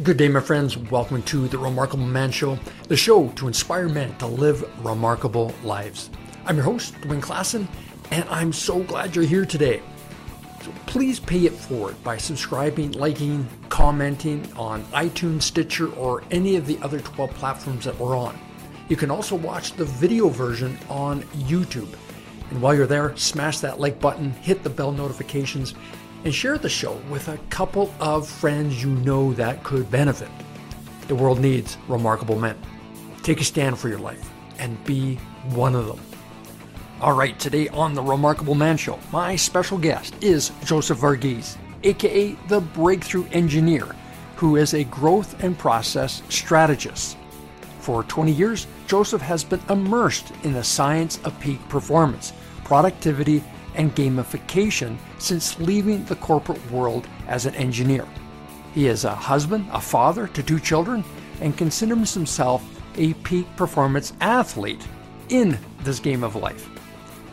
Good 0.00 0.16
day, 0.16 0.28
my 0.28 0.40
friends. 0.40 0.78
Welcome 0.78 1.22
to 1.24 1.48
the 1.48 1.58
Remarkable 1.58 2.06
Man 2.06 2.30
Show, 2.30 2.58
the 2.88 2.96
show 2.96 3.28
to 3.36 3.46
inspire 3.46 3.90
men 3.90 4.16
to 4.16 4.26
live 4.26 4.64
remarkable 4.82 5.54
lives. 5.62 6.08
I'm 6.46 6.56
your 6.56 6.64
host, 6.64 6.94
Dwayne 7.02 7.20
Klassen, 7.20 7.68
and 8.10 8.26
I'm 8.30 8.54
so 8.54 8.82
glad 8.84 9.14
you're 9.14 9.26
here 9.26 9.44
today. 9.44 9.82
So 10.62 10.72
please 10.86 11.20
pay 11.20 11.40
it 11.40 11.52
forward 11.52 12.02
by 12.02 12.16
subscribing, 12.16 12.92
liking, 12.92 13.46
commenting 13.68 14.50
on 14.56 14.82
iTunes, 14.94 15.42
Stitcher, 15.42 15.92
or 15.92 16.24
any 16.30 16.56
of 16.56 16.66
the 16.66 16.78
other 16.80 17.00
12 17.00 17.30
platforms 17.34 17.84
that 17.84 17.98
we're 17.98 18.16
on. 18.16 18.38
You 18.88 18.96
can 18.96 19.10
also 19.10 19.36
watch 19.36 19.74
the 19.74 19.84
video 19.84 20.30
version 20.30 20.78
on 20.88 21.20
YouTube. 21.44 21.94
And 22.50 22.62
while 22.62 22.74
you're 22.74 22.86
there, 22.86 23.14
smash 23.18 23.58
that 23.58 23.78
like 23.78 24.00
button, 24.00 24.30
hit 24.30 24.62
the 24.62 24.70
bell 24.70 24.90
notifications, 24.90 25.74
and 26.24 26.34
share 26.34 26.58
the 26.58 26.68
show 26.68 27.00
with 27.10 27.28
a 27.28 27.38
couple 27.50 27.92
of 28.00 28.28
friends 28.28 28.82
you 28.82 28.90
know 28.90 29.32
that 29.34 29.62
could 29.64 29.90
benefit. 29.90 30.28
The 31.08 31.14
world 31.14 31.40
needs 31.40 31.76
remarkable 31.88 32.38
men. 32.38 32.56
Take 33.22 33.40
a 33.40 33.44
stand 33.44 33.78
for 33.78 33.88
your 33.88 33.98
life 33.98 34.30
and 34.58 34.82
be 34.84 35.16
one 35.50 35.74
of 35.74 35.86
them. 35.86 36.00
All 37.00 37.14
right, 37.14 37.38
today 37.40 37.68
on 37.68 37.94
the 37.94 38.02
Remarkable 38.02 38.54
Man 38.54 38.76
Show, 38.76 38.98
my 39.10 39.34
special 39.34 39.76
guest 39.76 40.14
is 40.20 40.52
Joseph 40.64 41.00
Varghese, 41.00 41.56
aka 41.82 42.36
the 42.48 42.60
Breakthrough 42.60 43.26
Engineer, 43.32 43.88
who 44.36 44.56
is 44.56 44.74
a 44.74 44.84
growth 44.84 45.42
and 45.42 45.58
process 45.58 46.22
strategist. 46.28 47.16
For 47.80 48.04
20 48.04 48.30
years, 48.30 48.68
Joseph 48.86 49.22
has 49.22 49.42
been 49.42 49.60
immersed 49.68 50.32
in 50.44 50.52
the 50.52 50.62
science 50.62 51.18
of 51.24 51.38
peak 51.40 51.58
performance, 51.68 52.32
productivity, 52.62 53.42
and 53.74 53.94
gamification 53.94 54.96
since 55.18 55.58
leaving 55.58 56.04
the 56.04 56.16
corporate 56.16 56.70
world 56.70 57.06
as 57.28 57.46
an 57.46 57.54
engineer. 57.54 58.06
He 58.74 58.86
is 58.86 59.04
a 59.04 59.14
husband, 59.14 59.66
a 59.72 59.80
father 59.80 60.26
to 60.28 60.42
two 60.42 60.58
children, 60.58 61.04
and 61.40 61.56
considers 61.56 62.14
himself 62.14 62.64
a 62.96 63.14
peak 63.14 63.46
performance 63.56 64.12
athlete 64.20 64.86
in 65.28 65.58
this 65.80 65.98
game 65.98 66.22
of 66.24 66.36
life. 66.36 66.68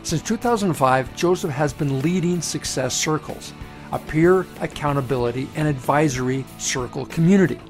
Since 0.02 0.22
2005, 0.22 1.14
Joseph 1.14 1.50
has 1.50 1.72
been 1.72 2.00
leading 2.00 2.40
Success 2.40 2.94
Circles, 2.94 3.52
a 3.92 3.98
peer 3.98 4.46
accountability 4.60 5.48
and 5.56 5.68
advisory 5.68 6.44
circle 6.58 7.06
community. 7.06 7.60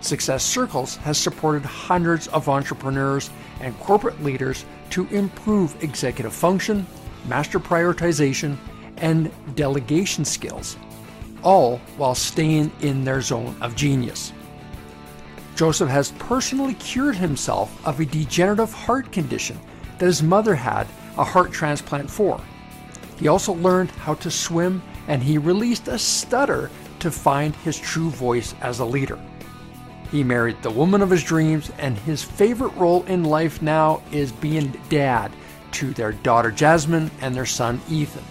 Success 0.00 0.44
Circles 0.44 0.96
has 0.96 1.18
supported 1.18 1.64
hundreds 1.64 2.28
of 2.28 2.48
entrepreneurs 2.48 3.30
and 3.60 3.78
corporate 3.80 4.22
leaders 4.22 4.64
to 4.90 5.06
improve 5.08 5.82
executive 5.82 6.32
function, 6.32 6.86
master 7.28 7.58
prioritization, 7.58 8.56
and 8.98 9.30
delegation 9.54 10.24
skills, 10.24 10.76
all 11.42 11.78
while 11.96 12.14
staying 12.14 12.72
in 12.80 13.04
their 13.04 13.20
zone 13.20 13.54
of 13.60 13.76
genius. 13.76 14.32
Joseph 15.54 15.88
has 15.88 16.12
personally 16.12 16.74
cured 16.74 17.16
himself 17.16 17.84
of 17.86 18.00
a 18.00 18.04
degenerative 18.04 18.72
heart 18.72 19.10
condition 19.12 19.58
that 19.98 20.06
his 20.06 20.22
mother 20.22 20.54
had 20.54 20.86
a 21.16 21.24
heart 21.24 21.52
transplant 21.52 22.10
for. 22.10 22.40
He 23.18 23.28
also 23.28 23.54
learned 23.54 23.90
how 23.90 24.14
to 24.14 24.30
swim 24.30 24.82
and 25.08 25.22
he 25.22 25.38
released 25.38 25.88
a 25.88 25.98
stutter 25.98 26.70
to 26.98 27.10
find 27.10 27.54
his 27.56 27.78
true 27.78 28.10
voice 28.10 28.54
as 28.60 28.80
a 28.80 28.84
leader. 28.84 29.18
He 30.10 30.22
married 30.22 30.62
the 30.62 30.70
woman 30.70 31.02
of 31.02 31.10
his 31.10 31.22
dreams, 31.22 31.70
and 31.78 31.98
his 31.98 32.22
favorite 32.22 32.74
role 32.76 33.02
in 33.04 33.24
life 33.24 33.60
now 33.60 34.02
is 34.12 34.30
being 34.30 34.80
dad 34.88 35.32
to 35.72 35.92
their 35.92 36.12
daughter 36.12 36.50
Jasmine 36.50 37.10
and 37.20 37.34
their 37.34 37.46
son 37.46 37.80
Ethan. 37.88 38.24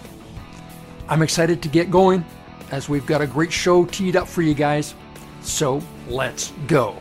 I'm 1.08 1.22
excited 1.22 1.62
to 1.62 1.68
get 1.68 1.90
going 1.90 2.24
as 2.70 2.88
we've 2.88 3.06
got 3.06 3.22
a 3.22 3.26
great 3.26 3.52
show 3.52 3.84
teed 3.84 4.16
up 4.16 4.26
for 4.26 4.42
you 4.42 4.54
guys. 4.54 4.94
So 5.40 5.80
let's 6.08 6.52
go. 6.66 6.96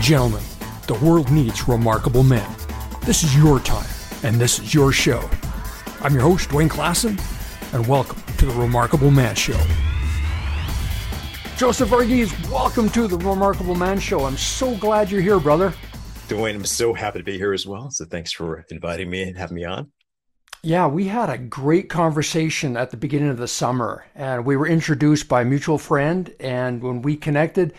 Gentlemen, 0.00 0.42
the 0.86 0.98
world 1.02 1.30
needs 1.30 1.68
remarkable 1.68 2.22
men. 2.22 2.48
This 3.02 3.22
is 3.22 3.36
your 3.36 3.60
time, 3.60 3.88
and 4.22 4.40
this 4.40 4.58
is 4.58 4.74
your 4.74 4.92
show. 4.92 5.28
I'm 6.00 6.14
your 6.14 6.22
host, 6.22 6.48
Dwayne 6.48 6.68
Klassen, 6.68 7.20
and 7.74 7.86
welcome 7.86 8.22
to 8.38 8.46
the 8.46 8.54
Remarkable 8.54 9.10
Man 9.10 9.34
Show. 9.34 9.58
Joseph 11.56 11.88
Varghese, 11.88 12.50
welcome 12.50 12.88
to 12.90 13.08
the 13.08 13.18
Remarkable 13.18 13.74
Man 13.74 13.98
Show. 13.98 14.24
I'm 14.24 14.36
so 14.36 14.76
glad 14.76 15.10
you're 15.10 15.20
here, 15.20 15.40
brother. 15.40 15.74
Dwayne, 16.28 16.56
I'm 16.56 16.64
so 16.66 16.92
happy 16.92 17.20
to 17.20 17.24
be 17.24 17.38
here 17.38 17.54
as 17.54 17.66
well. 17.66 17.90
So 17.90 18.04
thanks 18.04 18.32
for 18.32 18.66
inviting 18.70 19.08
me 19.08 19.22
and 19.22 19.38
having 19.38 19.56
me 19.56 19.64
on. 19.64 19.90
Yeah, 20.62 20.86
we 20.86 21.06
had 21.06 21.30
a 21.30 21.38
great 21.38 21.88
conversation 21.88 22.76
at 22.76 22.90
the 22.90 22.98
beginning 22.98 23.30
of 23.30 23.38
the 23.38 23.48
summer, 23.48 24.04
and 24.14 24.44
we 24.44 24.54
were 24.54 24.66
introduced 24.66 25.26
by 25.26 25.42
a 25.42 25.46
mutual 25.46 25.78
friend. 25.78 26.34
And 26.38 26.82
when 26.82 27.00
we 27.00 27.16
connected, 27.16 27.72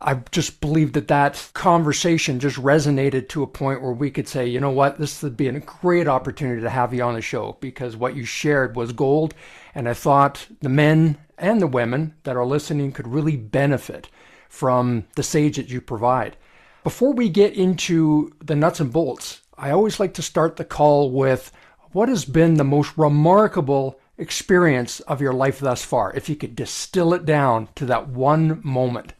I 0.00 0.14
just 0.32 0.60
believe 0.60 0.94
that 0.94 1.06
that 1.06 1.50
conversation 1.54 2.40
just 2.40 2.56
resonated 2.56 3.28
to 3.28 3.44
a 3.44 3.46
point 3.46 3.80
where 3.80 3.92
we 3.92 4.10
could 4.10 4.26
say, 4.26 4.44
you 4.44 4.58
know 4.58 4.70
what, 4.70 4.98
this 4.98 5.22
would 5.22 5.36
be 5.36 5.46
a 5.46 5.60
great 5.60 6.08
opportunity 6.08 6.62
to 6.62 6.70
have 6.70 6.92
you 6.92 7.02
on 7.04 7.14
the 7.14 7.20
show 7.20 7.56
because 7.60 7.96
what 7.96 8.16
you 8.16 8.24
shared 8.24 8.74
was 8.74 8.92
gold. 8.92 9.34
And 9.72 9.88
I 9.88 9.94
thought 9.94 10.48
the 10.60 10.68
men 10.68 11.18
and 11.38 11.60
the 11.60 11.68
women 11.68 12.14
that 12.24 12.36
are 12.36 12.44
listening 12.44 12.90
could 12.90 13.06
really 13.06 13.36
benefit 13.36 14.08
from 14.48 15.04
the 15.14 15.22
sage 15.22 15.56
that 15.56 15.70
you 15.70 15.80
provide. 15.80 16.36
Before 16.84 17.14
we 17.14 17.30
get 17.30 17.54
into 17.54 18.30
the 18.44 18.54
nuts 18.54 18.78
and 18.78 18.92
bolts, 18.92 19.40
I 19.56 19.70
always 19.70 19.98
like 19.98 20.12
to 20.14 20.22
start 20.22 20.56
the 20.56 20.66
call 20.66 21.10
with 21.10 21.50
what 21.92 22.10
has 22.10 22.26
been 22.26 22.54
the 22.54 22.64
most 22.64 22.96
remarkable 22.98 23.98
experience 24.18 25.00
of 25.00 25.22
your 25.22 25.32
life 25.32 25.60
thus 25.60 25.82
far, 25.82 26.12
if 26.12 26.28
you 26.28 26.36
could 26.36 26.54
distill 26.54 27.14
it 27.14 27.24
down 27.24 27.68
to 27.76 27.86
that 27.86 28.08
one 28.08 28.60
moment. 28.62 29.14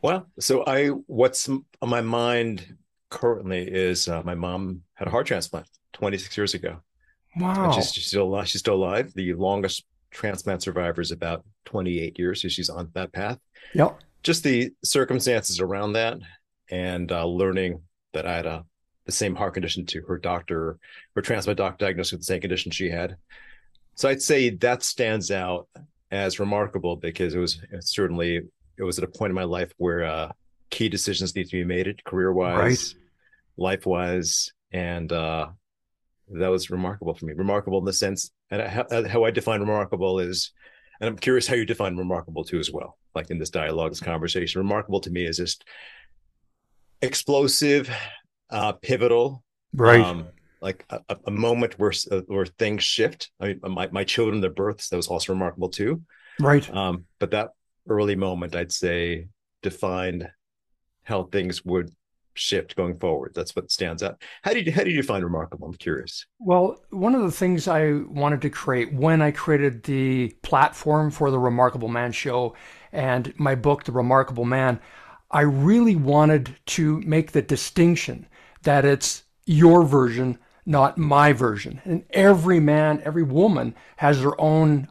Well, 0.00 0.26
so 0.40 0.64
I 0.66 0.88
what's 0.88 1.48
on 1.48 1.64
my 1.82 2.00
mind 2.00 2.76
currently 3.10 3.62
is 3.70 4.08
uh, 4.08 4.22
my 4.22 4.34
mom 4.34 4.82
had 4.94 5.06
a 5.08 5.10
heart 5.10 5.26
transplant 5.26 5.66
26 5.92 6.36
years 6.36 6.54
ago. 6.54 6.80
Wow. 7.36 7.72
She's, 7.72 7.92
she's, 7.92 8.06
still 8.06 8.24
alive. 8.24 8.48
She's 8.48 8.60
still 8.60 8.76
alive. 8.76 9.12
The 9.14 9.34
longest 9.34 9.84
transplant 10.10 10.62
survivor 10.62 11.02
is 11.02 11.10
about 11.10 11.44
28 11.66 12.18
years. 12.18 12.40
So 12.40 12.48
she's 12.48 12.70
on 12.70 12.90
that 12.94 13.12
path. 13.12 13.38
Yep. 13.74 13.98
Just 14.24 14.42
the 14.42 14.72
circumstances 14.82 15.60
around 15.60 15.92
that 15.92 16.18
and 16.70 17.12
uh, 17.12 17.26
learning 17.26 17.82
that 18.12 18.26
I 18.26 18.36
had 18.36 18.46
a, 18.46 18.64
the 19.06 19.12
same 19.12 19.36
heart 19.36 19.54
condition 19.54 19.86
to 19.86 20.02
her 20.02 20.18
doctor, 20.18 20.78
her 21.14 21.22
transplant 21.22 21.58
doctor 21.58 21.84
diagnosed 21.84 22.12
with 22.12 22.22
the 22.22 22.24
same 22.24 22.40
condition 22.40 22.72
she 22.72 22.90
had. 22.90 23.16
So 23.94 24.08
I'd 24.08 24.22
say 24.22 24.50
that 24.50 24.82
stands 24.82 25.30
out 25.30 25.68
as 26.10 26.40
remarkable 26.40 26.96
because 26.96 27.34
it 27.34 27.38
was 27.38 27.60
certainly 27.80 28.40
it 28.76 28.82
was 28.82 28.98
at 28.98 29.04
a 29.04 29.08
point 29.08 29.30
in 29.30 29.34
my 29.34 29.44
life 29.44 29.72
where 29.76 30.04
uh, 30.04 30.32
key 30.70 30.88
decisions 30.88 31.34
need 31.36 31.44
to 31.44 31.56
be 31.56 31.64
made, 31.64 32.02
career 32.04 32.32
wise, 32.32 32.94
right. 32.94 32.94
life 33.56 33.86
wise, 33.86 34.52
and 34.72 35.12
uh, 35.12 35.48
that 36.30 36.48
was 36.48 36.70
remarkable 36.70 37.14
for 37.14 37.26
me. 37.26 37.34
Remarkable 37.34 37.78
in 37.78 37.84
the 37.84 37.92
sense, 37.92 38.32
and 38.50 38.62
how, 38.62 38.86
how 39.08 39.24
I 39.24 39.30
define 39.30 39.60
remarkable 39.60 40.18
is, 40.18 40.50
and 41.00 41.08
I'm 41.08 41.16
curious 41.16 41.46
how 41.46 41.54
you 41.54 41.64
define 41.64 41.96
remarkable 41.96 42.44
too 42.44 42.58
as 42.58 42.70
well. 42.72 42.98
Like 43.14 43.30
in 43.30 43.38
this 43.38 43.50
dialogue, 43.50 43.92
this 43.92 44.00
conversation, 44.00 44.60
remarkable 44.60 45.00
to 45.00 45.10
me 45.10 45.24
is 45.24 45.36
just 45.36 45.64
explosive, 47.02 47.90
uh, 48.50 48.72
pivotal, 48.72 49.42
right? 49.72 50.04
Um, 50.04 50.28
like 50.60 50.84
a, 50.88 51.00
a, 51.26 51.30
moment 51.30 51.78
where 51.78 51.92
uh, 52.10 52.22
where 52.26 52.46
things 52.46 52.82
shift. 52.82 53.30
I 53.38 53.48
mean, 53.48 53.60
my 53.62 53.88
my 53.92 54.04
children, 54.04 54.40
their 54.40 54.50
births, 54.50 54.88
that 54.88 54.96
was 54.96 55.08
also 55.08 55.32
remarkable 55.32 55.68
too, 55.68 56.02
right? 56.40 56.68
Um, 56.74 57.04
but 57.18 57.32
that 57.32 57.50
early 57.88 58.16
moment, 58.16 58.56
I'd 58.56 58.72
say, 58.72 59.28
defined 59.62 60.28
how 61.02 61.24
things 61.24 61.64
would 61.64 61.90
shift 62.34 62.76
going 62.76 62.98
forward. 62.98 63.32
That's 63.34 63.56
what 63.56 63.70
stands 63.70 64.02
out. 64.02 64.20
How 64.42 64.52
did 64.52 64.66
you, 64.66 64.72
how 64.72 64.84
did 64.84 64.92
you 64.92 65.02
find 65.02 65.24
remarkable? 65.24 65.68
I'm 65.68 65.74
curious. 65.74 66.26
Well, 66.38 66.82
one 66.90 67.14
of 67.14 67.22
the 67.22 67.32
things 67.32 67.68
I 67.68 67.92
wanted 68.08 68.42
to 68.42 68.50
create 68.50 68.92
when 68.92 69.22
I 69.22 69.30
created 69.30 69.84
the 69.84 70.30
platform 70.42 71.10
for 71.10 71.30
the 71.30 71.38
Remarkable 71.38 71.88
Man 71.88 72.12
show 72.12 72.54
and 72.92 73.32
my 73.38 73.54
book, 73.54 73.84
The 73.84 73.92
Remarkable 73.92 74.44
Man, 74.44 74.80
I 75.30 75.40
really 75.42 75.96
wanted 75.96 76.56
to 76.66 77.00
make 77.00 77.32
the 77.32 77.42
distinction 77.42 78.26
that 78.62 78.84
it's 78.84 79.24
your 79.46 79.82
version, 79.84 80.38
not 80.64 80.96
my 80.96 81.32
version. 81.32 81.80
And 81.84 82.04
every 82.10 82.60
man, 82.60 83.02
every 83.04 83.24
woman 83.24 83.74
has 83.96 84.20
their 84.20 84.40
own 84.40 84.88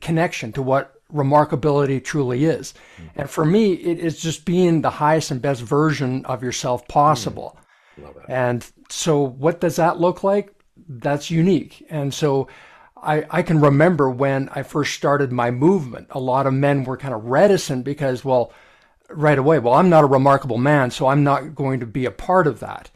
connection 0.00 0.52
to 0.52 0.62
what 0.62 1.01
remarkability 1.12 2.02
truly 2.02 2.44
is. 2.44 2.74
Mm-hmm. 2.96 3.20
And 3.20 3.30
for 3.30 3.44
me, 3.44 3.72
it 3.74 3.98
is 3.98 4.20
just 4.20 4.44
being 4.44 4.82
the 4.82 4.90
highest 4.90 5.30
and 5.30 5.42
best 5.42 5.62
version 5.62 6.24
of 6.26 6.42
yourself 6.42 6.86
possible. 6.88 7.58
Mm-hmm. 8.00 8.30
And 8.30 8.70
so, 8.88 9.20
what 9.20 9.60
does 9.60 9.76
that 9.76 10.00
look 10.00 10.24
like? 10.24 10.54
That's 10.88 11.30
unique. 11.30 11.86
And 11.90 12.12
so, 12.12 12.48
I, 12.96 13.24
I 13.30 13.42
can 13.42 13.60
remember 13.60 14.08
when 14.08 14.48
I 14.50 14.62
first 14.62 14.94
started 14.94 15.32
my 15.32 15.50
movement, 15.50 16.06
a 16.10 16.20
lot 16.20 16.46
of 16.46 16.54
men 16.54 16.84
were 16.84 16.96
kind 16.96 17.12
of 17.12 17.24
reticent 17.24 17.84
because, 17.84 18.24
well, 18.24 18.52
right 19.10 19.38
away, 19.38 19.58
well, 19.58 19.74
I'm 19.74 19.90
not 19.90 20.04
a 20.04 20.08
remarkable 20.08 20.58
man, 20.58 20.90
so 20.90 21.08
I'm 21.08 21.24
not 21.24 21.54
going 21.54 21.80
to 21.80 21.86
be 21.86 22.04
a 22.06 22.10
part 22.10 22.46
of 22.46 22.60
that. 22.60 22.90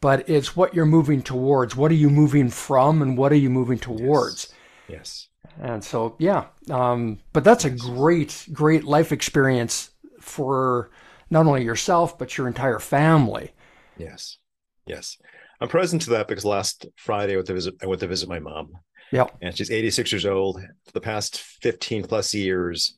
But 0.00 0.28
it's 0.28 0.54
what 0.54 0.74
you're 0.74 0.84
moving 0.84 1.22
towards. 1.22 1.76
What 1.76 1.90
are 1.90 1.94
you 1.94 2.10
moving 2.10 2.50
from 2.50 3.00
and 3.00 3.16
what 3.16 3.32
are 3.32 3.36
you 3.36 3.48
moving 3.48 3.78
towards? 3.78 4.52
Yes. 4.86 4.98
yes 4.98 5.28
And 5.60 5.82
so, 5.82 6.16
yeah, 6.18 6.46
um, 6.70 7.20
but 7.32 7.44
that's 7.44 7.64
a 7.64 7.70
great, 7.70 8.46
great 8.52 8.84
life 8.84 9.12
experience 9.12 9.90
for 10.20 10.90
not 11.30 11.46
only 11.46 11.64
yourself 11.64 12.18
but 12.18 12.36
your 12.36 12.48
entire 12.48 12.78
family. 12.78 13.52
Yes, 13.96 14.38
yes, 14.86 15.16
I'm 15.60 15.68
present 15.68 16.02
to 16.02 16.10
that 16.10 16.28
because 16.28 16.44
last 16.44 16.86
Friday 16.96 17.34
I 17.34 17.36
went 17.36 17.46
to 17.48 17.54
visit. 17.54 17.74
I 17.82 17.86
went 17.86 18.00
to 18.00 18.08
visit 18.08 18.28
my 18.28 18.40
mom. 18.40 18.72
Yeah, 19.12 19.26
and 19.40 19.56
she's 19.56 19.70
86 19.70 20.12
years 20.12 20.26
old. 20.26 20.60
For 20.60 20.92
the 20.92 21.00
past 21.00 21.38
15 21.38 22.04
plus 22.04 22.34
years, 22.34 22.96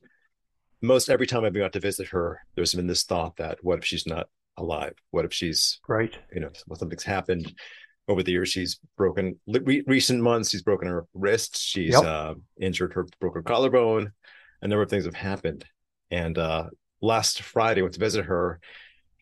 most 0.81 1.11
every 1.11 1.26
time 1.26 1.44
I've 1.44 1.53
been 1.53 1.62
out 1.62 1.75
to 1.75 1.81
visit 1.81 2.08
her, 2.08 2.41
there's 2.55 2.75
been 2.75 2.87
this 2.87 3.05
thought 3.05 3.37
that 3.37 3.58
what 3.62 3.79
if 3.79 3.85
she's 3.85 4.06
not 4.06 4.29
alive? 4.56 4.94
What 5.11 5.26
if 5.26 5.35
she's 5.35 5.79
right? 5.88 6.17
You 6.35 6.41
know, 6.41 6.50
something's 6.75 7.05
happened 7.05 7.53
over 8.08 8.23
the 8.23 8.32
years. 8.32 8.49
She's 8.49 8.79
broken 8.97 9.38
re- 9.47 9.85
recent 9.87 10.23
months. 10.23 10.50
She's 10.50 10.62
broken 10.62 10.88
her 10.88 11.06
wrist. 11.14 11.58
She's 11.58 11.93
yep. 11.93 12.05
uh, 12.05 12.35
injured 12.61 12.94
her 12.94 13.06
broke 13.20 13.35
her 13.35 13.43
collarbone. 13.43 14.12
A 14.62 14.69
number 14.69 14.82
of 14.82 14.91
things 14.91 15.05
have 15.05 15.14
happened. 15.14 15.64
And 16.11 16.38
uh, 16.38 16.70
last 17.00 17.43
Friday, 17.43 17.81
I 17.81 17.82
went 17.82 17.94
to 17.94 18.00
visit 18.00 18.26
her. 18.26 18.61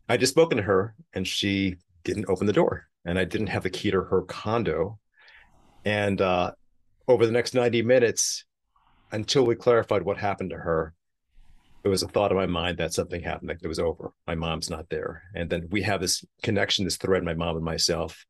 I 0.08 0.16
just 0.16 0.32
spoken 0.32 0.58
to 0.58 0.62
her, 0.64 0.94
and 1.14 1.26
she 1.26 1.76
didn't 2.04 2.26
open 2.28 2.46
the 2.46 2.52
door, 2.52 2.86
and 3.04 3.18
I 3.18 3.24
didn't 3.24 3.46
have 3.48 3.62
the 3.62 3.70
key 3.70 3.90
to 3.90 4.02
her 4.02 4.22
condo. 4.22 4.98
And 5.84 6.20
uh, 6.20 6.52
over 7.08 7.26
the 7.26 7.32
next 7.32 7.54
90 7.54 7.82
minutes, 7.82 8.44
until 9.12 9.46
we 9.46 9.54
clarified 9.54 10.02
what 10.02 10.18
happened 10.18 10.50
to 10.50 10.56
her, 10.56 10.94
it 11.84 11.88
was 11.88 12.02
a 12.02 12.08
thought 12.08 12.30
in 12.30 12.36
my 12.36 12.46
mind 12.46 12.78
that 12.78 12.94
something 12.94 13.22
happened, 13.22 13.50
that 13.50 13.62
it 13.62 13.68
was 13.68 13.78
over. 13.78 14.12
My 14.26 14.34
mom's 14.34 14.70
not 14.70 14.88
there. 14.88 15.22
And 15.34 15.50
then 15.50 15.68
we 15.70 15.82
have 15.82 16.00
this 16.00 16.24
connection, 16.42 16.84
this 16.84 16.96
thread, 16.96 17.22
my 17.22 17.34
mom 17.34 17.56
and 17.56 17.64
myself. 17.64 18.24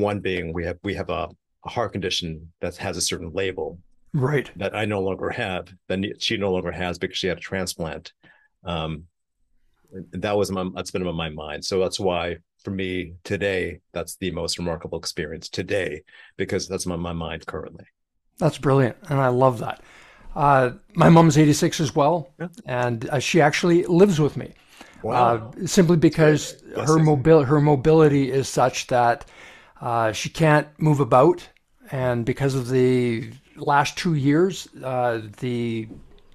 One 0.00 0.20
being 0.20 0.52
we 0.52 0.64
have 0.64 0.78
we 0.82 0.94
have 0.94 1.10
a, 1.10 1.28
a 1.64 1.68
heart 1.68 1.92
condition 1.92 2.52
that 2.60 2.76
has 2.76 2.96
a 2.96 3.00
certain 3.00 3.32
label. 3.32 3.78
Right. 4.12 4.50
That 4.56 4.76
I 4.76 4.84
no 4.84 5.00
longer 5.00 5.28
have, 5.30 5.72
that 5.88 6.22
she 6.22 6.36
no 6.36 6.52
longer 6.52 6.70
has 6.70 6.98
because 6.98 7.18
she 7.18 7.26
had 7.26 7.38
a 7.38 7.40
transplant. 7.40 8.12
Um, 8.64 9.04
that 10.12 10.36
was 10.36 10.50
my 10.50 10.68
that's 10.74 10.90
been 10.90 11.06
on 11.06 11.16
my 11.16 11.30
mind. 11.30 11.64
So 11.64 11.80
that's 11.80 11.98
why 12.00 12.38
for 12.64 12.70
me 12.70 13.14
today, 13.24 13.80
that's 13.92 14.16
the 14.16 14.30
most 14.30 14.58
remarkable 14.58 14.98
experience 14.98 15.48
today, 15.48 16.02
because 16.36 16.66
that's 16.66 16.86
on 16.86 17.00
my 17.00 17.12
mind 17.12 17.46
currently. 17.46 17.84
That's 18.38 18.58
brilliant. 18.58 18.96
And 19.08 19.20
I 19.20 19.28
love 19.28 19.58
that. 19.58 19.82
Uh, 20.34 20.72
my 20.94 21.08
mom's 21.08 21.38
86 21.38 21.80
as 21.80 21.94
well, 21.94 22.32
yeah. 22.40 22.48
and 22.66 23.08
uh, 23.10 23.20
she 23.20 23.40
actually 23.40 23.84
lives 23.84 24.18
with 24.18 24.36
me. 24.36 24.52
Wow. 25.04 25.52
Uh, 25.52 25.66
simply 25.66 25.96
because 25.96 26.62
her 26.76 26.98
mobility 26.98 27.46
her 27.46 27.60
mobility 27.60 28.32
is 28.32 28.48
such 28.48 28.86
that 28.86 29.26
uh, 29.84 30.12
she 30.12 30.28
can't 30.28 30.66
move 30.78 30.98
about, 30.98 31.48
and 31.92 32.24
because 32.24 32.54
of 32.54 32.68
the 32.68 33.30
last 33.56 33.96
two 33.96 34.14
years, 34.14 34.68
uh, 34.82 35.20
the 35.38 35.86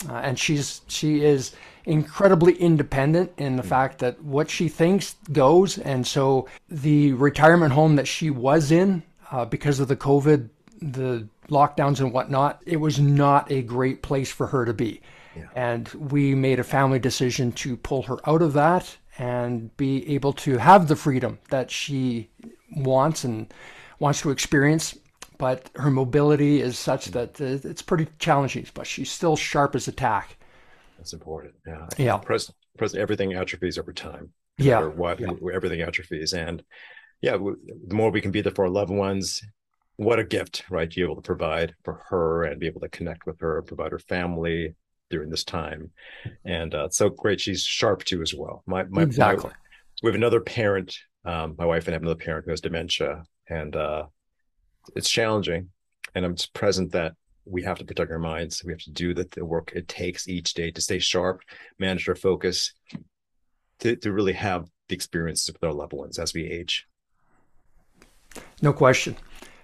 uh, 0.07 0.13
and 0.13 0.40
she's 0.40 0.81
she 0.88 1.24
is 1.24 1.56
incredibly 1.86 2.54
independent 2.54 3.31
in 3.38 3.56
the 3.56 3.63
mm. 3.63 3.69
fact 3.69 4.00
that 4.00 4.24
what 4.24 4.50
she 4.50 4.69
thinks 4.69 5.16
goes, 5.31 5.78
and 5.80 6.06
so 6.06 6.48
the 6.69 7.12
retirement 7.13 7.74
home 7.74 7.96
that 7.96 8.07
she 8.07 8.30
was 8.30 8.72
in 8.72 9.04
because 9.50 9.80
of 9.80 9.88
the 9.88 9.96
COVID 9.96 10.50
the 10.81 11.28
lockdowns 11.50 12.00
and 12.00 12.13
whatnot, 12.13 12.62
it 12.66 12.78
was 12.78 13.00
not 13.00 13.51
a 13.51 13.62
great 13.62 14.01
place 14.01 14.31
for 14.31 14.48
her 14.48 14.66
to 14.66 14.74
be. 14.74 15.01
Yeah. 15.36 15.48
And 15.56 15.88
we 15.90 16.36
made 16.36 16.60
a 16.60 16.63
family 16.63 17.00
decision 17.00 17.51
to 17.54 17.78
pull 17.78 18.04
her 18.04 18.18
out 18.28 18.42
of 18.42 18.54
that 18.54 18.98
and 19.18 19.75
be 19.78 20.07
able 20.13 20.34
to 20.34 20.57
have 20.57 20.88
the 20.88 20.96
freedom 20.96 21.40
that 21.50 21.69
she 21.69 22.30
wants 22.75 23.24
and 23.24 23.51
wants 24.00 24.21
to 24.21 24.31
experience. 24.31 24.98
But 25.38 25.69
her 25.75 25.89
mobility 25.89 26.62
is 26.62 26.77
such 26.77 27.10
mm. 27.10 27.13
that 27.13 27.39
it's 27.39 27.81
pretty 27.81 28.07
challenging, 28.19 28.68
but 28.74 28.86
she's 28.86 29.10
still 29.10 29.36
sharp 29.36 29.75
as 29.75 29.88
a 29.88 29.92
tack. 29.92 30.38
That's 30.98 31.13
important. 31.13 31.54
Yeah. 31.66 31.88
Yeah. 31.98 32.18
Present, 32.18 32.57
present, 32.77 33.01
everything 33.01 33.33
atrophies 33.33 33.77
over 33.77 33.94
time. 33.94 34.33
Yeah. 34.57 34.83
what, 34.83 35.21
yeah. 35.21 35.31
everything 35.54 35.80
atrophies. 35.81 36.33
And 36.33 36.62
yeah, 37.21 37.38
the 37.38 37.95
more 37.95 38.12
we 38.12 38.19
can 38.19 38.31
be 38.31 38.42
there 38.42 38.51
for 38.51 38.66
our 38.66 38.69
loved 38.69 38.92
ones 38.92 39.42
what 40.00 40.18
a 40.18 40.24
gift, 40.24 40.63
right? 40.69 40.89
To 40.89 40.95
be 40.95 41.01
able 41.01 41.18
to 41.18 41.22
provide 41.22 41.75
for 41.83 42.01
her 42.07 42.45
and 42.45 42.57
be 42.57 42.68
able 42.68 42.80
to 42.80 42.88
connect 42.88 43.25
with 43.25 43.42
her, 43.42 43.62
provide 43.63 43.92
her 43.92 44.00
family 44.00 44.74
during 45.10 45.30
this 45.30 45.44
time. 45.44 45.92
And 46.45 46.74
uh, 46.74 46.86
it's 46.86 46.98
so 46.98 47.10
great. 47.10 47.42
She's 47.42 47.63
sharp 47.63 48.06
too, 48.06 48.22
as 48.22 48.33
well. 48.33 48.63
My, 48.65 48.86
my, 48.86 49.01
exactly. 49.01 49.50
My, 49.50 49.56
we 50.01 50.07
have 50.07 50.15
another 50.15 50.39
parent, 50.39 50.95
um, 51.25 51.56
my 51.57 51.66
wife 51.66 51.86
and 51.86 51.94
I 51.94 51.95
have 51.95 52.01
another 52.01 52.19
parent 52.19 52.45
who 52.45 52.51
has 52.51 52.62
dementia, 52.62 53.24
and 53.50 53.75
uh, 53.75 54.06
it's 54.95 55.10
challenging. 55.10 55.69
And 56.16 56.25
I'm 56.25 56.36
just 56.36 56.54
present 56.54 56.92
that 56.94 57.13
we 57.45 57.63
have 57.63 57.77
to 57.80 57.86
protect 57.86 58.12
our 58.12 58.19
minds. 58.19 58.63
We 58.63 58.71
have 58.71 58.81
to 58.81 58.92
do 58.92 59.13
the, 59.13 59.27
the 59.31 59.45
work 59.45 59.71
it 59.75 59.88
takes 59.88 60.27
each 60.27 60.54
day 60.54 60.71
to 60.71 60.81
stay 60.81 61.00
sharp, 61.00 61.42
manage 61.77 62.07
our 62.07 62.16
focus, 62.16 62.74
to, 63.80 63.95
to 63.95 64.12
really 64.12 64.33
have 64.33 64.69
the 64.88 64.95
experiences 64.95 65.51
with 65.51 65.63
our 65.63 65.74
loved 65.74 65.94
ones 65.94 66.19
as 66.19 66.33
we 66.33 66.45
age. 66.45 66.88
No 68.62 68.74
question. 68.74 69.15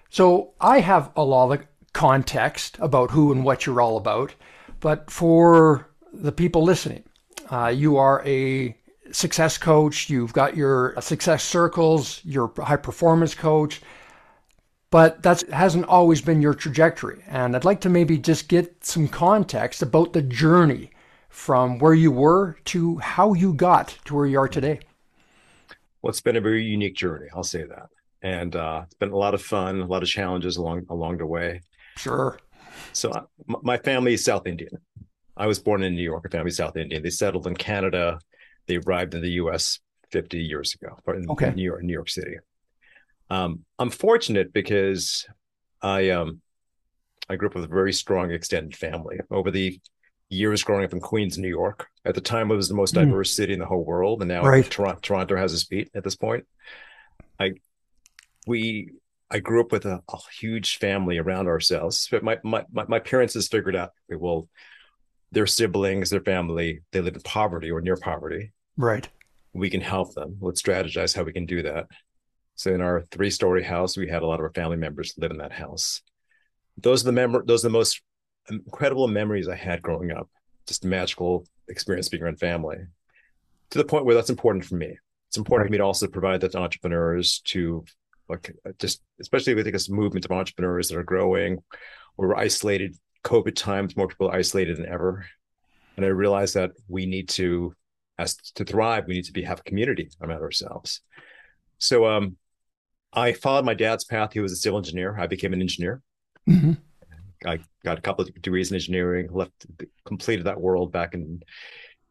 So 0.09 0.53
I 0.61 0.79
have 0.79 1.11
a 1.15 1.23
lot 1.23 1.51
of 1.51 1.65
context 1.93 2.77
about 2.79 3.11
who 3.11 3.31
and 3.31 3.43
what 3.43 3.65
you're 3.65 3.81
all 3.81 3.97
about, 3.97 4.33
but 4.79 5.09
for 5.09 5.89
the 6.13 6.31
people 6.31 6.63
listening, 6.63 7.03
uh, 7.49 7.67
you 7.67 7.97
are 7.97 8.23
a 8.25 8.77
success 9.11 9.57
coach, 9.57 10.09
you've 10.09 10.33
got 10.33 10.55
your 10.55 10.95
success 10.99 11.43
circles, 11.43 12.21
your 12.23 12.51
high 12.57 12.77
performance 12.77 13.35
coach, 13.35 13.81
but 14.89 15.23
that 15.23 15.41
hasn't 15.49 15.85
always 15.85 16.21
been 16.21 16.41
your 16.41 16.53
trajectory. 16.53 17.23
And 17.27 17.55
I'd 17.55 17.65
like 17.65 17.81
to 17.81 17.89
maybe 17.89 18.17
just 18.17 18.47
get 18.47 18.85
some 18.85 19.07
context 19.07 19.81
about 19.81 20.13
the 20.13 20.21
journey 20.21 20.91
from 21.29 21.79
where 21.79 21.93
you 21.93 22.11
were 22.11 22.57
to 22.65 22.97
how 22.99 23.33
you 23.33 23.53
got 23.53 23.97
to 24.05 24.15
where 24.15 24.25
you 24.25 24.39
are 24.39 24.47
today. 24.47 24.79
Well, 26.01 26.09
it's 26.09 26.21
been 26.21 26.37
a 26.37 26.41
very 26.41 26.63
unique 26.63 26.95
journey. 26.95 27.27
I'll 27.33 27.43
say 27.43 27.63
that 27.63 27.89
and 28.25 28.55
uh, 28.55 28.81
it's 28.85 28.95
been 28.95 29.11
a 29.11 29.17
lot 29.17 29.35
of 29.35 29.41
fun, 29.41 29.81
a 29.81 29.85
lot 29.85 30.01
of 30.01 30.09
challenges 30.09 30.57
along 30.57 30.87
along 30.89 31.17
the 31.17 31.27
way. 31.27 31.61
Sure. 31.95 32.39
So 32.91 33.11
uh, 33.11 33.21
my 33.61 33.77
family 33.77 34.15
is 34.15 34.25
South 34.25 34.47
Indian. 34.47 34.71
I 35.37 35.45
was 35.45 35.59
born 35.59 35.83
in 35.83 35.95
New 35.95 36.01
York. 36.01 36.25
A 36.25 36.29
family 36.29 36.49
South 36.49 36.75
Indian. 36.75 37.03
They 37.03 37.11
settled 37.11 37.45
in 37.45 37.55
Canada. 37.55 38.17
They 38.67 38.77
arrived 38.77 39.13
in 39.13 39.21
the 39.21 39.31
U.S. 39.31 39.79
50 40.11 40.39
years 40.39 40.75
ago, 40.75 40.97
in 41.07 41.29
okay. 41.29 41.51
New 41.51 41.63
York, 41.63 41.83
New 41.83 41.93
York 41.93 42.09
City. 42.09 42.37
Um, 43.29 43.65
I'm 43.79 43.89
fortunate 43.89 44.53
because 44.53 45.25
I 45.81 46.09
um, 46.11 46.41
I 47.29 47.35
grew 47.35 47.47
up 47.47 47.55
with 47.55 47.63
a 47.63 47.67
very 47.67 47.93
strong 47.93 48.31
extended 48.31 48.75
family. 48.75 49.19
Over 49.31 49.51
the 49.51 49.79
years 50.29 50.63
growing 50.63 50.85
up 50.85 50.93
in 50.93 50.99
Queens, 50.99 51.37
New 51.37 51.49
York, 51.49 51.87
at 52.03 52.15
the 52.15 52.21
time 52.21 52.51
it 52.51 52.55
was 52.55 52.69
the 52.69 52.75
most 52.75 52.93
hmm. 52.95 53.01
diverse 53.01 53.31
mm. 53.31 53.35
city 53.35 53.53
in 53.53 53.59
the 53.59 53.65
whole 53.65 53.83
world, 53.83 54.21
and 54.21 54.29
now 54.29 54.43
right. 54.43 54.69
Toronto, 54.69 54.99
Toronto 55.01 55.35
has 55.35 55.53
its 55.53 55.63
feet 55.63 55.89
at 55.95 56.03
this 56.03 56.15
point. 56.15 56.45
I 57.39 57.53
we 58.47 58.91
I 59.29 59.39
grew 59.39 59.61
up 59.61 59.71
with 59.71 59.85
a, 59.85 60.01
a, 60.07 60.17
huge 60.39 60.77
family 60.77 61.17
around 61.17 61.47
ourselves. 61.47 62.07
But 62.11 62.23
my, 62.23 62.39
my 62.43 62.63
my 62.71 62.99
parents 62.99 63.33
has 63.33 63.47
figured 63.47 63.75
out 63.75 63.91
well, 64.09 64.47
their 65.31 65.47
siblings, 65.47 66.09
their 66.09 66.21
family, 66.21 66.81
they 66.91 67.01
live 67.01 67.15
in 67.15 67.21
poverty 67.21 67.71
or 67.71 67.81
near 67.81 67.97
poverty. 67.97 68.51
Right. 68.77 69.07
We 69.53 69.69
can 69.69 69.81
help 69.81 70.13
them. 70.13 70.37
Let's 70.41 70.61
strategize 70.61 71.15
how 71.15 71.23
we 71.23 71.33
can 71.33 71.45
do 71.45 71.61
that. 71.63 71.87
So 72.55 72.73
in 72.73 72.81
our 72.81 73.01
three 73.11 73.29
story 73.29 73.63
house, 73.63 73.97
we 73.97 74.09
had 74.09 74.21
a 74.21 74.25
lot 74.25 74.39
of 74.39 74.43
our 74.43 74.53
family 74.53 74.77
members 74.77 75.13
live 75.17 75.31
in 75.31 75.37
that 75.37 75.51
house. 75.51 76.01
Those 76.77 77.03
are 77.03 77.05
the 77.05 77.11
mem- 77.11 77.45
those 77.45 77.63
are 77.63 77.69
the 77.69 77.73
most 77.73 78.01
incredible 78.49 79.07
memories 79.07 79.47
I 79.47 79.55
had 79.55 79.81
growing 79.81 80.11
up. 80.11 80.29
Just 80.67 80.85
a 80.85 80.87
magical 80.87 81.45
experience 81.67 82.09
being 82.09 82.23
around 82.23 82.39
family. 82.39 82.77
To 83.71 83.77
the 83.77 83.85
point 83.85 84.05
where 84.05 84.15
that's 84.15 84.29
important 84.29 84.65
for 84.65 84.75
me. 84.75 84.97
It's 85.27 85.37
important 85.37 85.65
right. 85.65 85.69
for 85.69 85.71
me 85.71 85.77
to 85.79 85.83
also 85.83 86.07
provide 86.07 86.41
that 86.41 86.51
to 86.53 86.59
entrepreneurs 86.59 87.41
to 87.45 87.85
like 88.29 88.55
just 88.79 89.01
especially 89.19 89.53
with 89.53 89.71
this 89.71 89.89
movement 89.89 90.25
of 90.25 90.31
entrepreneurs 90.31 90.89
that 90.89 90.97
are 90.97 91.03
growing 91.03 91.63
we're 92.17 92.35
isolated 92.35 92.95
covid 93.23 93.55
times 93.55 93.95
more 93.95 94.07
people 94.07 94.29
are 94.29 94.35
isolated 94.35 94.77
than 94.77 94.87
ever 94.87 95.25
and 95.95 96.05
i 96.05 96.09
realized 96.09 96.55
that 96.55 96.71
we 96.87 97.05
need 97.05 97.29
to 97.29 97.73
as 98.17 98.35
to 98.35 98.63
thrive 98.63 99.05
we 99.07 99.15
need 99.15 99.25
to 99.25 99.33
be 99.33 99.43
have 99.43 99.59
a 99.59 99.63
community 99.63 100.09
around 100.21 100.41
ourselves 100.41 101.01
so 101.77 102.05
um 102.05 102.37
i 103.13 103.31
followed 103.33 103.65
my 103.65 103.73
dad's 103.73 104.03
path 104.03 104.33
he 104.33 104.39
was 104.39 104.51
a 104.51 104.55
civil 104.55 104.77
engineer 104.77 105.17
i 105.19 105.27
became 105.27 105.53
an 105.53 105.61
engineer 105.61 106.01
mm-hmm. 106.49 106.73
i 107.45 107.59
got 107.83 107.97
a 107.97 108.01
couple 108.01 108.23
of 108.23 108.33
degrees 108.41 108.71
in 108.71 108.75
engineering 108.75 109.27
left 109.31 109.65
completed 110.05 110.45
that 110.45 110.59
world 110.59 110.91
back 110.91 111.13
in 111.13 111.41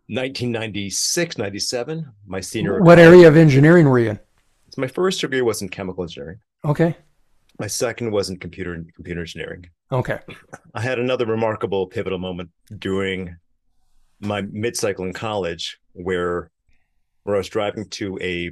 1996 0.09 1.39
97 1.39 2.13
my 2.27 2.41
senior 2.41 2.83
what 2.83 2.99
area 2.99 3.27
of 3.27 3.37
engineering 3.37 3.89
were 3.89 3.99
you 3.99 4.11
in 4.11 4.21
so 4.75 4.81
my 4.81 4.89
first 4.89 5.21
degree 5.21 5.41
was 5.41 5.63
in 5.63 5.69
chemical 5.69 6.03
engineering. 6.03 6.41
Okay. 6.65 6.97
My 7.61 7.69
second 7.69 8.11
was 8.11 8.29
in 8.29 8.39
computer 8.39 8.85
computer 8.97 9.21
engineering. 9.21 9.71
Okay. 9.93 10.19
I 10.75 10.81
had 10.81 10.99
another 10.99 11.27
remarkable 11.27 11.87
pivotal 11.87 12.19
moment 12.19 12.51
during 12.77 13.37
my 14.19 14.41
mid 14.41 14.77
cycle 14.77 15.05
in 15.05 15.13
college 15.13 15.79
where 15.95 16.51
where 17.23 17.37
I 17.37 17.39
was 17.39 17.49
driving 17.49 17.89
to 17.91 18.19
a, 18.21 18.51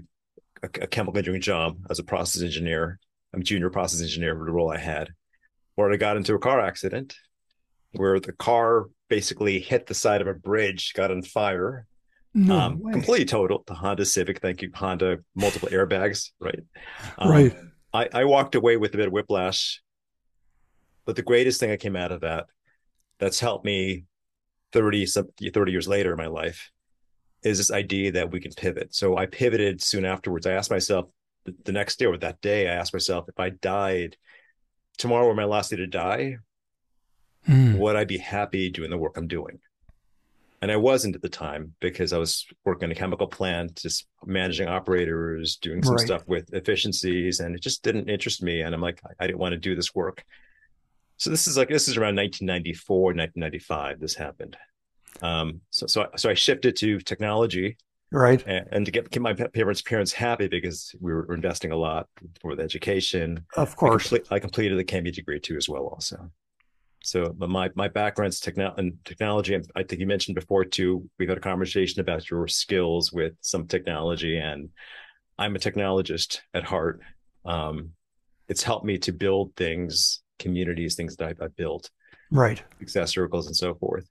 a, 0.63 0.67
a 0.83 0.87
chemical 0.87 1.19
engineering 1.19 1.43
job 1.43 1.77
as 1.91 1.99
a 1.99 2.05
process 2.05 2.43
engineer. 2.43 2.99
I'm 3.35 3.41
a 3.43 3.45
junior 3.45 3.69
process 3.71 4.01
engineer 4.01 4.35
for 4.35 4.47
the 4.47 4.53
role 4.53 4.71
I 4.73 4.79
had. 4.79 5.11
where 5.75 5.93
I 5.93 5.97
got 5.97 6.17
into 6.17 6.35
a 6.35 6.39
car 6.39 6.61
accident 6.61 7.15
where 7.93 8.19
the 8.19 8.33
car 8.33 8.87
basically 9.11 9.59
hit 9.61 9.87
the 9.87 9.95
side 9.95 10.23
of 10.23 10.27
a 10.27 10.33
bridge, 10.33 10.95
got 10.95 11.11
on 11.11 11.23
fire. 11.23 11.87
No 12.33 12.59
um, 12.59 12.81
way. 12.81 12.93
completely 12.93 13.27
total. 13.27 13.63
The 13.67 13.75
Honda 13.75 14.07
Civic, 14.07 14.41
thank 14.41 14.63
you, 14.63 14.71
Honda, 14.75 15.19
multiple 15.35 15.69
airbags, 15.69 16.31
right? 16.41 16.61
Um, 17.19 17.31
Right. 17.31 17.55
I, 17.93 18.09
I 18.15 18.25
walked 18.25 18.55
away 18.55 18.79
with 18.79 18.95
a 18.95 18.97
bit 18.97 19.09
of 19.09 19.13
whiplash, 19.13 19.83
but 21.05 21.15
the 21.17 21.23
greatest 21.23 21.61
thing 21.61 21.69
that 21.69 21.81
came 21.81 21.97
out 21.97 22.11
of 22.13 22.23
that, 22.23 22.47
that's 23.19 23.39
helped 23.39 23.67
me 23.67 24.05
30, 24.73 25.05
some- 25.05 25.29
30 25.53 25.73
years 25.73 25.87
later 25.87 26.13
in 26.13 26.17
my 26.17 26.29
life, 26.29 26.71
is 27.43 27.59
this 27.59 27.71
idea 27.73 28.13
that 28.13 28.31
we 28.31 28.41
can 28.41 28.53
pivot. 28.53 28.95
So 28.95 29.17
I 29.17 29.27
pivoted 29.27 29.83
soon 29.83 30.05
afterwards. 30.05 30.47
I 30.47 30.53
asked 30.53 30.71
myself 30.71 31.07
the, 31.65 31.73
next 31.73 31.99
day 31.99 32.07
or 32.07 32.17
that 32.19 32.41
day, 32.41 32.69
I 32.69 32.75
asked 32.75 32.93
myself 32.93 33.29
if 33.29 33.39
I 33.41 33.51
died 33.51 34.17
tomorrow 34.99 35.27
were 35.27 35.35
my 35.35 35.45
last 35.45 35.71
day 35.71 35.77
to 35.77 35.87
die, 35.87 36.37
Hmm. 37.47 37.77
would 37.79 37.97
I 37.97 38.05
be 38.05 38.19
happy 38.19 38.71
doing 38.71 38.91
the 38.91 38.99
work 38.99 39.17
I'm 39.17 39.27
doing? 39.27 39.59
And 40.61 40.71
I 40.71 40.77
wasn't 40.77 41.17
at 41.17 41.23
the 41.23 41.29
time 41.29 41.75
because 41.81 42.13
I 42.13 42.19
was 42.19 42.47
working 42.65 42.85
in 42.85 42.93
a 42.93 42.95
chemical 42.95 43.27
plant, 43.27 43.75
just 43.83 44.07
managing 44.25 44.69
operators, 44.69 45.57
doing 45.57 45.83
some 45.83 45.97
Right. 45.97 46.07
stuff 46.07 46.23
with 46.29 46.55
efficiencies, 46.55 47.41
and 47.41 47.57
it 47.57 47.61
just 47.61 47.83
didn't 47.83 48.09
interest 48.09 48.45
me. 48.45 48.61
And 48.61 48.73
I'm 48.73 48.81
like, 48.81 49.01
I, 49.05 49.25
I 49.25 49.27
didn't 49.27 49.41
want 49.41 49.55
to 49.55 49.59
do 49.59 49.75
this 49.75 49.93
work. 49.93 50.23
So 51.17 51.31
this 51.31 51.49
is 51.49 51.57
like 51.57 51.69
this 51.69 51.89
is 51.89 51.97
around 51.97 52.15
1994, 52.15 53.15
1995. 53.15 53.99
This 53.99 54.15
happened. 54.15 54.57
Um, 55.21 55.61
so 55.71 55.87
so 55.87 56.03
I- 56.03 56.17
so 56.17 56.31
I 56.31 56.35
shifted 56.35 56.77
to 56.77 56.99
technology 57.01 57.77
Right. 58.11 58.43
and, 58.47 58.67
and 58.73 58.87
to 58.87 58.93
get, 58.93 59.11
get 59.11 59.23
my 59.23 59.33
parents 59.33 59.81
parents 59.83 60.13
happy 60.13 60.47
because 60.49 60.95
we 61.01 61.13
were 61.13 61.33
investing 61.35 61.73
a 61.73 61.77
lot 61.77 62.09
for 62.41 62.55
the 62.55 62.63
education. 62.63 63.45
Of 63.57 63.73
I, 63.73 63.75
course. 63.75 64.09
complete, 64.09 64.27
I 64.31 64.39
completed 64.39 64.79
the 64.79 64.85
Cambridge 64.85 65.17
degree 65.17 65.41
too, 65.41 65.57
as 65.57 65.69
well. 65.69 65.87
Also, 65.87 66.31
so 67.03 67.33
but 67.37 67.49
my 67.51 67.71
my 67.75 67.89
background's 67.89 68.39
techno- 68.41 68.75
and 68.77 68.95
technology. 69.05 69.59
I 69.75 69.83
think 69.83 70.01
you 70.01 70.07
mentioned 70.07 70.35
before 70.35 70.65
too. 70.65 71.09
We've 71.19 71.29
had 71.29 71.39
a 71.39 71.41
conversation 71.41 72.01
about 72.01 72.31
your 72.31 72.47
skills 72.49 73.13
with 73.13 73.33
some 73.41 73.67
technology, 73.67 74.37
and 74.39 74.69
I'm 75.39 75.57
a 75.57 75.59
technologist 75.59 76.41
at 76.55 76.65
heart. 76.65 77.01
Um, 77.45 77.91
it's 78.49 78.63
helped 78.63 78.85
me 78.85 78.99
to 78.99 79.13
build 79.13 79.57
things, 79.57 80.21
communities, 80.39 80.95
things 80.97 81.17
that 81.17 81.29
I've, 81.29 81.41
I've 81.41 81.57
built, 81.57 81.91
Right. 82.31 82.63
success 82.79 83.13
circles, 83.13 83.47
and 83.47 83.57
so 83.57 83.75
forth. 83.75 84.07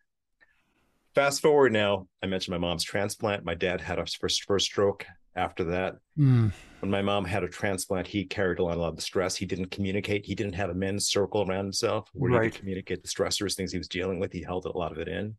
Fast 1.15 1.41
forward 1.41 1.73
now, 1.73 2.07
I 2.23 2.27
mentioned 2.27 2.53
my 2.53 2.57
mom's 2.67 2.83
transplant. 2.83 3.43
My 3.43 3.55
dad 3.55 3.81
had 3.81 3.99
a 3.99 4.05
first 4.05 4.43
first 4.43 4.65
stroke 4.65 5.05
after 5.35 5.63
that 5.65 5.95
Hmm. 6.17 6.49
when 6.81 6.91
my 6.91 7.01
mom 7.01 7.25
had 7.25 7.43
a 7.43 7.47
transplant, 7.47 8.07
he 8.07 8.25
carried 8.25 8.59
a 8.59 8.63
lot, 8.63 8.75
a 8.75 8.79
lot 8.81 8.89
of 8.89 8.95
the 8.95 9.01
stress. 9.01 9.35
He 9.35 9.45
didn't 9.45 9.69
communicate. 9.71 10.25
He 10.25 10.33
didn't 10.35 10.53
have 10.55 10.69
a 10.71 10.73
men's 10.73 11.07
circle 11.07 11.43
around 11.47 11.65
himself 11.65 12.09
where 12.13 12.31
he 12.31 12.37
Right. 12.37 12.51
could 12.51 12.59
communicate 12.59 13.03
the 13.03 13.07
stressors, 13.07 13.55
things 13.55 13.71
he 13.71 13.77
was 13.77 13.87
dealing 13.87 14.19
with. 14.19 14.31
He 14.33 14.41
held 14.41 14.65
a 14.65 14.75
lot 14.77 14.91
of 14.91 14.97
it 14.97 15.07
in. 15.07 15.37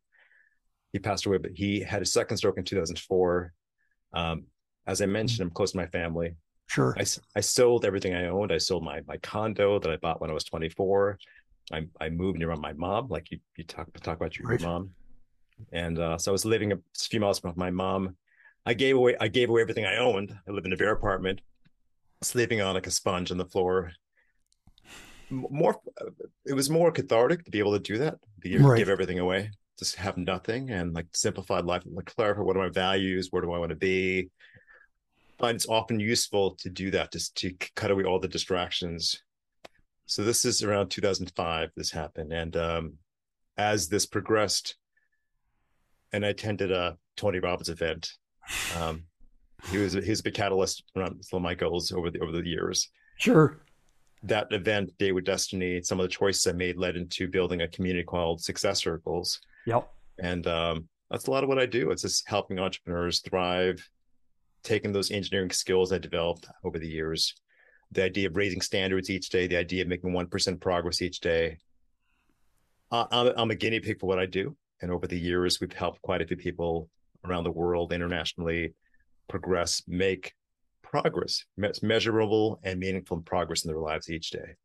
He 0.93 0.99
passed 1.00 1.26
away, 1.26 1.38
but 1.38 1.50
he 1.55 1.81
had 1.81 2.00
a 2.00 2.07
second 2.07 2.37
stroke 2.37 2.59
in 2.59 2.64
2004. 2.64 3.52
Um, 4.12 4.45
as 4.87 5.02
I 5.02 5.07
mentioned, 5.07 5.41
I'm 5.41 5.50
close 5.50 5.73
to 5.73 5.79
my 5.79 5.87
family. 5.87 6.37
Sure. 6.69 6.95
I, 6.99 7.05
I 7.37 7.41
sold 7.41 7.85
everything 7.85 8.14
I 8.14 8.26
owned. 8.26 8.52
I 8.52 8.59
sold 8.59 8.85
my 8.85 9.00
my 9.07 9.17
condo 9.19 9.79
that 9.81 9.91
I 9.91 9.97
bought 9.97 10.21
when 10.21 10.31
I 10.31 10.35
was 10.35 10.45
24. 10.45 11.19
I, 11.73 11.87
I 12.00 12.09
moved 12.09 12.38
near 12.38 12.55
my 12.57 12.73
mom, 12.73 13.09
like 13.09 13.31
you, 13.31 13.41
you 13.57 13.64
talk 13.64 13.93
talk 14.00 14.17
about 14.17 14.38
your, 14.38 14.49
Right. 14.49 14.61
mom, 14.61 14.91
and 15.73 15.99
uh, 15.99 16.18
so 16.18 16.30
I 16.30 16.35
was 16.35 16.44
living 16.44 16.73
a 16.73 16.78
few 16.99 17.21
miles 17.21 17.40
from 17.40 17.52
my 17.56 17.71
mom. 17.71 18.16
I 18.64 18.75
gave 18.75 18.97
away 18.97 19.16
I 19.21 19.28
gave 19.28 19.49
away 19.49 19.62
everything 19.62 19.87
I 19.87 19.97
owned. 19.97 20.37
I 20.49 20.50
lived 20.52 20.66
in 20.66 20.73
a 20.73 20.76
bare 20.76 20.92
apartment, 20.92 21.40
sleeping 22.23 22.61
on 22.61 22.75
like 22.75 22.87
a 22.87 22.90
sponge 22.90 23.30
on 23.30 23.38
the 23.38 23.44
floor. 23.44 23.92
More, 25.30 25.80
it 26.44 26.52
was 26.52 26.68
more 26.68 26.92
cathartic 26.92 27.44
to 27.44 27.50
be 27.50 27.59
able 27.59 27.73
to 27.73 27.78
do 27.78 27.99
that, 27.99 28.16
to 28.42 28.49
give, 28.49 28.61
Right. 28.61 28.76
give 28.76 28.90
everything 28.90 29.18
away, 29.18 29.50
just 29.78 29.97
have 29.97 30.18
nothing, 30.18 30.71
and 30.71 30.92
like 30.92 31.06
simplified 31.14 31.64
life, 31.64 31.82
like 31.90 32.04
clarify 32.04 32.42
what 32.42 32.56
are 32.56 32.64
my 32.64 32.68
values, 32.68 33.28
where 33.30 33.40
do 33.40 33.50
I 33.52 33.59
want 33.59 33.71
to 33.71 33.76
be. 33.76 34.30
And 35.40 35.56
it's 35.56 35.66
often 35.68 35.99
useful 35.99 36.54
to 36.56 36.68
do 36.71 36.90
that, 36.90 37.12
just 37.12 37.35
to 37.37 37.52
cut 37.75 37.90
away 37.90 38.04
all 38.04 38.21
the 38.21 38.28
distractions. 38.28 39.23
So 40.06 40.23
this 40.23 40.44
is 40.44 40.62
around 40.62 40.90
2005. 40.90 41.71
This 41.76 41.90
happened, 41.90 42.32
and 42.32 42.54
um, 42.56 42.92
as 43.56 43.88
this 43.88 44.04
progressed, 44.04 44.76
and 46.12 46.25
I 46.25 46.28
attended 46.28 46.71
a 46.73 46.97
Tony 47.16 47.38
Robbins 47.38 47.69
event. 47.69 48.11
Um, 48.78 49.04
he 49.71 49.78
was 49.78 49.92
he 49.92 50.11
was 50.11 50.21
a 50.21 50.25
big 50.25 50.35
catalyst 50.35 50.85
around 50.97 51.23
some 51.25 51.38
of 51.38 51.42
my 51.42 51.54
goals 51.54 51.92
over 51.92 52.11
the 52.11 52.21
over 52.21 52.33
the 52.33 52.47
years. 52.47 52.90
Sure. 53.19 53.61
That 54.25 54.52
event, 54.52 54.90
Date 54.99 55.12
with 55.12 55.25
Destiny, 55.25 55.83
some 55.83 55.99
of 55.99 56.04
the 56.04 56.09
choices 56.09 56.47
I 56.47 56.52
made 56.52 56.76
led 56.76 56.97
into 56.97 57.28
building 57.28 57.62
a 57.62 57.69
community 57.69 58.04
called 58.04 58.40
Success 58.40 58.81
Circles, 58.83 59.40
Yep. 59.66 59.88
and 60.21 60.47
um, 60.47 60.88
that's 61.11 61.26
a 61.26 61.31
lot 61.31 61.42
of 61.42 61.49
what 61.49 61.59
I 61.59 61.66
do. 61.66 61.90
It's 61.90 62.02
just 62.02 62.28
helping 62.28 62.59
entrepreneurs 62.61 63.21
thrive, 63.21 63.85
taking 64.62 64.92
those 64.92 65.11
engineering 65.11 65.50
skills 65.50 65.92
I 65.92 65.99
developed 65.99 66.47
over 66.64 66.78
the 66.78 66.88
years, 66.88 67.35
the 67.90 68.04
idea 68.04 68.28
of 68.28 68.37
raising 68.37 68.61
standards 68.61 69.11
each 69.11 69.28
day, 69.28 69.49
the 69.49 69.57
idea 69.57 69.83
of 69.83 69.88
making 69.88 70.12
one 70.12 70.28
percent 70.28 70.61
progress 70.61 71.02
each 71.02 71.19
day. 71.21 71.59
Uh, 72.92 73.07
I'm, 73.11 73.33
I'm 73.37 73.50
a 73.50 73.57
guinea 73.57 73.81
pig 73.81 73.99
for 73.99 74.07
what 74.07 74.19
I 74.21 74.26
do, 74.26 74.57
and 74.83 74.91
over 74.91 75.07
the 75.07 75.19
years, 75.19 75.61
we've 75.61 75.73
helped 75.73 76.03
quite 76.03 76.21
a 76.21 76.27
few 76.27 76.37
people 76.37 76.89
around 77.25 77.45
the 77.45 77.51
world, 77.51 77.93
internationally, 77.93 78.75
progress, 79.29 79.83
make 79.87 80.35
progress, 80.83 81.45
me- 81.57 81.71
measurable 81.83 82.61
and 82.65 82.81
meaningful 82.81 83.21
progress 83.23 83.65
in 83.65 83.71
their 83.71 83.81
lives 83.81 84.11
each 84.11 84.31
day. 84.31 84.57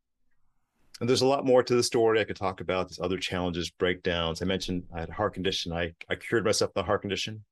And 1.00 1.08
there's 1.08 1.22
a 1.22 1.26
lot 1.26 1.46
more 1.46 1.62
to 1.62 1.74
the 1.76 1.82
story 1.82 2.20
I 2.20 2.24
could 2.24 2.36
talk 2.36 2.60
about. 2.60 2.88
There's 2.88 2.98
other 2.98 3.18
challenges, 3.18 3.70
breakdowns. 3.70 4.42
I 4.42 4.44
mentioned 4.44 4.82
I 4.94 5.00
had 5.00 5.08
a 5.08 5.14
heart 5.14 5.34
condition. 5.34 5.72
I, 5.72 5.94
I 6.10 6.16
cured 6.16 6.44
myself 6.44 6.70
of 6.70 6.74
the 6.74 6.82
heart 6.82 7.02
condition. 7.02 7.44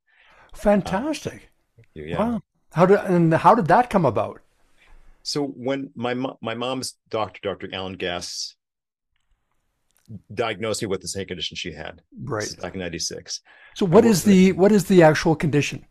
Fantastic. 0.52 1.48
Uh, 1.78 1.82
yeah. 1.94 2.18
Wow. 2.18 2.40
How 2.72 2.86
did 2.86 2.98
and 2.98 3.32
how 3.32 3.54
did 3.54 3.66
that 3.68 3.88
come 3.88 4.04
about? 4.04 4.40
So 5.22 5.46
when 5.46 5.90
my 5.94 6.14
my 6.42 6.54
mom's 6.54 6.98
doctor, 7.08 7.40
Dr. 7.42 7.68
Alan 7.72 7.94
Gass, 7.94 8.56
diagnosed 10.34 10.82
me 10.82 10.88
with 10.88 11.00
the 11.00 11.08
same 11.08 11.26
condition 11.26 11.56
she 11.56 11.72
had 11.72 12.02
Right. 12.22 12.48
back 12.60 12.74
in 12.74 12.80
'96. 12.80 13.40
So 13.74 13.86
what 13.86 14.04
is 14.04 14.22
the 14.24 14.52
what 14.52 14.72
is 14.72 14.84
the 14.84 15.02
actual 15.02 15.34
condition? 15.36 15.84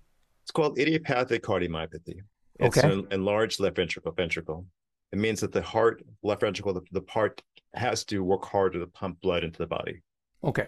It's 0.44 0.52
called 0.52 0.78
idiopathic 0.80 1.44
cardiomyopathy. 1.44 2.22
It's 2.60 2.78
Okay. 2.78 2.92
an 2.92 3.08
enlarged 3.12 3.60
left 3.60 3.76
ventricle. 3.76 4.12
Ventricle. 4.12 4.66
It 5.12 5.20
means 5.20 5.40
that 5.42 5.52
the 5.52 5.62
heart, 5.62 6.04
left 6.24 6.42
ventricle, 6.42 6.74
the, 6.74 6.82
the 6.92 7.02
part 7.02 7.42
has 7.74 8.04
to 8.06 8.24
work 8.24 8.46
harder 8.46 8.80
to 8.80 8.88
pump 8.88 9.22
blood 9.22 9.44
into 9.44 9.58
the 9.58 9.68
body. 9.68 10.02
Okay. 10.44 10.68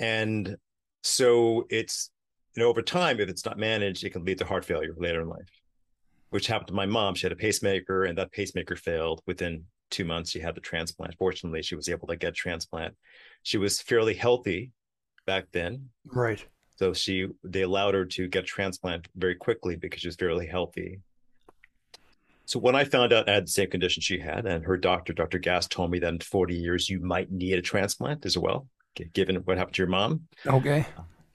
And 0.00 0.56
so 1.02 1.66
it's, 1.70 2.10
you 2.56 2.62
know, 2.62 2.68
over 2.68 2.82
time, 2.82 3.20
if 3.20 3.28
it's 3.28 3.44
not 3.44 3.58
managed, 3.58 4.04
it 4.04 4.10
can 4.10 4.24
lead 4.24 4.38
to 4.38 4.44
heart 4.44 4.64
failure 4.64 4.94
later 4.96 5.20
in 5.22 5.28
life, 5.28 5.50
which 6.30 6.46
happened 6.46 6.68
to 6.68 6.74
my 6.74 6.86
mom. 6.86 7.14
She 7.14 7.26
had 7.26 7.32
a 7.32 7.36
pacemaker 7.36 8.04
and 8.04 8.16
that 8.18 8.32
pacemaker 8.32 8.76
failed 8.76 9.22
within 9.26 9.64
two 9.94 10.04
months. 10.04 10.30
She 10.30 10.40
had 10.40 10.54
the 10.54 10.60
transplant. 10.60 11.14
Fortunately, 11.18 11.62
she 11.62 11.76
was 11.76 11.88
able 11.88 12.08
to 12.08 12.16
get 12.16 12.34
transplant. 12.34 12.94
She 13.42 13.58
was 13.58 13.80
fairly 13.80 14.14
healthy 14.14 14.72
back 15.26 15.46
then. 15.52 15.88
Right. 16.04 16.44
So 16.76 16.92
she, 16.92 17.28
they 17.44 17.62
allowed 17.62 17.94
her 17.94 18.04
to 18.04 18.26
get 18.26 18.44
transplant 18.44 19.08
very 19.16 19.36
quickly 19.36 19.76
because 19.76 20.00
she 20.00 20.08
was 20.08 20.16
fairly 20.16 20.46
healthy. 20.46 21.00
So 22.46 22.58
when 22.58 22.74
I 22.74 22.84
found 22.84 23.12
out 23.12 23.28
I 23.28 23.34
had 23.34 23.46
the 23.46 23.50
same 23.50 23.70
condition 23.70 24.02
she 24.02 24.18
had, 24.18 24.44
and 24.44 24.64
her 24.64 24.76
doctor, 24.76 25.12
Dr. 25.12 25.38
Gass, 25.38 25.66
told 25.68 25.90
me 25.90 26.00
that 26.00 26.12
in 26.12 26.18
40 26.18 26.54
years 26.54 26.90
you 26.90 27.00
might 27.00 27.30
need 27.30 27.54
a 27.54 27.62
transplant 27.62 28.26
as 28.26 28.36
well, 28.36 28.66
given 29.12 29.36
what 29.36 29.56
happened 29.56 29.76
to 29.76 29.82
your 29.82 29.88
mom, 29.88 30.22
Okay. 30.46 30.84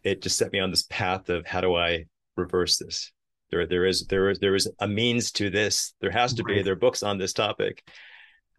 it 0.03 0.21
just 0.21 0.37
set 0.37 0.51
me 0.51 0.59
on 0.59 0.69
this 0.69 0.83
path 0.83 1.29
of 1.29 1.47
how 1.47 1.61
do 1.61 1.73
I 1.75 2.05
reverse 2.35 2.77
this? 2.77 3.11
There, 3.49 3.65
there 3.65 3.85
is, 3.85 4.05
there 4.05 4.29
is, 4.29 4.37
there 4.39 4.53
is 4.53 4.69
a 4.79 4.87
means 4.87 5.31
to 5.33 5.49
this. 5.49 5.95
There 6.01 6.11
has 6.11 6.33
to 6.35 6.43
be. 6.43 6.61
There 6.61 6.73
are 6.73 6.75
books 6.75 7.01
on 7.01 7.17
this 7.17 7.33
topic. 7.33 7.83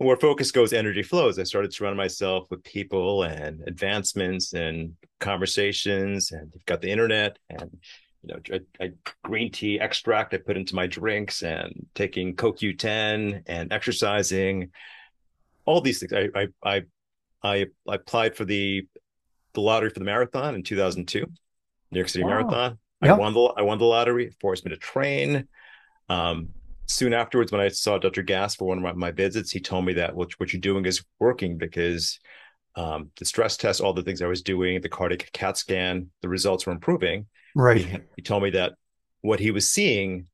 And 0.01 0.07
where 0.09 0.17
focus 0.17 0.51
goes, 0.51 0.73
energy 0.73 1.03
flows. 1.03 1.39
I 1.39 1.45
started 1.45 1.73
surrounding 1.73 1.99
myself 1.99 2.51
with 2.51 2.65
people 2.65 3.23
and 3.23 3.63
advancements 3.67 4.55
and 4.55 4.95
conversations, 5.21 6.33
and 6.33 6.51
you've 6.55 6.65
got 6.65 6.81
the 6.81 6.91
internet 6.91 7.39
and 7.51 7.79
you 8.23 8.35
know, 8.35 8.59
I, 8.81 8.85
I, 8.85 8.93
green 9.25 9.51
tea 9.51 9.81
extract 9.81 10.35
I 10.35 10.39
put 10.39 10.57
into 10.57 10.75
my 10.75 10.87
drinks, 10.87 11.43
and 11.43 11.87
taking 11.95 12.37
CoQ10 12.37 13.45
and 13.47 13.73
exercising, 13.73 14.71
all 15.65 15.81
these 15.81 16.01
things. 16.01 16.13
I, 16.13 16.29
I, 16.63 16.83
I, 17.43 17.67
I 17.89 17.95
applied 17.95 18.37
for 18.37 18.45
the 18.45 18.87
the 19.53 19.61
lottery 19.61 19.91
for 19.91 19.99
the 19.99 20.05
marathon 20.05 20.55
in 20.55 20.63
2002, 20.63 21.21
New 21.21 21.99
York 21.99 22.09
City 22.09 22.25
Wow. 22.25 22.31
Marathon. 22.31 22.79
Yeah. 23.03 23.15
I 23.15 23.17
won 23.17 23.33
the 23.33 23.41
I 23.41 23.63
won 23.63 23.79
the 23.79 23.85
lottery. 23.87 24.27
It 24.27 24.35
forced 24.41 24.65
me 24.65 24.71
to 24.71 24.77
train. 24.77 25.49
Um, 26.09 26.51
soon 26.91 27.15
afterwards, 27.15 27.53
when 27.53 27.61
I 27.61 27.69
saw 27.69 27.99
Dr. 27.99 28.23
Gass 28.23 28.57
for 28.57 28.67
one 28.69 28.79
of 28.79 28.85
my, 28.85 28.93
my 28.93 29.11
visits, 29.11 29.51
he 29.51 29.61
told 29.61 29.85
me 29.85 29.95
that 29.95 30.15
what 30.15 30.33
what 30.39 30.53
you're 30.53 30.61
doing 30.61 30.85
is 30.87 31.05
working 31.19 31.57
because 31.57 32.19
um, 32.77 33.11
the 33.19 33.25
stress 33.25 33.57
test, 33.57 33.81
all 33.81 33.93
the 33.93 34.03
things 34.03 34.23
I 34.23 34.27
was 34.27 34.43
doing, 34.43 34.81
the 34.81 34.89
cardiac 34.89 35.31
CAT 35.33 35.57
scan, 35.57 36.11
the 36.23 36.29
results 36.29 36.67
were 36.67 36.73
improving. 36.73 37.27
Right. 37.55 37.79
He, 37.85 37.99
he 38.17 38.23
told 38.23 38.43
me 38.43 38.51
that 38.51 38.75
what 39.23 39.41
he 39.41 39.51
was 39.51 39.69
seeing 39.69 40.27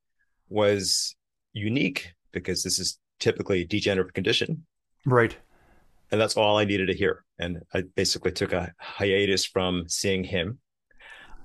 was 0.48 1.14
unique 1.52 2.12
because 2.32 2.62
this 2.62 2.78
is 2.78 2.98
typically 3.18 3.62
a 3.62 3.66
degenerative 3.66 4.12
condition 4.12 4.66
Right. 5.06 5.34
and 6.12 6.20
that's 6.20 6.36
all 6.36 6.58
I 6.58 6.64
needed 6.64 6.86
to 6.86 6.94
hear. 6.94 7.24
And 7.38 7.62
I 7.72 7.82
basically 7.94 8.32
took 8.32 8.52
a 8.52 8.72
hiatus 8.78 9.46
from 9.46 9.88
seeing 9.88 10.22
him. 10.22 10.58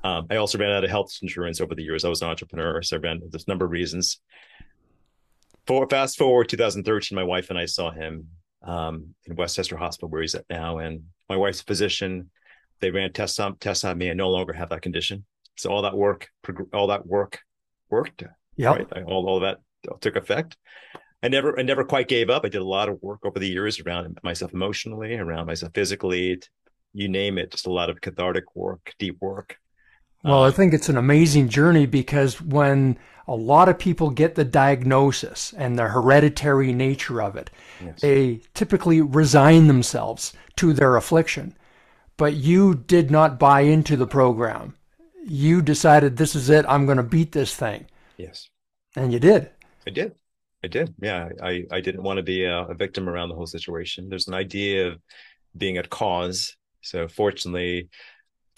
Um, 0.03 0.27
I 0.29 0.35
also 0.35 0.57
ran 0.57 0.71
out 0.71 0.83
of 0.83 0.89
health 0.89 1.17
insurance 1.21 1.61
over 1.61 1.73
the 1.73 1.83
years. 1.83 2.03
I 2.03 2.09
was 2.09 2.21
an 2.21 2.27
entrepreneur, 2.29 2.81
so 2.81 2.97
I 2.97 2.99
ran 2.99 3.21
this 3.29 3.47
number 3.47 3.65
of 3.65 3.71
reasons. 3.71 4.19
For 5.67 5.87
fast 5.87 6.17
forward 6.17 6.49
2013, 6.49 7.15
my 7.15 7.23
wife 7.23 7.49
and 7.49 7.59
I 7.59 7.65
saw 7.65 7.91
him 7.91 8.27
um, 8.63 9.13
in 9.25 9.35
Westchester 9.35 9.77
Hospital, 9.77 10.09
where 10.09 10.21
he's 10.21 10.35
at 10.35 10.45
now, 10.49 10.79
and 10.79 11.03
my 11.29 11.37
wife's 11.37 11.61
a 11.61 11.65
physician. 11.65 12.29
They 12.79 12.91
ran 12.91 13.13
tests 13.13 13.39
on 13.39 13.57
tests 13.57 13.83
on 13.83 13.97
me. 13.97 14.09
and 14.09 14.17
no 14.17 14.29
longer 14.29 14.53
have 14.53 14.69
that 14.69 14.81
condition. 14.81 15.25
So 15.57 15.69
all 15.69 15.83
that 15.83 15.95
work, 15.95 16.29
all 16.73 16.87
that 16.87 17.05
work, 17.05 17.39
worked. 17.89 18.23
Yeah, 18.55 18.69
right? 18.69 19.03
all 19.05 19.27
all 19.27 19.39
that 19.41 19.59
took 20.01 20.15
effect. 20.15 20.57
I 21.23 21.27
never 21.27 21.57
I 21.59 21.61
never 21.61 21.83
quite 21.83 22.07
gave 22.07 22.29
up. 22.29 22.43
I 22.43 22.49
did 22.49 22.61
a 22.61 22.65
lot 22.65 22.89
of 22.89 22.97
work 23.01 23.19
over 23.23 23.37
the 23.37 23.47
years 23.47 23.79
around 23.79 24.17
myself 24.23 24.53
emotionally, 24.53 25.15
around 25.15 25.45
myself 25.45 25.73
physically, 25.75 26.41
you 26.93 27.07
name 27.07 27.37
it, 27.37 27.51
just 27.51 27.67
a 27.67 27.71
lot 27.71 27.89
of 27.89 28.01
cathartic 28.01 28.55
work, 28.55 28.93
deep 28.99 29.17
work. 29.21 29.57
Well, 30.23 30.43
um, 30.43 30.49
I 30.49 30.51
think 30.51 30.73
it's 30.73 30.89
an 30.89 30.97
amazing 30.97 31.49
journey 31.49 31.85
because 31.85 32.41
when 32.41 32.97
a 33.27 33.35
lot 33.35 33.69
of 33.69 33.79
people 33.79 34.09
get 34.09 34.35
the 34.35 34.43
diagnosis 34.43 35.53
and 35.57 35.77
the 35.77 35.87
hereditary 35.87 36.73
nature 36.73 37.21
of 37.21 37.35
it, 37.35 37.49
yes. 37.83 38.01
they 38.01 38.41
typically 38.53 39.01
resign 39.01 39.67
themselves 39.67 40.33
to 40.57 40.73
their 40.73 40.95
affliction. 40.95 41.55
But 42.17 42.35
you 42.35 42.75
did 42.75 43.09
not 43.09 43.39
buy 43.39 43.61
into 43.61 43.95
the 43.95 44.07
program. 44.07 44.75
You 45.25 45.61
decided 45.61 46.17
this 46.17 46.35
is 46.35 46.49
it. 46.49 46.65
I'm 46.67 46.85
going 46.85 46.97
to 46.97 47.03
beat 47.03 47.31
this 47.31 47.55
thing. 47.55 47.87
Yes. 48.17 48.49
And 48.95 49.13
you 49.13 49.19
did. 49.19 49.49
I 49.87 49.91
did. 49.91 50.15
I 50.63 50.67
did. 50.67 50.93
Yeah, 51.01 51.29
I 51.41 51.65
I 51.71 51.81
didn't 51.81 52.03
want 52.03 52.17
to 52.17 52.23
be 52.23 52.43
a, 52.43 52.65
a, 52.65 52.75
victim 52.75 53.09
around 53.09 53.29
the 53.29 53.35
whole 53.35 53.47
situation. 53.47 54.09
There's 54.09 54.27
an 54.27 54.35
idea 54.35 54.89
of 54.89 54.99
being 55.57 55.79
a 55.79 55.83
cause. 55.83 56.55
So 56.81 57.07
fortunately, 57.07 57.89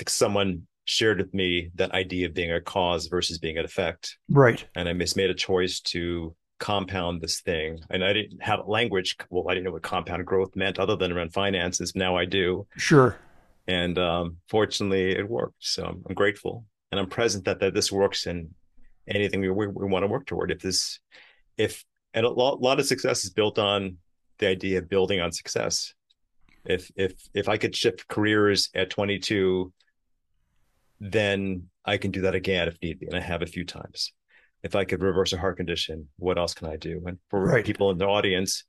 someone 0.07 0.67
shared 0.85 1.17
with 1.17 1.33
me 1.33 1.69
that 1.75 1.91
idea 1.91 2.27
of 2.27 2.33
being 2.33 2.51
a 2.51 2.61
cause 2.61 3.07
versus 3.07 3.37
being 3.37 3.57
an 3.57 3.65
effect. 3.65 4.17
Right. 4.29 4.65
And 4.75 4.89
I 4.89 4.93
made 4.93 5.29
a 5.29 5.33
choice 5.33 5.79
to 5.81 6.35
compound 6.59 7.21
this 7.21 7.41
thing. 7.41 7.79
And 7.89 8.03
I 8.03 8.13
didn't 8.13 8.41
have 8.41 8.61
language. 8.65 9.17
Well, 9.29 9.45
I 9.49 9.53
didn't 9.53 9.65
know 9.65 9.71
what 9.71 9.83
compound 9.83 10.25
growth 10.25 10.55
meant 10.55 10.79
other 10.79 10.95
than 10.95 11.11
around 11.11 11.33
finances. 11.33 11.93
Now 11.95 12.15
I 12.15 12.25
do. 12.25 12.67
Sure. 12.77 13.17
And 13.67 13.97
um, 13.97 14.37
fortunately, 14.49 15.11
it 15.11 15.29
worked. 15.29 15.55
So 15.59 15.85
I'm, 15.85 16.13
grateful 16.13 16.65
and 16.91 16.99
I'm 16.99 17.09
present 17.09 17.45
that, 17.45 17.59
that 17.59 17.73
this 17.73 17.91
works 17.91 18.27
in 18.27 18.53
anything 19.07 19.41
we, 19.41 19.49
we, 19.49 19.67
we 19.67 19.87
want 19.87 20.03
to 20.03 20.07
work 20.07 20.25
toward. 20.25 20.51
If 20.51 20.59
this, 20.59 20.99
if 21.57 21.83
and 22.13 22.25
a 22.25 22.29
lot, 22.29 22.61
lot 22.61 22.79
of 22.79 22.85
success 22.85 23.23
is 23.23 23.31
built 23.31 23.57
on 23.57 23.97
the 24.39 24.47
idea 24.47 24.79
of 24.79 24.89
building 24.89 25.19
on 25.19 25.31
success. 25.31 25.93
If 26.65 26.91
if 26.95 27.13
if 27.33 27.49
I 27.49 27.57
could 27.57 27.75
shift 27.75 28.07
careers 28.07 28.69
at 28.73 28.89
22, 28.89 29.73
then 30.99 31.69
I 31.85 31.97
can 31.97 32.11
do 32.11 32.21
that 32.21 32.35
again 32.35 32.67
if 32.67 32.77
need 32.81 32.99
be, 32.99 33.07
and 33.07 33.15
I 33.15 33.21
have 33.21 33.41
a 33.41 33.47
few 33.47 33.65
times. 33.65 34.13
If 34.63 34.75
I 34.75 34.85
could 34.85 35.01
reverse 35.01 35.33
a 35.33 35.37
heart 35.37 35.57
condition, 35.57 36.07
what 36.17 36.37
else 36.37 36.53
can 36.53 36.67
I 36.67 36.77
do? 36.77 37.01
And 37.05 37.19
for 37.29 37.43
right. 37.43 37.65
people 37.65 37.91
in 37.91 37.97
the 37.97 38.07
audience, 38.07 38.63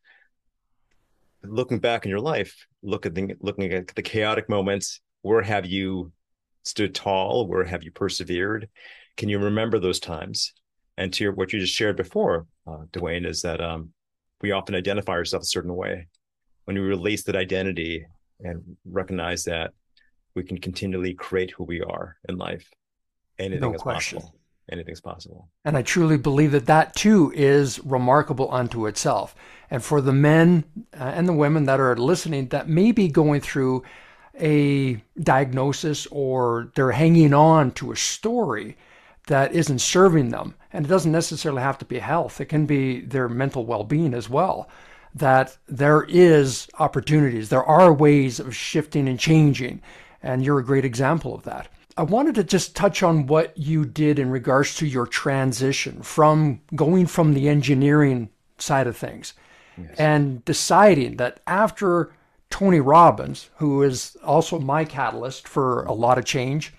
looking 1.45 1.79
back 1.79 2.05
in 2.05 2.11
your 2.11 2.21
life, 2.21 2.67
look 2.83 3.07
at 3.07 3.15
the 3.15 3.37
looking 3.41 3.73
at 3.73 3.89
the 3.95 4.03
chaotic 4.03 4.49
moments. 4.49 5.01
Where 5.23 5.43
have 5.43 5.67
you 5.67 6.13
stood 6.65 6.95
tall? 6.95 7.47
Where 7.47 7.65
have 7.65 7.85
you 7.85 7.93
persevered? 7.93 8.69
Can 9.17 9.29
you 9.29 9.39
remember 9.39 9.79
those 9.79 10.01
times? 10.01 10.53
And 10.97 11.13
to 11.15 11.25
your, 11.25 11.33
what 11.33 11.53
you 11.53 11.61
just 11.61 11.75
shared 11.75 11.97
before, 11.97 12.47
uh, 12.67 12.85
Dwayne, 12.93 13.27
is 13.27 13.43
that 13.43 13.61
um, 13.61 13.91
we 14.41 14.53
often 14.53 14.75
identify 14.75 15.13
ourselves 15.13 15.49
a 15.49 15.51
certain 15.51 15.75
way. 15.75 16.09
When 16.65 16.77
we 16.77 16.83
release 16.83 17.25
that 17.25 17.37
identity 17.37 18.07
and 18.41 18.77
recognize 18.85 19.45
that 19.45 19.73
we 20.35 20.43
can 20.43 20.59
continually 20.59 21.15
create 21.15 21.53
who 21.53 21.65
we 21.65 21.81
are 21.81 22.17
in 22.29 22.37
life, 22.37 22.71
anything 23.39 23.61
no 23.61 23.75
is 23.75 23.83
question. 23.83 24.19
possible. 24.21 24.41
Anything's 24.71 25.01
possible. 25.01 25.51
And 25.67 25.77
I 25.77 25.83
truly 25.83 26.17
believe 26.17 26.53
that 26.53 26.67
that 26.67 26.97
too 26.97 27.31
is 27.35 27.81
remarkable 27.85 28.51
unto 28.51 28.87
itself. 28.87 29.35
And 29.71 29.85
for 29.85 30.01
the 30.01 30.13
men 30.13 30.65
uh, 30.99 31.05
and 31.05 31.29
the 31.29 31.35
women 31.35 31.67
that 31.67 31.81
are 31.81 31.97
listening 31.97 32.49
that 32.49 32.69
may 32.69 32.91
be 32.91 33.09
going 33.09 33.43
through 33.43 33.83
a 34.41 35.03
diagnosis 35.21 36.07
or 36.11 36.73
they're 36.75 36.93
hanging 36.93 37.35
on 37.35 37.73
to 37.73 37.93
a 37.93 37.97
story 37.97 38.77
that 39.27 39.53
isn't 39.53 39.81
serving 39.81 40.31
them. 40.31 40.55
And 40.73 40.87
it 40.87 40.89
doesn't 40.89 41.13
necessarily 41.13 41.63
have 41.63 41.79
to 41.79 41.85
be 41.85 41.99
health, 41.99 42.41
it 42.41 42.47
can 42.47 42.67
be 42.67 43.01
their 43.01 43.29
mental 43.29 43.65
well 43.65 43.85
being 43.85 44.15
as 44.15 44.29
well. 44.29 44.69
That 45.15 45.57
there 45.69 46.05
is 46.09 46.69
opportunities, 46.79 47.49
there 47.49 47.65
are 47.65 47.93
ways 47.93 48.41
of 48.41 48.57
shifting 48.57 49.09
and 49.09 49.21
changing. 49.21 49.83
And 50.25 50.43
you're 50.45 50.59
a 50.59 50.65
great 50.65 50.87
example 50.87 51.35
of 51.35 51.43
that. 51.43 51.69
I 51.97 52.03
wanted 52.03 52.35
to 52.37 52.45
just 52.45 52.75
touch 52.75 53.03
on 53.03 53.27
what 53.27 53.57
you 53.57 53.85
did 53.85 54.19
in 54.19 54.31
regards 54.31 54.75
to 54.77 54.87
your 54.87 55.07
transition 55.07 56.03
from 56.03 56.61
going 56.75 57.07
from 57.07 57.35
the 57.35 57.49
engineering 57.49 58.31
side 58.59 58.89
of 58.89 58.97
things 58.97 59.35
yes. 59.79 59.95
and 59.99 60.45
deciding 60.45 61.19
that 61.19 61.41
after 61.47 62.13
Tony 62.51 62.81
Robbins, 62.81 63.51
who 63.57 63.83
is 63.83 64.17
also 64.25 64.59
my 64.59 64.85
catalyst 64.85 65.47
for 65.47 65.85
a 65.85 65.93
lot 65.93 66.19
of 66.19 66.25
change, 66.25 66.73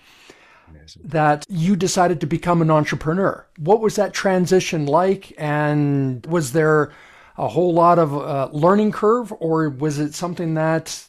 that 1.04 1.46
you 1.48 1.76
decided 1.76 2.20
to 2.22 2.28
become 2.28 2.62
an 2.62 2.72
entrepreneur. 2.72 3.46
What 3.58 3.82
was 3.82 3.96
that 3.96 4.14
transition 4.14 4.86
like? 4.86 5.34
And 5.38 6.26
was 6.26 6.52
there 6.52 6.92
a 7.38 7.48
whole 7.48 7.74
lot 7.74 8.00
of 8.00 8.14
uh, 8.16 8.50
learning 8.52 8.92
curve, 8.92 9.34
or 9.40 9.70
was 9.70 10.00
it 10.00 10.14
something 10.14 10.56
that 10.56 11.08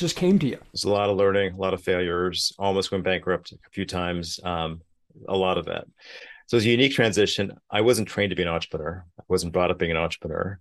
just 0.00 0.16
came 0.16 0.38
to 0.38 0.46
you? 0.46 0.58
There's 0.72 0.84
a 0.84 0.90
lot 0.90 1.10
of 1.10 1.16
learning, 1.16 1.54
a 1.54 1.56
lot 1.56 1.74
of 1.74 1.82
failures, 1.82 2.52
almost 2.58 2.90
went 2.90 3.04
bankrupt 3.04 3.52
a 3.52 3.70
few 3.70 3.86
times, 3.86 4.40
um, 4.44 4.80
a 5.28 5.36
lot 5.36 5.58
of 5.58 5.66
that. 5.66 5.86
So 6.46 6.56
it's 6.56 6.66
a 6.66 6.70
unique 6.70 6.92
transition. 6.92 7.52
I 7.70 7.80
wasn't 7.80 8.08
trained 8.08 8.30
to 8.30 8.36
be 8.36 8.42
an 8.42 8.48
entrepreneur. 8.48 9.04
I 9.18 9.22
wasn't 9.28 9.52
brought 9.52 9.70
up 9.70 9.78
being 9.78 9.92
an 9.92 9.96
entrepreneur. 9.96 10.58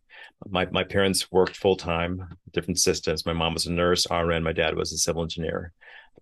My 0.47 0.67
my 0.71 0.83
parents 0.83 1.31
worked 1.31 1.57
full 1.57 1.75
time, 1.75 2.37
different 2.51 2.79
systems. 2.79 3.25
My 3.25 3.33
mom 3.33 3.55
was 3.55 3.65
a 3.65 3.71
nurse, 3.71 4.05
RN. 4.11 4.43
My 4.43 4.53
dad 4.53 4.75
was 4.75 4.93
a 4.93 4.97
civil 4.97 5.23
engineer 5.23 5.73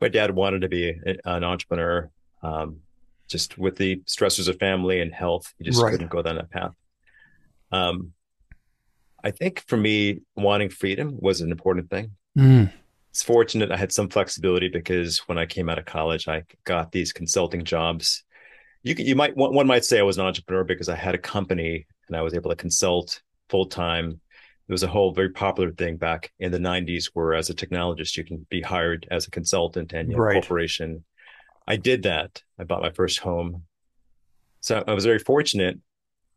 my 0.01 0.10
dad 0.10 0.36
wanted 0.36 0.62
to 0.62 0.69
be 0.69 0.95
an 1.25 1.43
entrepreneur. 1.43 2.10
Um, 2.43 2.77
just 3.27 3.58
with 3.58 3.75
the 3.75 3.97
stressors 4.08 4.47
of 4.47 4.58
family 4.58 5.01
and 5.01 5.13
health, 5.13 5.53
he 5.58 5.65
just 5.65 5.82
right. 5.82 5.91
couldn't 5.91 6.10
go 6.10 6.21
down 6.21 6.36
that 6.36 6.49
path. 6.49 6.71
Um, 7.71 8.13
I 9.23 9.32
think 9.32 9.63
for 9.67 9.75
me, 9.75 10.21
wanting 10.36 10.69
freedom 10.69 11.17
was 11.19 11.41
an 11.41 11.51
important 11.51 11.89
thing. 11.89 12.12
Mm. 12.38 12.71
It's 13.17 13.23
fortunate 13.23 13.71
I 13.71 13.77
had 13.77 13.91
some 13.91 14.10
flexibility 14.10 14.69
because 14.69 15.17
when 15.25 15.39
I 15.39 15.47
came 15.47 15.69
out 15.69 15.80
of 15.80 15.86
college, 15.86 16.27
I 16.27 16.43
got 16.65 16.91
these 16.91 17.12
consulting 17.12 17.63
jobs. 17.63 18.23
You 18.84 18.93
you 18.95 19.15
might 19.15 19.36
one 19.36 19.65
might 19.65 19.86
say 19.86 19.97
I 19.97 20.03
was 20.03 20.19
an 20.19 20.25
entrepreneur 20.27 20.63
because 20.63 20.88
I 20.88 20.95
had 20.95 21.15
a 21.15 21.17
company 21.17 21.88
and 22.08 22.15
I 22.15 22.21
was 22.21 22.36
able 22.36 22.51
to 22.51 22.56
consult 22.56 23.23
full 23.49 23.65
time 23.65 24.21
it 24.67 24.71
was 24.71 24.84
a 24.84 24.88
whole 24.88 25.13
very 25.13 25.30
popular 25.30 25.71
thing 25.71 25.97
back 25.97 26.32
in 26.39 26.51
the 26.51 26.60
90s 26.60 27.10
where 27.13 27.34
as 27.34 27.49
a 27.49 27.56
technologist 27.56 28.17
you 28.17 28.23
can 28.23 28.45
be 28.51 28.62
hired 28.62 29.08
as 29.10 29.25
a 29.25 29.32
consultant 29.32 29.93
and 29.93 30.12
you 30.12 30.15
know, 30.17 30.23
right. 30.23 30.34
corporation 30.34 31.03
i 31.67 31.75
did 31.75 32.03
that 32.03 32.43
i 32.60 32.63
bought 32.63 32.82
my 32.82 32.91
first 32.91 33.19
home 33.19 33.63
so 34.60 34.84
i 34.88 34.93
was 34.93 35.06
very 35.06 35.19
fortunate 35.19 35.80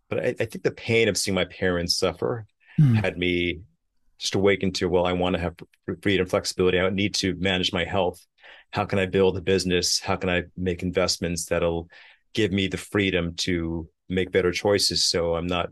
but 0.09 0.21
i, 0.21 0.29
I 0.29 0.45
think 0.45 0.63
the 0.63 0.71
pain 0.71 1.09
of 1.09 1.17
seeing 1.17 1.35
my 1.35 1.45
parents 1.45 1.99
suffer 1.99 2.47
hmm. 2.77 2.95
had 2.95 3.19
me 3.19 3.63
just 4.21 4.35
awaken 4.35 4.71
to 4.71 4.89
well 4.89 5.07
i 5.07 5.13
want 5.13 5.35
to 5.35 5.41
have 5.41 5.55
freedom 6.03 6.27
flexibility 6.27 6.79
i 6.79 6.89
need 6.91 7.15
to 7.15 7.35
manage 7.37 7.73
my 7.73 7.85
health 7.85 8.25
how 8.71 8.85
can 8.85 8.99
i 8.99 9.07
build 9.07 9.37
a 9.37 9.41
business 9.41 9.99
how 9.99 10.15
can 10.15 10.29
i 10.29 10.43
make 10.57 10.83
investments 10.83 11.47
that'll 11.47 11.89
give 12.35 12.53
me 12.53 12.69
the 12.69 12.77
freedom 12.77 13.35
to 13.35 13.89
make 14.09 14.31
better 14.31 14.53
choices 14.53 15.05
so 15.05 15.35
i'm 15.35 15.47
not 15.47 15.71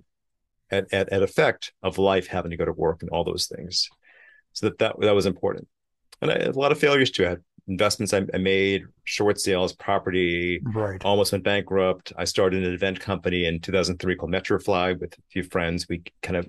at, 0.71 0.93
at, 0.93 1.13
at 1.13 1.23
effect 1.23 1.73
of 1.83 1.99
life 1.99 2.27
having 2.27 2.51
to 2.51 2.57
go 2.57 2.65
to 2.65 2.73
work 2.73 3.03
and 3.03 3.11
all 3.11 3.25
those 3.25 3.47
things. 3.47 3.89
So 4.53 4.69
that 4.69 4.79
that, 4.79 5.01
that 5.01 5.15
was 5.15 5.27
important. 5.27 5.69
And 6.21 6.31
I 6.31 6.39
had 6.39 6.49
a 6.49 6.59
lot 6.59 6.73
of 6.73 6.79
failures 6.79 7.11
too. 7.11 7.27
I 7.27 7.31
had 7.31 7.43
investments 7.69 8.13
I, 8.13 8.25
I 8.35 8.39
made, 8.39 8.85
short 9.05 9.41
sales, 9.41 9.73
property, 9.73 10.61
right. 10.65 11.03
almost 11.05 11.33
went 11.33 11.45
bankrupt. 11.45 12.13
I 12.17 12.25
started 12.25 12.65
an 12.65 12.73
event 12.73 12.99
company 12.99 13.47
in 13.47 13.61
2003 13.61 14.17
called 14.17 14.33
Metrofly 14.33 14.99
with 14.99 15.13
a 15.13 15.23
few 15.31 15.43
friends. 15.45 15.87
We 15.89 16.03
kind 16.23 16.37
of 16.37 16.47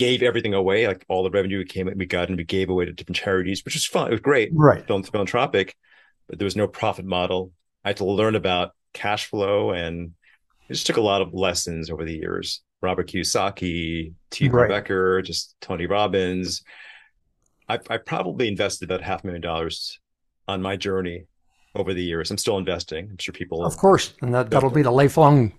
gave 0.00 0.22
everything 0.22 0.54
away, 0.54 0.86
like 0.86 1.04
all 1.08 1.22
the 1.22 1.30
revenue 1.30 1.58
we 1.58 1.64
came 1.66 1.92
we 1.94 2.06
got, 2.06 2.28
and 2.28 2.38
we 2.38 2.44
gave 2.44 2.70
away 2.70 2.86
to 2.86 2.92
different 2.92 3.16
charities, 3.16 3.62
which 3.64 3.74
was 3.74 3.84
fun. 3.84 4.08
It 4.08 4.12
was 4.12 4.20
great, 4.20 4.50
right? 4.54 4.86
Philanthropic, 4.86 5.76
but 6.26 6.38
there 6.38 6.46
was 6.46 6.56
no 6.56 6.66
profit 6.66 7.04
model. 7.04 7.52
I 7.84 7.90
had 7.90 7.98
to 7.98 8.06
learn 8.06 8.34
about 8.34 8.72
cash 8.94 9.26
flow, 9.26 9.72
and 9.72 10.12
it 10.68 10.72
just 10.72 10.86
took 10.86 10.96
a 10.96 11.02
lot 11.02 11.20
of 11.20 11.34
lessons 11.34 11.90
over 11.90 12.04
the 12.06 12.16
years. 12.16 12.62
Robert 12.80 13.08
Kiyosaki, 13.08 14.14
T. 14.30 14.48
Right. 14.48 14.70
Becker, 14.70 15.20
just 15.20 15.54
Tony 15.60 15.84
Robbins. 15.84 16.62
I, 17.68 17.78
I 17.90 17.98
probably 17.98 18.48
invested 18.48 18.90
about 18.90 19.02
half 19.02 19.22
a 19.22 19.26
million 19.26 19.42
dollars 19.42 20.00
on 20.48 20.62
my 20.62 20.76
journey 20.76 21.26
over 21.74 21.92
the 21.92 22.02
years. 22.02 22.30
I'm 22.30 22.38
still 22.38 22.56
investing. 22.56 23.08
I'm 23.10 23.18
sure 23.18 23.34
people, 23.34 23.66
of 23.66 23.76
course, 23.76 24.14
and 24.22 24.34
that 24.34 24.50
that'll 24.50 24.70
be 24.70 24.82
the 24.82 24.90
lifelong 24.90 25.52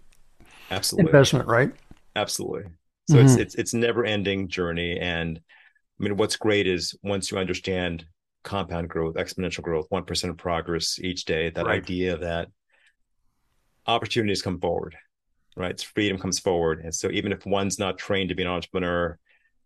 absolutely 0.72 1.10
investment, 1.10 1.48
right? 1.48 1.72
Absolutely. 2.16 2.64
So 3.12 3.18
mm-hmm. 3.18 3.26
it's 3.26 3.36
it's 3.36 3.56
it's 3.56 3.74
never 3.74 4.06
ending 4.06 4.48
journey, 4.48 4.98
and 4.98 5.38
I 6.00 6.04
mean, 6.04 6.16
what's 6.16 6.38
great 6.38 6.66
is 6.66 6.96
once 7.04 7.30
you 7.30 7.38
understand 7.38 8.06
compound 8.44 8.90
growth, 8.90 9.16
exponential 9.16 9.62
growth, 9.62 9.90
1% 9.92 10.30
of 10.30 10.38
progress 10.38 10.98
each 11.00 11.26
day, 11.26 11.50
that 11.52 11.66
right. 11.66 11.78
idea 11.78 12.18
that 12.18 12.48
opportunities 13.86 14.42
come 14.42 14.60
forward, 14.60 14.96
right? 15.56 15.72
It's 15.72 15.84
freedom 15.84 16.18
comes 16.18 16.40
forward. 16.40 16.82
And 16.84 16.96
so 16.96 17.12
even 17.12 17.32
if 17.32 17.46
one's 17.46 17.78
not 17.78 17.98
trained 17.98 18.30
to 18.30 18.36
be 18.36 18.44
an 18.44 18.50
entrepreneur, 18.50 19.20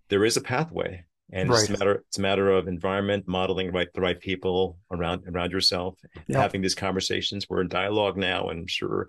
there 0.10 0.26
is 0.26 0.38
a 0.38 0.42
pathway. 0.42 1.06
And 1.32 1.50
right. 1.50 1.62
it's 1.62 1.70
a 1.70 1.78
matter 1.78 2.04
it's 2.08 2.18
a 2.18 2.22
matter 2.22 2.52
of 2.52 2.68
environment, 2.68 3.28
modeling 3.28 3.72
right 3.72 3.88
the 3.94 4.02
right 4.02 4.20
people 4.20 4.78
around 4.92 5.24
around 5.28 5.52
yourself, 5.52 5.98
yep. 6.28 6.40
having 6.40 6.62
these 6.62 6.76
conversations. 6.76 7.48
We're 7.50 7.62
in 7.62 7.68
dialogue 7.68 8.18
now, 8.18 8.50
and 8.50 8.60
I'm 8.60 8.68
sure 8.68 9.08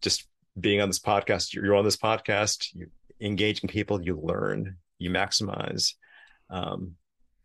just 0.00 0.26
being 0.58 0.80
on 0.80 0.88
this 0.88 0.98
podcast, 0.98 1.52
you're 1.52 1.74
on 1.74 1.84
this 1.84 1.96
podcast, 1.96 2.74
you 2.74 2.86
engaging 3.22 3.68
people, 3.68 4.02
you 4.02 4.18
learn, 4.20 4.76
you 4.98 5.10
maximize. 5.10 5.94
Um, 6.50 6.96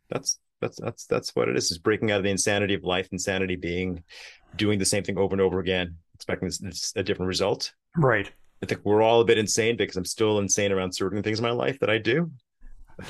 that's 0.10 0.40
that's 0.62 0.80
that's 0.80 1.06
that's 1.06 1.36
what 1.36 1.50
it 1.50 1.58
is. 1.58 1.72
Is 1.72 1.78
breaking 1.78 2.12
out 2.12 2.18
of 2.18 2.24
the 2.24 2.32
insanity 2.32 2.74
of 2.74 2.84
life, 2.84 3.10
insanity 3.12 3.56
being 3.56 4.04
doing 4.56 4.80
the 4.80 4.86
same 4.86 5.04
thing 5.04 5.18
over 5.18 5.34
and 5.34 5.42
over 5.42 5.60
again, 5.60 5.98
expecting 6.16 6.52
a 6.96 7.04
different 7.04 7.28
result. 7.28 7.74
Right. 7.96 8.32
I 8.62 8.66
think 8.66 8.82
we're 8.84 9.04
all 9.04 9.22
a 9.22 9.26
bit 9.26 9.38
insane 9.38 9.78
because 9.78 9.98
I'm 9.98 10.06
still 10.06 10.40
insane 10.40 10.72
around 10.72 10.92
certain 10.92 11.22
things 11.22 11.40
in 11.40 11.44
my 11.44 11.52
life 11.52 11.80
that 11.80 11.90
I 11.90 12.00
do. 12.00 12.32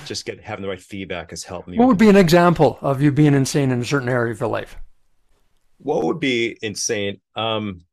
Just 0.05 0.25
get 0.25 0.43
having 0.43 0.63
the 0.63 0.67
right 0.67 0.81
feedback 0.81 1.29
has 1.29 1.43
helped 1.43 1.69
me. 1.69 1.77
What 1.77 1.87
would 1.87 1.97
be 1.97 2.09
an 2.09 2.17
example 2.17 2.77
of 2.81 3.01
you 3.01 3.11
being 3.11 3.33
insane 3.33 3.71
in 3.71 3.79
a 3.79 3.85
certain 3.85 4.09
area 4.09 4.33
of 4.33 4.39
your 4.41 4.49
life? 4.49 4.75
What 5.77 6.03
would 6.03 6.19
be 6.19 6.57
insane? 6.61 7.21
Um, 7.35 7.85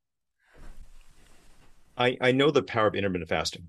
I 1.97 2.17
I 2.21 2.33
know 2.33 2.51
the 2.51 2.65
power 2.65 2.89
of 2.89 2.97
intermittent 2.97 3.29
fasting, 3.29 3.69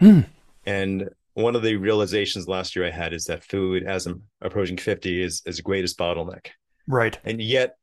mm. 0.00 0.24
And 0.66 1.08
one 1.34 1.54
of 1.54 1.62
the 1.62 1.76
realizations 1.76 2.48
last 2.48 2.74
year 2.74 2.86
I 2.86 2.90
had 2.90 3.12
is 3.12 3.24
that 3.26 3.44
food, 3.44 3.84
as 3.84 4.06
I'm 4.06 4.22
approaching 4.40 4.76
50, 4.76 5.22
is 5.22 5.42
is 5.46 5.56
the 5.56 5.62
greatest 5.62 5.98
bottleneck. 5.98 6.48
Right. 6.86 7.18
And 7.24 7.40
yet 7.40 7.76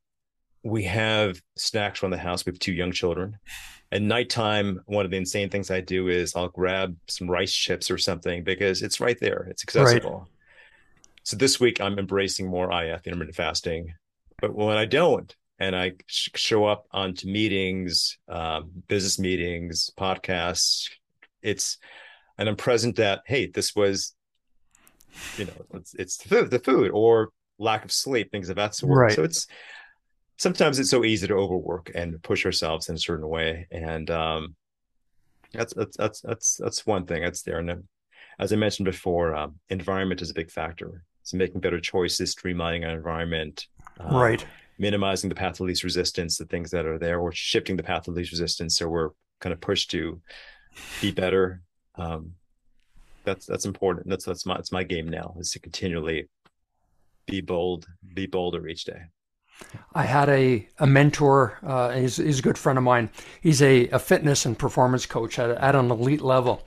we 0.63 0.83
have 0.83 1.39
snacks 1.55 1.99
from 1.99 2.11
the 2.11 2.17
house. 2.17 2.45
We 2.45 2.51
have 2.51 2.59
two 2.59 2.73
young 2.73 2.91
children. 2.91 3.38
At 3.91 4.01
nighttime, 4.01 4.81
one 4.88 5.05
of 5.05 5.11
the 5.11 5.17
insane 5.17 5.49
things 5.49 5.69
I 5.69 5.79
do 5.79 6.09
is 6.09 6.35
I'll 6.35 6.49
grab 6.49 6.97
some 7.07 7.29
rice 7.29 7.53
chips 7.53 7.91
or 7.91 7.97
something 7.97 8.43
because 8.43 8.81
it's 8.81 8.99
right 8.99 9.17
there. 9.21 9.47
It's 9.49 9.63
accessible. 9.63 10.11
Right. 10.11 10.27
So 11.23 11.38
this 11.38 11.59
week 11.59 11.79
I'm 11.79 11.97
embracing 11.97 12.47
more 12.49 12.71
IF, 12.71 13.05
intermittent 13.05 13.35
fasting. 13.35 13.93
But 14.41 14.53
when 14.53 14.75
I 14.75 14.85
don't, 14.85 15.33
and 15.59 15.75
I 15.75 15.93
sh- 16.07 16.29
show 16.35 16.65
up 16.65 16.88
onto 16.91 17.27
meetings, 17.27 18.17
um, 18.27 18.71
business 18.88 19.17
meetings, 19.17 19.91
podcasts, 19.97 20.89
it's, 21.41 21.77
and 22.38 22.50
I'm 22.50 22.56
present 22.56 22.98
that, 22.98 23.21
hey, 23.26 23.48
this 23.48 23.76
was, 23.76 24.13
you 25.38 25.45
know, 25.45 25.65
it's, 25.76 25.93
it's 25.95 26.17
the 26.17 26.30
food, 26.30 26.52
the 26.52 26.60
food 26.60 26.91
or 26.91 27.30
lack 27.58 27.86
of 27.86 27.91
sleep, 27.91 28.32
things 28.32 28.50
of 28.50 28.58
that 28.58 28.76
sort. 28.76 28.98
Right. 28.98 29.13
So 29.13 29.24
it's, 29.24 29.48
sometimes 30.38 30.80
it's 30.80 30.89
so 30.89 31.04
easy 31.04 31.28
to 31.28 31.34
overwork 31.34 31.91
and 31.95 32.21
push 32.21 32.45
ourselves 32.45 32.89
in 32.89 32.95
a 32.95 33.00
certain 33.00 33.28
way 33.28 33.67
and 33.71 34.10
um, 34.12 34.56
that's 35.54 35.74
that's 35.74 35.98
that's 35.98 36.21
that's 36.21 36.58
that's 36.58 36.86
one 36.86 37.06
thing 37.06 37.21
that's 37.21 37.41
there 37.43 37.60
and 37.60 37.84
as 38.39 38.52
i 38.52 38.56
mentioned 38.56 38.86
before 38.86 39.36
um, 39.36 39.56
environment 39.69 40.21
is 40.21 40.30
a 40.30 40.34
big 40.34 40.52
factor 40.52 41.04
so 41.24 41.38
making 41.38 41.62
better 41.62 41.80
choices 41.80 42.36
streamlining 42.36 42.86
our 42.86 42.95
environment 42.95 43.67
um, 44.00 44.15
right 44.15 44.45
minimizing 44.78 45.30
the 45.30 45.36
path 45.36 45.60
of 45.60 45.62
least 45.62 45.84
resistance 45.84 46.38
the 46.38 46.45
things 46.45 46.71
that 46.71 46.86
are 46.86 47.00
there 47.00 47.19
or 47.19 47.32
shifting 47.32 47.78
the 47.78 47.84
path 47.84 48.08
of 48.08 48.13
least 48.13 48.32
resistance 48.32 48.78
so 48.78 48.88
we're 48.88 49.12
kind 49.39 49.54
of 49.54 49.62
pushed 49.62 49.91
to 49.91 50.19
be 51.02 51.12
better 51.12 51.62
um, 51.97 52.34
that's 53.23 53.45
that's 53.45 53.65
important 53.65 54.08
that's 54.08 54.25
that's 54.25 54.45
my 54.45 54.55
it's 54.55 54.71
my 54.71 54.84
game 54.84 55.08
now 55.08 55.36
is 55.39 55.51
to 55.51 55.60
continually 55.60 56.27
be 57.25 57.41
bold 57.41 57.88
be 58.13 58.25
bolder 58.25 58.67
each 58.67 58.86
day 58.86 59.01
I 59.93 60.03
had 60.03 60.29
a, 60.29 60.67
a 60.79 60.88
mentor, 60.88 61.58
uh, 61.63 61.91
he's, 61.91 62.17
he's 62.17 62.39
a 62.39 62.41
good 62.41 62.58
friend 62.58 62.77
of 62.77 62.84
mine. 62.84 63.10
He's 63.41 63.62
a, 63.62 63.88
a 63.89 63.99
fitness 63.99 64.45
and 64.45 64.58
performance 64.58 65.05
coach 65.05 65.39
at, 65.39 65.49
at 65.49 65.75
an 65.75 65.89
elite 65.91 66.21
level. 66.21 66.65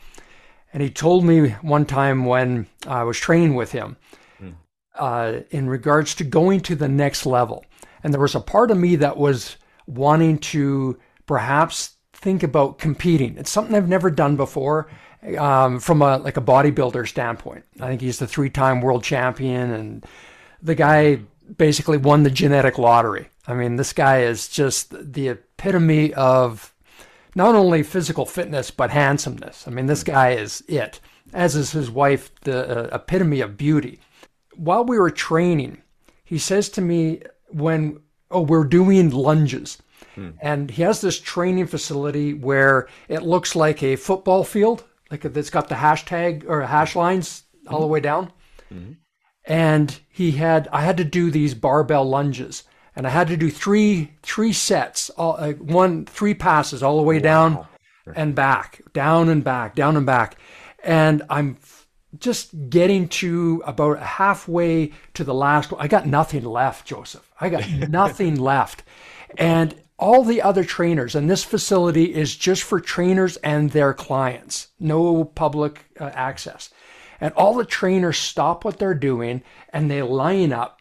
And 0.72 0.82
he 0.82 0.90
told 0.90 1.24
me 1.24 1.50
one 1.62 1.86
time 1.86 2.24
when 2.24 2.66
I 2.86 3.04
was 3.04 3.18
training 3.18 3.54
with 3.54 3.72
him 3.72 3.96
mm. 4.40 4.54
uh, 4.94 5.40
in 5.50 5.68
regards 5.68 6.14
to 6.16 6.24
going 6.24 6.60
to 6.60 6.74
the 6.74 6.88
next 6.88 7.26
level. 7.26 7.64
And 8.02 8.12
there 8.12 8.20
was 8.20 8.34
a 8.34 8.40
part 8.40 8.70
of 8.70 8.78
me 8.78 8.96
that 8.96 9.16
was 9.16 9.56
wanting 9.86 10.38
to 10.38 10.98
perhaps 11.26 11.96
think 12.12 12.42
about 12.42 12.78
competing. 12.78 13.36
It's 13.36 13.50
something 13.50 13.74
I've 13.74 13.88
never 13.88 14.10
done 14.10 14.36
before 14.36 14.90
um, 15.38 15.80
from 15.80 16.02
a 16.02 16.18
like 16.18 16.36
a 16.36 16.42
bodybuilder 16.42 17.06
standpoint. 17.08 17.64
I 17.80 17.88
think 17.88 18.00
he's 18.00 18.18
the 18.18 18.26
three-time 18.26 18.80
world 18.80 19.04
champion, 19.04 19.70
and 19.70 20.06
the 20.62 20.74
guy 20.74 21.20
basically 21.56 21.96
won 21.96 22.22
the 22.22 22.30
genetic 22.30 22.78
lottery. 22.78 23.28
I 23.46 23.54
mean, 23.54 23.76
this 23.76 23.92
guy 23.92 24.22
is 24.22 24.48
just 24.48 24.94
the 25.12 25.28
epitome 25.28 26.12
of 26.14 26.74
not 27.34 27.54
only 27.54 27.82
physical 27.82 28.26
fitness, 28.26 28.70
but 28.70 28.90
handsomeness. 28.90 29.66
I 29.66 29.70
mean, 29.70 29.86
this 29.86 30.02
guy 30.02 30.30
is 30.30 30.62
it, 30.68 31.00
as 31.32 31.56
is 31.56 31.72
his 31.72 31.90
wife, 31.90 32.30
the 32.42 32.92
uh, 32.92 32.96
epitome 32.96 33.40
of 33.40 33.56
beauty. 33.56 34.00
While 34.56 34.84
we 34.84 34.98
were 34.98 35.10
training, 35.10 35.82
he 36.24 36.38
says 36.38 36.68
to 36.70 36.80
me, 36.80 37.22
when, 37.48 38.00
oh, 38.30 38.42
we're 38.42 38.64
doing 38.64 39.10
lunges. 39.10 39.78
Hmm. 40.14 40.30
And 40.40 40.70
he 40.70 40.82
has 40.82 41.00
this 41.00 41.18
training 41.20 41.66
facility 41.66 42.34
where 42.34 42.88
it 43.08 43.22
looks 43.22 43.56
like 43.56 43.82
a 43.82 43.96
football 43.96 44.44
field, 44.44 44.84
like 45.10 45.24
it's 45.24 45.50
got 45.50 45.68
the 45.68 45.74
hashtag 45.74 46.44
or 46.48 46.62
hash 46.62 46.94
lines 46.96 47.44
all 47.66 47.74
mm-hmm. 47.74 47.82
the 47.82 47.86
way 47.88 48.00
down. 48.00 48.32
Mm-hmm 48.72 48.92
and 49.48 49.98
he 50.10 50.32
had 50.32 50.68
I 50.70 50.82
had 50.82 50.98
to 50.98 51.04
do 51.04 51.30
these 51.30 51.54
barbell 51.54 52.04
lunges 52.04 52.64
and 52.94 53.06
I 53.06 53.10
had 53.10 53.28
to 53.28 53.36
do 53.36 53.50
three 53.50 54.12
three 54.22 54.52
sets 54.52 55.10
all, 55.10 55.36
uh, 55.38 55.52
one 55.54 56.04
three 56.04 56.34
passes 56.34 56.82
all 56.82 56.98
the 56.98 57.02
way 57.02 57.16
wow. 57.16 57.22
down 57.22 57.66
and 58.14 58.34
back 58.34 58.82
down 58.92 59.28
and 59.30 59.42
back 59.42 59.74
down 59.74 59.96
and 59.96 60.06
back 60.06 60.36
and 60.84 61.22
I'm 61.30 61.56
just 62.18 62.70
getting 62.70 63.08
to 63.08 63.62
about 63.66 63.98
halfway 63.98 64.92
to 65.14 65.24
the 65.24 65.34
last 65.34 65.72
one. 65.72 65.80
I 65.80 65.88
got 65.88 66.06
nothing 66.06 66.44
left 66.44 66.86
Joseph 66.86 67.32
I 67.40 67.48
got 67.48 67.68
nothing 67.88 68.36
left 68.36 68.84
and 69.38 69.74
all 69.98 70.22
the 70.22 70.40
other 70.40 70.64
trainers 70.64 71.14
and 71.14 71.28
this 71.28 71.44
facility 71.44 72.14
is 72.14 72.36
just 72.36 72.62
for 72.62 72.80
trainers 72.80 73.36
and 73.38 73.70
their 73.70 73.92
clients 73.92 74.68
no 74.78 75.24
public 75.24 75.86
uh, 76.00 76.04
access 76.14 76.70
and 77.20 77.32
all 77.34 77.54
the 77.54 77.64
trainers 77.64 78.16
stop 78.16 78.64
what 78.64 78.78
they're 78.78 78.94
doing 78.94 79.42
and 79.72 79.90
they 79.90 80.02
line 80.02 80.52
up 80.52 80.78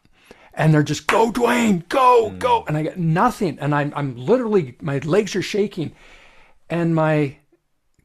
and 0.58 0.74
they're 0.74 0.84
just 0.84 1.08
go 1.08 1.32
Dwayne, 1.32 1.88
go, 1.88 2.32
mm. 2.32 2.40
go. 2.40 2.66
And 2.68 2.76
I 2.76 2.84
get 2.84 2.98
nothing. 2.98 3.58
And 3.60 3.74
I'm 3.74 3.94
I'm 3.96 4.18
literally 4.18 4.76
my 4.82 4.98
legs 5.00 5.36
are 5.36 5.42
shaking. 5.42 5.94
And 6.70 6.96
my 6.96 7.38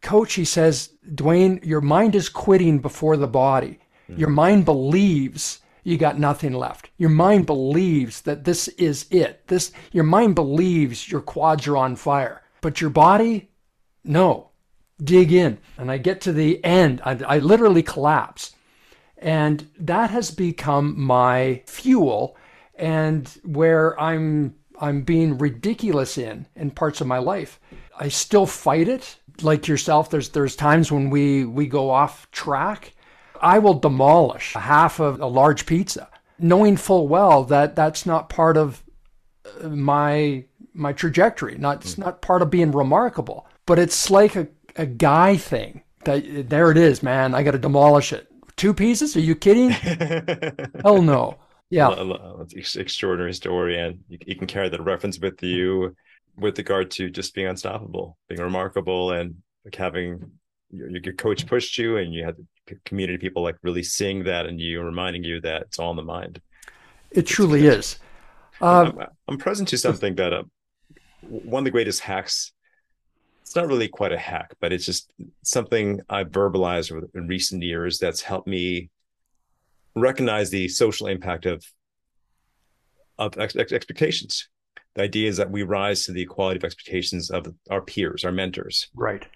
coach 0.03 0.35
he 0.35 0.45
says, 0.45 0.91
Dwayne, 1.15 1.65
your 1.65 1.81
mind 1.81 2.15
is 2.15 2.29
quitting 2.29 2.79
before 2.79 3.17
the 3.17 3.27
body. 3.27 3.81
Mm. 4.09 4.19
Your 4.19 4.29
mind 4.29 4.65
believes 4.67 5.61
you 5.83 5.97
got 5.97 6.19
nothing 6.19 6.53
left. 6.53 6.91
Your 6.97 7.11
mind 7.11 7.47
believes 7.47 8.23
that 8.23 8.45
this 8.45 8.69
is 8.69 9.07
it. 9.11 9.47
This 9.49 9.73
your 9.91 10.05
mind 10.05 10.35
believes 10.35 11.11
your 11.11 11.21
quads 11.21 11.67
are 11.67 11.77
on 11.77 11.97
fire. 11.97 12.43
But 12.61 12.81
your 12.81 12.91
body, 12.91 13.51
no 14.05 14.53
dig 15.03 15.33
in. 15.33 15.59
And 15.79 15.91
I 15.91 15.99
get 15.99 16.21
to 16.23 16.33
the 16.33 16.65
end, 16.65 17.01
I, 17.05 17.19
I 17.27 17.39
literally 17.39 17.83
collapse. 17.83 18.55
And 19.19 19.69
that 19.79 20.11
has 20.11 20.31
become 20.31 21.01
my 21.01 21.63
fuel 21.67 22.37
and 22.75 23.29
where 23.45 23.99
I'm 24.01 24.57
I'm 24.81 25.03
being 25.03 25.39
ridiculous 25.39 26.19
in 26.19 26.47
in 26.57 26.73
parts 26.73 27.01
of 27.01 27.07
my 27.07 27.19
life. 27.19 27.61
I 27.99 28.09
still 28.09 28.47
fight 28.47 28.89
it 28.89 29.17
like 29.43 29.69
yourself 29.69 30.11
there's 30.11 30.31
there's 30.31 30.57
times 30.57 30.91
when 30.91 31.09
we 31.09 31.45
we 31.45 31.67
go 31.67 31.91
off 31.91 32.29
track. 32.33 32.95
I 33.43 33.59
will 33.59 33.75
demolish 33.75 34.55
half 34.55 35.01
of 35.01 35.21
a 35.21 35.27
large 35.27 35.67
pizza 35.67 36.09
knowing 36.43 36.77
full 36.77 37.09
well 37.09 37.45
that 37.45 37.77
that's 37.77 38.05
not 38.05 38.29
part 38.29 38.57
of 38.57 38.83
uh, 39.63 39.69
my 39.69 40.45
my 40.75 40.93
trajectory, 40.93 41.57
not 41.59 41.85
it's 41.85 41.99
not 41.99 42.23
part 42.23 42.43
of 42.43 42.51
being 42.51 42.73
remarkable. 42.73 43.47
But 43.67 43.79
it's 43.79 44.11
like 44.11 44.37
a 44.37 44.49
a 44.77 44.87
guy 44.87 45.37
thing. 45.37 45.83
That 46.05 46.49
there 46.49 46.71
it 46.71 46.77
is, 46.77 47.03
man. 47.03 47.35
I 47.35 47.43
got 47.43 47.53
to 47.53 47.59
demolish 47.59 48.13
it. 48.13 48.29
Two 48.57 48.75
pieces? 48.75 49.17
Are 49.17 49.21
you 49.21 49.37
kidding? 49.37 49.71
Hell 50.83 51.01
no. 51.03 51.39
Yeah, 51.71 51.95
it's 52.51 52.77
extraordinary 52.77 53.33
story, 53.33 53.79
and 53.79 54.01
you, 54.09 54.19
you 54.27 54.37
can 54.37 54.47
carry 54.47 54.69
that 54.69 54.83
reference 54.83 55.19
with 55.19 55.43
you 55.43 55.97
with 56.37 56.59
regard 56.59 56.91
to 56.93 57.09
just 57.09 57.35
being 57.35 57.47
unstoppable, 57.47 58.19
being 58.29 58.43
remarkable, 58.43 59.13
and 59.13 59.37
like 59.65 59.75
having 59.75 60.33
your, 60.71 60.91
your 60.91 61.15
coach 61.15 61.47
pushed 61.47 61.79
you, 61.79 61.97
and 61.97 62.13
you 62.13 62.25
had 62.25 62.37
the 62.37 62.47
community 62.85 63.19
people 63.19 63.43
like 63.43 63.57
really 63.63 63.83
seeing 63.83 64.25
that, 64.25 64.47
and 64.47 64.61
you 64.61 64.83
reminding 64.83 65.25
you 65.25 65.41
that 65.41 65.63
it's 65.63 65.79
all 65.79 65.91
in 65.91 65.97
the 65.97 66.03
mind. 66.03 66.41
It 67.11 67.19
it's 67.19 67.31
truly 67.31 67.61
good. 67.61 67.79
is. 67.79 67.99
I'm, 68.61 68.99
I'm, 69.27 69.39
present 69.39 69.69
to 69.71 69.79
something 69.79 70.15
that 70.17 70.33
uh, 70.33 70.45
one 71.23 71.63
of 71.63 71.65
the 71.65 71.71
greatest 71.73 72.01
hacks 72.01 72.53
it's 73.53 73.57
not 73.57 73.67
really 73.67 73.89
quite 73.89 74.13
a 74.13 74.19
hack, 74.19 74.55
but 74.61 74.73
it's 74.73 74.87
just 74.87 75.13
something 75.43 76.01
I've 76.09 76.31
verbalized 76.31 76.91
in 77.15 77.27
recent 77.27 77.63
years 77.63 77.99
that's 77.99 78.23
helped 78.23 78.49
me 78.49 78.89
recognize 79.95 80.49
the 80.49 80.69
social 80.69 81.07
impact 81.07 81.45
of 81.45 81.63
of 83.19 83.37
ex- 83.37 83.55
expectations. 83.57 84.49
The 84.95 85.03
idea 85.03 85.29
is 85.29 85.37
that 85.37 85.51
we 85.51 85.65
rise 85.65 86.05
to 86.05 86.13
the 86.13 86.23
equality 86.23 86.59
of 86.59 86.65
expectations 86.65 87.31
of 87.31 87.47
our 87.71 87.83
peers, 87.83 88.25
our 88.25 88.33
mentors. 88.33 88.89
Right. 88.95 89.27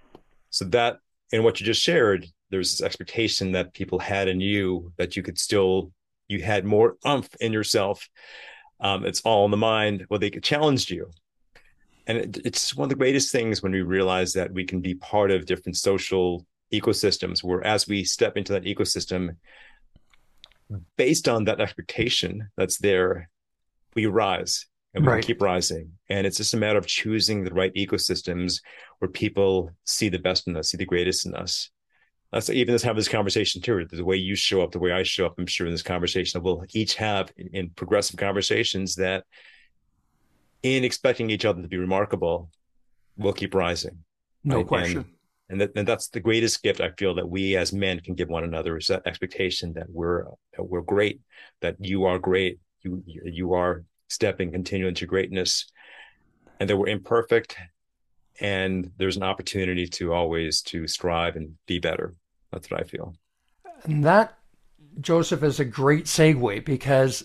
So 0.49 0.65
that 0.67 0.99
and 1.31 1.45
what 1.45 1.61
you 1.61 1.67
just 1.67 1.83
shared, 1.83 2.27
there's 2.51 2.71
this 2.71 2.83
expectation 2.83 3.53
that 3.53 3.75
people 3.75 3.99
had 3.99 4.29
in 4.29 4.41
you 4.41 4.93
that 4.97 5.17
you 5.17 5.23
could 5.23 5.39
still 5.39 5.93
you 6.29 6.43
had 6.43 6.65
more 6.65 6.97
umph 7.05 7.29
in 7.41 7.53
yourself. 7.53 8.09
Um, 8.81 9.05
it's 9.05 9.21
all 9.23 9.45
in 9.45 9.51
the 9.51 9.57
mind. 9.57 10.07
Well, 10.11 10.19
they 10.19 10.31
challenged 10.31 10.91
you, 10.91 11.11
and 12.07 12.19
it, 12.19 12.39
it's 12.45 12.77
one 12.77 12.87
of 12.87 12.91
the 12.91 12.97
greatest 12.97 13.33
things 13.33 13.63
when 13.63 13.73
we 13.73 13.83
realize 13.83 14.33
that 14.35 14.53
we 14.53 14.65
can 14.65 14.81
be 14.81 14.95
part 14.95 15.31
of 15.31 15.47
different 15.47 15.77
social 15.77 16.47
ecosystems. 16.73 17.43
Where 17.43 17.65
as 17.65 17.89
we 17.89 18.05
step 18.05 18.37
into 18.37 18.53
that 18.53 18.65
ecosystem, 18.65 19.37
based 20.97 21.29
on 21.29 21.45
that 21.45 21.61
expectation 21.61 22.51
that's 22.57 22.79
there, 22.79 23.29
we 23.95 24.07
rise 24.07 24.67
and 24.95 25.05
we 25.05 25.13
right. 25.13 25.25
keep 25.25 25.41
rising. 25.41 25.93
And 26.09 26.27
it's 26.27 26.39
just 26.39 26.55
a 26.55 26.59
matter 26.59 26.79
of 26.79 26.87
choosing 26.87 27.45
the 27.45 27.55
right 27.55 27.73
ecosystems 27.75 28.61
where 28.99 29.11
people 29.11 29.71
see 29.85 30.09
the 30.09 30.19
best 30.19 30.49
in 30.49 30.57
us, 30.57 30.71
see 30.71 30.79
the 30.79 30.87
greatest 30.87 31.27
in 31.27 31.35
us. 31.35 31.71
Let's 32.33 32.51
even 32.51 32.75
let's 32.75 32.85
have 32.85 32.97
this 32.97 33.09
conversation 33.09 33.63
too. 33.63 33.87
The 33.91 34.05
way 34.05 34.17
you 34.17 34.35
show 34.35 34.63
up, 34.63 34.73
the 34.73 34.79
way 34.79 34.93
I 34.93 35.03
show 35.05 35.27
up, 35.27 35.35
I'm 35.39 35.47
sure 35.47 35.67
in 35.67 35.73
this 35.73 35.83
conversation 35.83 36.39
that 36.39 36.45
we'll 36.45 36.65
each 36.75 36.97
have 36.97 37.33
in, 37.37 37.49
in 37.53 37.71
progressive 37.71 38.17
conversations 38.17 38.97
that 38.97 39.25
in 40.63 40.85
expecting 40.85 41.31
each 41.31 41.45
other 41.45 41.63
to 41.63 41.69
be 41.69 41.79
remarkable, 41.79 42.51
we'll 43.17 43.33
keep 43.33 43.55
rising. 43.55 43.99
No 44.43 44.59
right? 44.59 44.67
question. 44.67 44.99
And, 44.99 45.07
and, 45.49 45.61
that, 45.61 45.71
and 45.77 45.89
that's 45.89 46.09
the 46.09 46.21
greatest 46.21 46.63
gift 46.63 46.81
I 46.81 46.91
feel 46.99 47.15
that 47.15 47.29
we 47.29 47.57
as 47.57 47.73
men 47.73 48.01
can 48.01 48.15
give 48.15 48.29
one 48.29 48.45
another 48.45 48.77
is 48.77 48.89
that 48.89 49.07
expectation 49.07 49.73
that 49.75 49.87
we're 49.89 50.25
that 50.57 50.65
we're 50.65 50.83
great, 50.83 51.21
that 51.61 51.77
you 51.79 52.05
are 52.05 52.19
great, 52.19 52.59
you 52.83 53.03
you 53.07 53.55
are 53.55 53.85
stepping 54.09 54.51
continuing 54.51 54.95
to 54.95 55.07
greatness, 55.07 55.67
and 56.59 56.69
that 56.69 56.77
we're 56.77 56.89
imperfect, 56.89 57.57
and 58.41 58.91
there's 58.99 59.17
an 59.17 59.23
opportunity 59.23 59.87
to 59.87 60.13
always 60.13 60.63
to 60.63 60.87
strive 60.87 61.37
and 61.37 61.55
be 61.67 61.79
better. 61.79 62.15
That's 62.53 62.71
what 62.71 62.81
I 62.81 62.85
feel. 62.85 63.15
And 63.85 64.05
that 64.05 64.39
Joseph 65.01 65.43
is 65.43 65.61
a 65.61 65.65
great 65.65 66.05
segue 66.05 66.65
because 66.65 67.25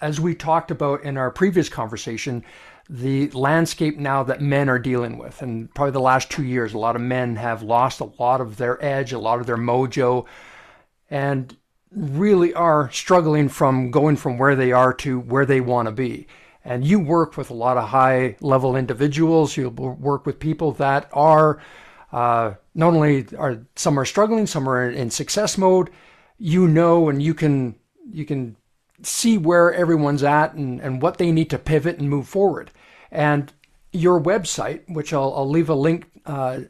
as 0.00 0.20
we 0.20 0.34
talked 0.34 0.70
about 0.70 1.02
in 1.02 1.16
our 1.16 1.30
previous 1.30 1.68
conversation, 1.68 2.44
the 2.88 3.30
landscape 3.30 3.98
now 3.98 4.22
that 4.24 4.40
men 4.40 4.68
are 4.68 4.78
dealing 4.78 5.18
with. 5.18 5.42
And 5.42 5.72
probably 5.74 5.92
the 5.92 6.00
last 6.00 6.30
two 6.30 6.42
years, 6.42 6.72
a 6.72 6.78
lot 6.78 6.96
of 6.96 7.02
men 7.02 7.36
have 7.36 7.62
lost 7.62 8.00
a 8.00 8.10
lot 8.18 8.40
of 8.40 8.56
their 8.56 8.82
edge, 8.84 9.12
a 9.12 9.18
lot 9.18 9.40
of 9.40 9.46
their 9.46 9.56
mojo, 9.56 10.26
and 11.08 11.56
really 11.92 12.54
are 12.54 12.90
struggling 12.90 13.48
from 13.48 13.90
going 13.90 14.16
from 14.16 14.38
where 14.38 14.56
they 14.56 14.72
are 14.72 14.92
to 14.94 15.20
where 15.20 15.46
they 15.46 15.60
want 15.60 15.86
to 15.86 15.92
be. 15.92 16.26
And 16.64 16.84
you 16.84 17.00
work 17.00 17.36
with 17.36 17.50
a 17.50 17.54
lot 17.54 17.76
of 17.76 17.88
high 17.88 18.36
level 18.40 18.76
individuals. 18.76 19.56
You 19.56 19.70
work 19.70 20.26
with 20.26 20.38
people 20.38 20.72
that 20.72 21.08
are 21.12 21.60
uh, 22.12 22.54
not 22.74 22.94
only 22.94 23.26
are 23.38 23.62
some 23.76 23.98
are 23.98 24.04
struggling, 24.04 24.46
some 24.46 24.68
are 24.68 24.90
in 24.90 25.10
success 25.10 25.56
mode. 25.56 25.90
You 26.38 26.68
know, 26.68 27.08
and 27.08 27.22
you 27.22 27.34
can 27.34 27.76
you 28.12 28.24
can 28.24 28.56
see 29.02 29.38
where 29.38 29.72
everyone's 29.72 30.22
at 30.22 30.54
and, 30.54 30.80
and 30.80 31.00
what 31.00 31.18
they 31.18 31.32
need 31.32 31.50
to 31.50 31.58
pivot 31.58 31.98
and 31.98 32.08
move 32.10 32.28
forward. 32.28 32.70
And 33.10 33.52
your 33.92 34.20
website, 34.20 34.82
which 34.88 35.12
I'll, 35.12 35.32
I'll 35.34 35.48
leave 35.48 35.68
a 35.68 35.74
link 35.74 36.06
uh, 36.26 36.60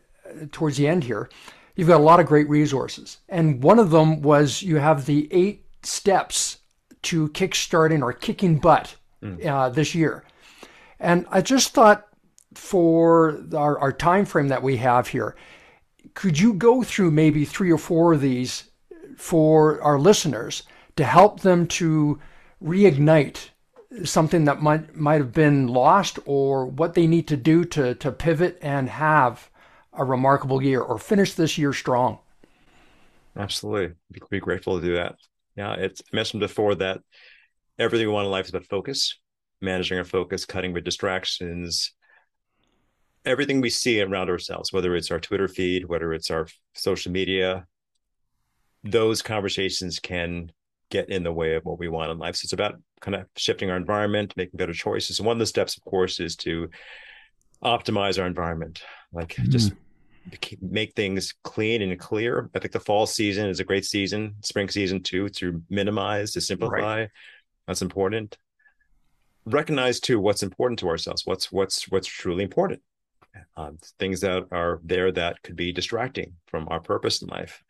towards 0.53 0.77
the 0.77 0.89
end 0.89 1.05
here, 1.05 1.29
you've 1.77 1.89
got 1.89 2.01
a 2.01 2.05
lot 2.05 2.21
of 2.21 2.27
great 2.27 2.49
resources. 2.49 3.19
And 3.29 3.63
one 3.63 3.79
of 3.79 3.91
them 3.91 4.23
was 4.23 4.63
you 4.63 4.77
have 4.77 5.07
the 5.07 5.29
eight 5.33 5.65
steps 5.83 6.59
to 7.03 7.29
kickstarting 7.31 8.03
or 8.03 8.13
kicking 8.13 8.59
butt 8.59 8.97
mm. 9.23 9.45
uh, 9.47 9.69
this 9.69 9.95
year. 9.95 10.25
And 10.99 11.27
I 11.31 11.41
just 11.41 11.73
thought 11.73 12.07
for 12.55 13.43
our, 13.55 13.79
our 13.79 13.93
time 13.93 14.25
frame 14.25 14.49
that 14.49 14.63
we 14.63 14.77
have 14.79 15.09
here, 15.09 15.37
could 16.15 16.39
you 16.39 16.55
go 16.55 16.83
through 16.83 17.11
maybe 17.11 17.45
three 17.45 17.71
or 17.71 17.79
four 17.79 18.13
of 18.13 18.21
these 18.21 18.65
for 19.17 19.81
our 19.83 19.99
listeners 19.99 20.65
to 20.97 21.05
help 21.05 21.41
them 21.41 21.67
to 21.67 22.19
reignite 22.63 23.51
something 24.05 24.45
that 24.45 24.63
might 24.63 24.95
might 24.97 25.21
have 25.21 25.33
been 25.33 25.67
lost 25.67 26.19
or 26.25 26.67
what 26.67 26.95
they 26.95 27.07
need 27.07 27.27
to 27.29 27.37
do 27.37 27.65
to 27.65 27.95
to 27.97 28.13
pivot 28.13 28.59
and 28.63 28.89
have 28.89 29.51
a 29.93 30.05
remarkable 30.05 30.63
year 30.63 30.81
or 30.81 30.99
finish 30.99 31.35
this 31.35 31.59
year 31.59 31.73
strong. 31.73 32.19
Absolutely. 33.37 33.95
Be, 34.13 34.21
be 34.31 34.41
grateful 34.41 34.81
to 34.81 34.87
do 34.87 34.95
that. 34.95 35.17
Yeah, 35.57 35.75
it's 35.75 36.03
I 36.13 36.17
mentioned 36.17 36.41
before 36.41 36.75
that 36.77 37.01
everything 37.81 38.07
we 38.07 38.13
want 38.13 38.27
in 38.27 38.31
life 38.31 38.45
is 38.45 38.51
about 38.51 38.67
focus, 38.67 39.19
managing 39.61 39.99
our 39.99 40.05
focus, 40.05 40.45
cutting 40.45 40.73
with 40.73 40.85
distractions. 40.85 41.93
Everything 43.25 43.61
we 43.61 43.71
see 43.71 44.01
around 44.01 44.29
ourselves, 44.29 44.73
whether 44.73 44.95
it's 44.95 45.11
our 45.11 45.19
Twitter 45.19 45.49
feed, 45.49 45.87
whether 45.87 46.13
it's 46.13 46.31
our 46.31 46.47
social 46.75 47.11
media, 47.11 47.67
those 48.85 49.23
conversations 49.23 49.99
can 49.99 50.53
get 50.91 51.09
in 51.09 51.23
the 51.23 51.33
way 51.33 51.55
of 51.55 51.65
what 51.65 51.79
we 51.79 51.89
want 51.89 52.11
in 52.11 52.19
life. 52.19 52.37
So 52.37 52.47
it's 52.47 52.53
about 52.53 52.75
kind 53.01 53.15
of 53.15 53.27
shifting 53.37 53.71
our 53.71 53.77
environment, 53.77 54.35
making 54.37 54.59
better 54.59 54.73
choices. 54.73 55.19
And 55.19 55.27
one 55.27 55.37
of 55.37 55.39
the 55.39 55.47
steps, 55.47 55.77
of 55.77 55.85
course, 55.85 56.21
is 56.21 56.37
to 56.37 56.69
optimize 57.65 58.21
our 58.21 58.27
environment, 58.27 58.83
like 59.13 59.37
mm. 59.37 59.49
just 59.49 59.73
make 60.61 60.95
things 60.95 61.35
clean 61.45 61.83
and 61.83 61.99
clear. 61.99 62.51
I 62.55 62.59
think 62.59 62.73
the 62.73 62.81
fall 62.81 63.07
season 63.07 63.49
is 63.49 63.61
a 63.61 63.65
great 63.65 63.85
season, 63.85 64.37
spring 64.43 64.69
season 64.69 65.03
too, 65.03 65.29
to 65.31 65.63
minimize, 65.71 66.33
to 66.33 66.41
simplify. 66.41 67.01
Right. 67.01 67.09
That's 67.71 67.83
important. 67.83 68.37
Recognize 69.47 70.01
too 70.01 70.19
what's 70.19 70.43
important 70.43 70.81
to 70.81 70.89
ourselves. 70.89 71.23
What's 71.25 71.53
what's 71.53 71.89
what's 71.89 72.09
truly 72.09 72.43
important. 72.43 72.83
Um, 73.57 73.79
things 74.01 74.21
that 74.23 74.47
are 74.51 74.81
there 74.83 75.13
that 75.13 75.41
could 75.45 75.55
be 75.55 75.71
distracting 75.71 76.33
from 76.49 76.67
our 76.69 76.81
purpose 76.81 77.23
in 77.23 77.29
life 77.29 77.63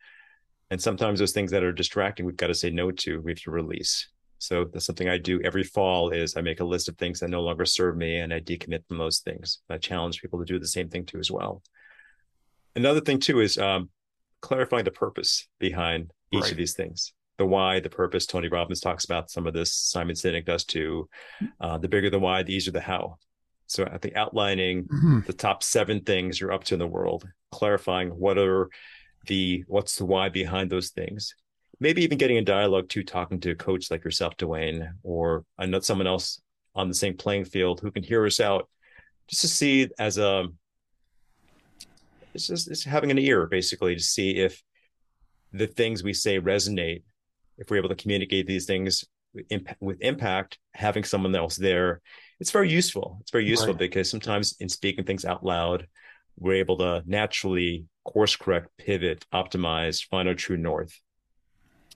and 0.71 0.81
sometimes 0.81 1.19
those 1.19 1.33
things 1.33 1.51
that 1.51 1.63
are 1.63 1.71
distracting 1.71 2.25
we've 2.25 2.35
got 2.35 2.47
to 2.47 2.55
say 2.55 2.71
no 2.71 2.89
to 2.89 3.21
we 3.21 3.31
have 3.31 3.39
to 3.41 3.51
release 3.51 4.09
so 4.39 4.65
that's 4.65 4.85
something 4.85 5.07
i 5.07 5.17
do 5.19 5.39
every 5.43 5.63
fall 5.63 6.09
is 6.09 6.35
i 6.35 6.41
make 6.41 6.61
a 6.61 6.65
list 6.65 6.89
of 6.89 6.97
things 6.97 7.19
that 7.19 7.29
no 7.29 7.41
longer 7.41 7.65
serve 7.65 7.95
me 7.95 8.17
and 8.17 8.33
i 8.33 8.39
decommit 8.39 8.87
from 8.87 8.97
those 8.97 9.19
things 9.19 9.59
i 9.69 9.77
challenge 9.77 10.19
people 10.19 10.39
to 10.39 10.45
do 10.45 10.57
the 10.57 10.67
same 10.67 10.89
thing 10.89 11.05
too 11.05 11.19
as 11.19 11.29
well 11.29 11.61
another 12.75 13.01
thing 13.01 13.19
too 13.19 13.39
is 13.39 13.59
um, 13.59 13.89
clarifying 14.41 14.85
the 14.85 14.89
purpose 14.91 15.47
behind 15.59 16.11
each 16.31 16.41
right. 16.41 16.51
of 16.51 16.57
these 16.57 16.73
things 16.73 17.13
the 17.41 17.45
why 17.45 17.79
the 17.79 17.89
purpose 17.89 18.25
tony 18.25 18.47
robbins 18.47 18.79
talks 18.79 19.05
about 19.05 19.31
some 19.31 19.47
of 19.47 19.53
this 19.53 19.73
simon 19.73 20.15
sinek 20.15 20.45
does 20.45 20.63
too. 20.63 21.09
Uh, 21.59 21.77
the 21.77 21.87
bigger 21.87 22.09
the 22.09 22.19
why 22.19 22.43
the 22.43 22.53
easier 22.53 22.71
the 22.71 22.81
how. 22.81 23.17
So 23.67 23.85
i 23.85 23.97
think 23.97 24.15
outlining 24.15 24.83
mm-hmm. 24.83 25.19
the 25.27 25.33
top 25.33 25.63
seven 25.63 26.01
things 26.01 26.39
you're 26.39 26.51
up 26.51 26.63
to 26.65 26.75
in 26.75 26.79
the 26.79 26.87
world 26.87 27.27
clarifying 27.51 28.09
what 28.09 28.37
are 28.37 28.69
the 29.27 29.63
what's 29.67 29.97
the 29.97 30.05
why 30.05 30.29
behind 30.29 30.69
those 30.69 30.89
things. 30.89 31.35
Maybe 31.79 32.03
even 32.03 32.17
getting 32.17 32.37
a 32.37 32.43
dialogue 32.43 32.89
to 32.89 33.03
talking 33.03 33.39
to 33.41 33.51
a 33.51 33.55
coach 33.55 33.89
like 33.89 34.03
yourself 34.03 34.37
dwayne 34.37 34.93
or 35.03 35.45
another 35.57 35.83
someone 35.83 36.07
else 36.07 36.41
on 36.75 36.87
the 36.87 36.93
same 36.93 37.17
playing 37.17 37.45
field 37.45 37.81
who 37.81 37.91
can 37.91 38.03
hear 38.03 38.25
us 38.25 38.39
out 38.39 38.69
just 39.27 39.41
to 39.41 39.47
see 39.47 39.89
as 39.99 40.17
a 40.17 40.45
it's 42.33 42.47
just 42.47 42.69
it's 42.69 42.83
having 42.83 43.11
an 43.11 43.17
ear 43.17 43.45
basically 43.47 43.95
to 43.95 44.01
see 44.01 44.37
if 44.37 44.63
the 45.51 45.67
things 45.67 46.03
we 46.03 46.13
say 46.13 46.39
resonate 46.39 47.03
if 47.61 47.69
we're 47.69 47.77
able 47.77 47.89
to 47.89 47.95
communicate 47.95 48.47
these 48.47 48.65
things 48.65 49.05
with 49.33 49.45
impact, 49.49 49.81
with 49.81 50.01
impact 50.01 50.57
having 50.73 51.05
someone 51.05 51.33
else 51.35 51.55
there 51.55 52.01
it's 52.41 52.51
very 52.51 52.69
useful 52.69 53.17
it's 53.21 53.31
very 53.31 53.45
useful 53.45 53.69
right. 53.69 53.79
because 53.79 54.09
sometimes 54.09 54.55
in 54.59 54.67
speaking 54.67 55.05
things 55.05 55.23
out 55.23 55.45
loud 55.45 55.87
we're 56.37 56.55
able 56.55 56.77
to 56.77 57.03
naturally 57.05 57.85
course 58.03 58.35
correct, 58.35 58.69
pivot, 58.77 59.25
optimize, 59.33 60.05
find 60.07 60.27
our 60.27 60.33
true 60.33 60.57
north. 60.57 60.99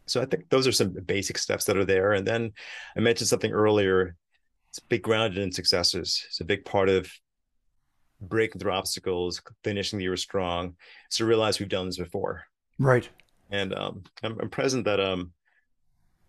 So 0.06 0.22
I 0.22 0.26
think 0.26 0.50
those 0.50 0.68
are 0.68 0.72
some 0.72 0.94
basic 1.06 1.38
steps 1.38 1.66
that 1.66 1.78
are 1.78 1.86
there. 1.86 2.14
And 2.14 2.28
then 2.28 2.52
I 2.96 3.00
mentioned 3.00 3.28
something 3.28 3.52
earlier. 3.52 4.16
It's 4.70 4.80
big 4.80 5.02
grounded 5.02 5.42
in 5.42 5.52
successes. 5.52 6.24
It's 6.28 6.42
a 6.42 6.46
big 6.46 6.64
part 6.64 6.90
of 6.90 7.12
breaking 8.22 8.62
through 8.62 8.72
obstacles, 8.72 9.42
finishing 9.64 9.98
the 9.98 10.04
year 10.04 10.18
strong. 10.18 10.76
So 11.10 11.26
realize 11.26 11.60
we've 11.60 11.70
done 11.70 11.88
this 11.88 11.98
before. 11.98 12.44
Right. 12.78 13.10
And 13.50 13.74
um, 13.74 14.04
I'm, 14.22 14.38
I'm, 14.40 14.50
present 14.50 14.86
that 14.86 15.00
um, 15.00 15.32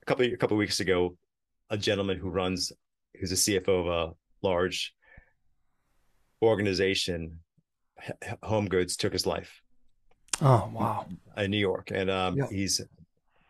a 0.06 0.08
couple 0.08 0.24
a 0.26 0.36
couple 0.36 0.56
weeks 0.56 0.80
ago, 0.80 1.16
a 1.70 1.76
gentleman 1.76 2.18
who 2.18 2.28
runs, 2.28 2.72
who's 3.18 3.32
a 3.32 3.34
CFO 3.34 3.80
of 3.80 3.86
a 3.86 4.14
large 4.42 4.94
organization, 6.42 7.40
Home 8.42 8.68
Goods, 8.68 8.96
took 8.96 9.12
his 9.12 9.26
life. 9.26 9.60
Oh 10.40 10.70
wow! 10.72 11.06
In 11.36 11.50
New 11.50 11.58
York, 11.58 11.90
and 11.92 12.10
um, 12.10 12.36
yeah. 12.36 12.46
he's 12.50 12.80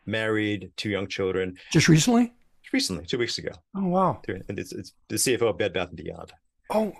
married, 0.06 0.70
two 0.76 0.88
young 0.88 1.08
children. 1.08 1.56
Just 1.72 1.88
recently? 1.88 2.32
Recently, 2.72 3.04
two 3.04 3.18
weeks 3.18 3.38
ago. 3.38 3.50
Oh 3.74 3.86
wow! 3.86 4.22
And 4.26 4.58
it's, 4.58 4.72
it's 4.72 4.92
the 5.08 5.16
CFO 5.16 5.50
of 5.50 5.58
Bed 5.58 5.72
Bath 5.72 5.88
and 5.88 5.96
Beyond. 5.96 6.32
Oh, 6.70 6.92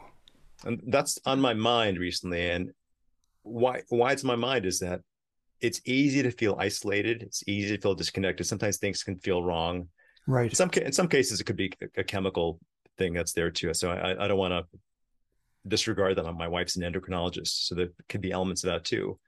and 0.65 0.83
that's 0.89 1.19
on 1.25 1.41
my 1.41 1.55
mind 1.55 1.99
recently. 1.99 2.51
And 2.51 2.73
why 3.43 3.83
why 3.89 4.13
it's 4.13 4.23
on 4.23 4.29
my 4.29 4.37
mind 4.37 4.67
is 4.67 4.81
that 4.81 5.01
it's 5.61 5.81
easy 5.85 6.23
to 6.23 6.31
feel 6.31 6.57
isolated. 6.59 7.23
It's 7.23 7.43
easy 7.47 7.77
to 7.77 7.83
feel 7.83 7.95
disconnected. 7.95 8.47
Sometimes 8.47 8.79
things 8.79 9.03
can 9.03 9.19
feel 9.19 9.43
wrong. 9.43 9.89
Right. 10.27 10.51
In 10.51 10.55
some 10.55 10.71
in 10.71 10.93
some 10.93 11.09
cases, 11.09 11.41
it 11.41 11.45
could 11.45 11.57
be 11.57 11.73
a 11.97 12.05
chemical 12.05 12.59
thing 12.99 13.15
that's 13.15 13.33
there 13.33 13.51
too. 13.51 13.73
So 13.75 13.91
I, 13.91 14.25
I 14.25 14.29
don't 14.29 14.39
want 14.39 14.53
to 14.53 14.79
disregard 15.69 16.17
that. 16.17 16.33
My 16.33 16.49
wife's 16.49 16.77
an 16.77 16.83
endocrinologist, 16.83 17.67
so 17.67 17.75
there 17.75 17.89
could 18.09 18.21
be 18.21 18.33
elements 18.33 18.65
of 18.65 18.69
that 18.71 18.85
too. 18.85 19.19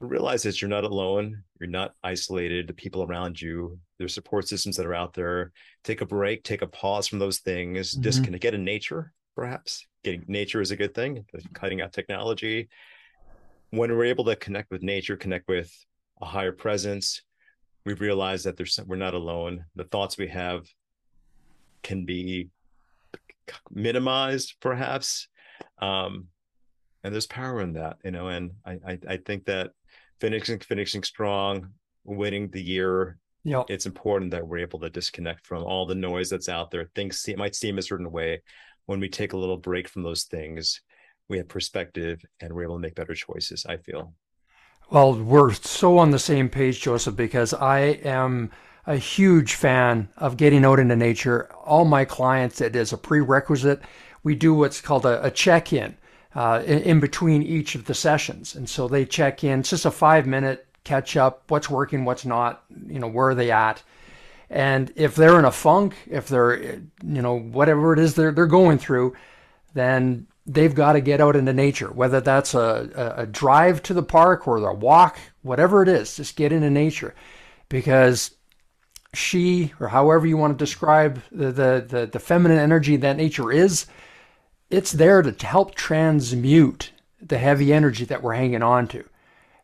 But 0.00 0.08
realize 0.08 0.42
that 0.44 0.60
you're 0.60 0.70
not 0.70 0.84
alone. 0.84 1.42
You're 1.60 1.68
not 1.68 1.92
isolated. 2.02 2.66
The 2.66 2.72
people 2.72 3.02
around 3.02 3.40
you, 3.40 3.78
there's 3.98 4.14
support 4.14 4.48
systems 4.48 4.76
that 4.76 4.86
are 4.86 4.94
out 4.94 5.12
there. 5.12 5.52
Take 5.84 6.00
a 6.00 6.06
break. 6.06 6.42
Take 6.42 6.62
a 6.62 6.66
pause 6.66 7.06
from 7.06 7.18
those 7.18 7.40
things. 7.40 7.92
Mm-hmm. 7.92 8.02
Disconnect. 8.02 8.42
Get 8.42 8.54
in 8.54 8.64
nature, 8.64 9.12
perhaps. 9.36 9.86
Getting 10.02 10.24
nature 10.26 10.62
is 10.62 10.70
a 10.70 10.76
good 10.76 10.94
thing. 10.94 11.26
Cutting 11.52 11.82
out 11.82 11.92
technology. 11.92 12.70
When 13.70 13.90
we're 13.92 14.04
able 14.04 14.24
to 14.24 14.36
connect 14.36 14.70
with 14.70 14.82
nature, 14.82 15.16
connect 15.16 15.48
with 15.48 15.72
a 16.20 16.26
higher 16.26 16.52
presence, 16.52 17.22
we 17.84 17.94
realize 17.94 18.44
that 18.44 18.56
there's 18.56 18.78
we're 18.86 18.96
not 18.96 19.14
alone. 19.14 19.64
The 19.76 19.84
thoughts 19.84 20.18
we 20.18 20.28
have 20.28 20.66
can 21.82 22.04
be 22.04 22.48
minimized, 23.70 24.56
perhaps, 24.60 25.28
um, 25.78 26.26
and 27.02 27.14
there's 27.14 27.26
power 27.26 27.60
in 27.60 27.74
that, 27.74 27.98
you 28.04 28.10
know. 28.10 28.28
And 28.28 28.52
I 28.64 28.72
I, 28.86 28.98
I 29.08 29.16
think 29.18 29.46
that 29.46 29.70
finishing 30.20 30.58
finishing 30.58 31.02
strong, 31.02 31.70
winning 32.04 32.48
the 32.50 32.62
year. 32.62 33.18
Yeah, 33.42 33.62
it's 33.68 33.86
important 33.86 34.32
that 34.32 34.46
we're 34.46 34.58
able 34.58 34.80
to 34.80 34.90
disconnect 34.90 35.46
from 35.46 35.64
all 35.64 35.86
the 35.86 35.94
noise 35.94 36.28
that's 36.28 36.50
out 36.50 36.70
there. 36.70 36.90
Things 36.94 37.20
seem, 37.20 37.38
might 37.38 37.54
seem 37.54 37.78
a 37.78 37.82
certain 37.82 38.10
way. 38.10 38.42
When 38.84 39.00
we 39.00 39.08
take 39.08 39.32
a 39.32 39.38
little 39.38 39.56
break 39.56 39.88
from 39.88 40.02
those 40.02 40.24
things, 40.24 40.82
we 41.30 41.38
have 41.38 41.48
perspective 41.48 42.22
and 42.40 42.52
we're 42.52 42.64
able 42.64 42.76
to 42.76 42.80
make 42.80 42.94
better 42.94 43.14
choices. 43.14 43.64
I 43.66 43.78
feel. 43.78 44.12
Well, 44.90 45.14
we're 45.14 45.52
so 45.52 45.98
on 45.98 46.10
the 46.10 46.18
same 46.18 46.48
page, 46.48 46.80
Joseph, 46.80 47.16
because 47.16 47.54
I 47.54 47.80
am 48.04 48.50
a 48.86 48.96
huge 48.96 49.54
fan 49.54 50.08
of 50.16 50.36
getting 50.36 50.64
out 50.64 50.80
into 50.80 50.96
nature. 50.96 51.48
All 51.64 51.84
my 51.84 52.04
clients, 52.04 52.60
it 52.60 52.74
is 52.74 52.92
a 52.92 52.98
prerequisite. 52.98 53.82
We 54.24 54.34
do 54.34 54.52
what's 54.52 54.80
called 54.80 55.06
a, 55.06 55.24
a 55.24 55.30
check 55.30 55.72
in 55.72 55.96
uh, 56.34 56.62
in, 56.66 56.78
in 56.80 57.00
between 57.00 57.42
each 57.42 57.74
of 57.74 57.84
the 57.86 57.94
sessions. 57.94 58.54
And 58.54 58.68
so 58.68 58.88
they 58.88 59.04
check 59.04 59.44
in, 59.44 59.60
it's 59.60 59.70
just 59.70 59.86
a 59.86 59.90
five 59.90 60.26
minute 60.26 60.66
catch 60.82 61.16
up 61.16 61.44
what's 61.48 61.68
working, 61.68 62.04
what's 62.04 62.24
not, 62.24 62.64
you 62.86 62.98
know, 62.98 63.08
where 63.08 63.28
are 63.28 63.34
they 63.34 63.50
at? 63.50 63.82
And 64.48 64.92
if 64.96 65.14
they're 65.14 65.38
in 65.38 65.44
a 65.44 65.52
funk, 65.52 65.94
if 66.06 66.28
they're, 66.28 66.60
you 66.60 67.22
know, 67.22 67.38
whatever 67.38 67.92
it 67.92 67.98
is 67.98 68.14
they're, 68.14 68.32
they're 68.32 68.46
going 68.46 68.78
through, 68.78 69.14
then 69.74 70.26
they've 70.52 70.74
got 70.74 70.94
to 70.94 71.00
get 71.00 71.20
out 71.20 71.36
into 71.36 71.52
nature, 71.52 71.88
whether 71.88 72.20
that's 72.20 72.54
a, 72.54 73.14
a, 73.16 73.26
drive 73.26 73.82
to 73.84 73.94
the 73.94 74.02
park 74.02 74.48
or 74.48 74.56
a 74.56 74.74
walk, 74.74 75.18
whatever 75.42 75.82
it 75.82 75.88
is, 75.88 76.16
just 76.16 76.34
get 76.34 76.52
into 76.52 76.68
nature 76.68 77.14
because 77.68 78.32
she, 79.14 79.72
or 79.78 79.88
however 79.88 80.26
you 80.26 80.36
want 80.36 80.58
to 80.58 80.62
describe 80.62 81.22
the, 81.30 81.52
the, 81.52 81.86
the, 81.88 82.06
the 82.06 82.18
feminine 82.18 82.58
energy 82.58 82.96
that 82.96 83.16
nature 83.16 83.52
is, 83.52 83.86
it's 84.70 84.92
there 84.92 85.22
to 85.22 85.46
help 85.46 85.74
transmute 85.76 86.92
the 87.20 87.38
heavy 87.38 87.72
energy 87.72 88.04
that 88.04 88.22
we're 88.22 88.34
hanging 88.34 88.62
on 88.62 88.88
to. 88.88 89.04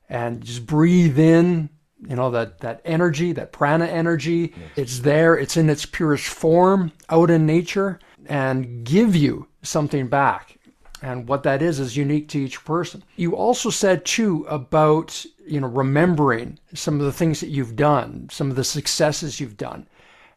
And 0.09 0.44
just 0.44 0.66
breathe 0.66 1.18
in, 1.18 1.68
you 2.09 2.14
know, 2.14 2.31
that, 2.31 2.61
that 2.61 2.81
energy, 2.85 3.33
that 3.33 3.51
prana 3.51 3.87
energy. 3.87 4.55
Yes. 4.57 4.70
It's 4.77 4.99
there, 5.01 5.37
it's 5.37 5.57
in 5.57 5.68
its 5.68 5.85
purest 5.85 6.27
form 6.27 6.92
out 7.09 7.31
in 7.31 7.44
nature, 7.44 7.99
and 8.27 8.85
give 8.85 9.16
you 9.16 9.49
something 9.62 10.07
back 10.09 10.56
and 11.03 11.29
what 11.29 11.43
that 11.43 11.63
is 11.63 11.79
is 11.79 11.97
unique 11.97 12.29
to 12.29 12.39
each 12.39 12.65
person. 12.65 13.03
You 13.17 13.37
also 13.37 13.71
said 13.71 14.05
too 14.05 14.47
about 14.49 15.25
you 15.47 15.61
know 15.61 15.69
remembering 15.69 16.59
some 16.75 16.99
of 17.01 17.07
the 17.07 17.13
things 17.13 17.41
that 17.41 17.49
you've 17.49 17.77
done, 17.77 18.29
some 18.31 18.51
of 18.51 18.57
the 18.57 18.65
successes 18.65 19.41
you've 19.41 19.57
done, 19.57 19.89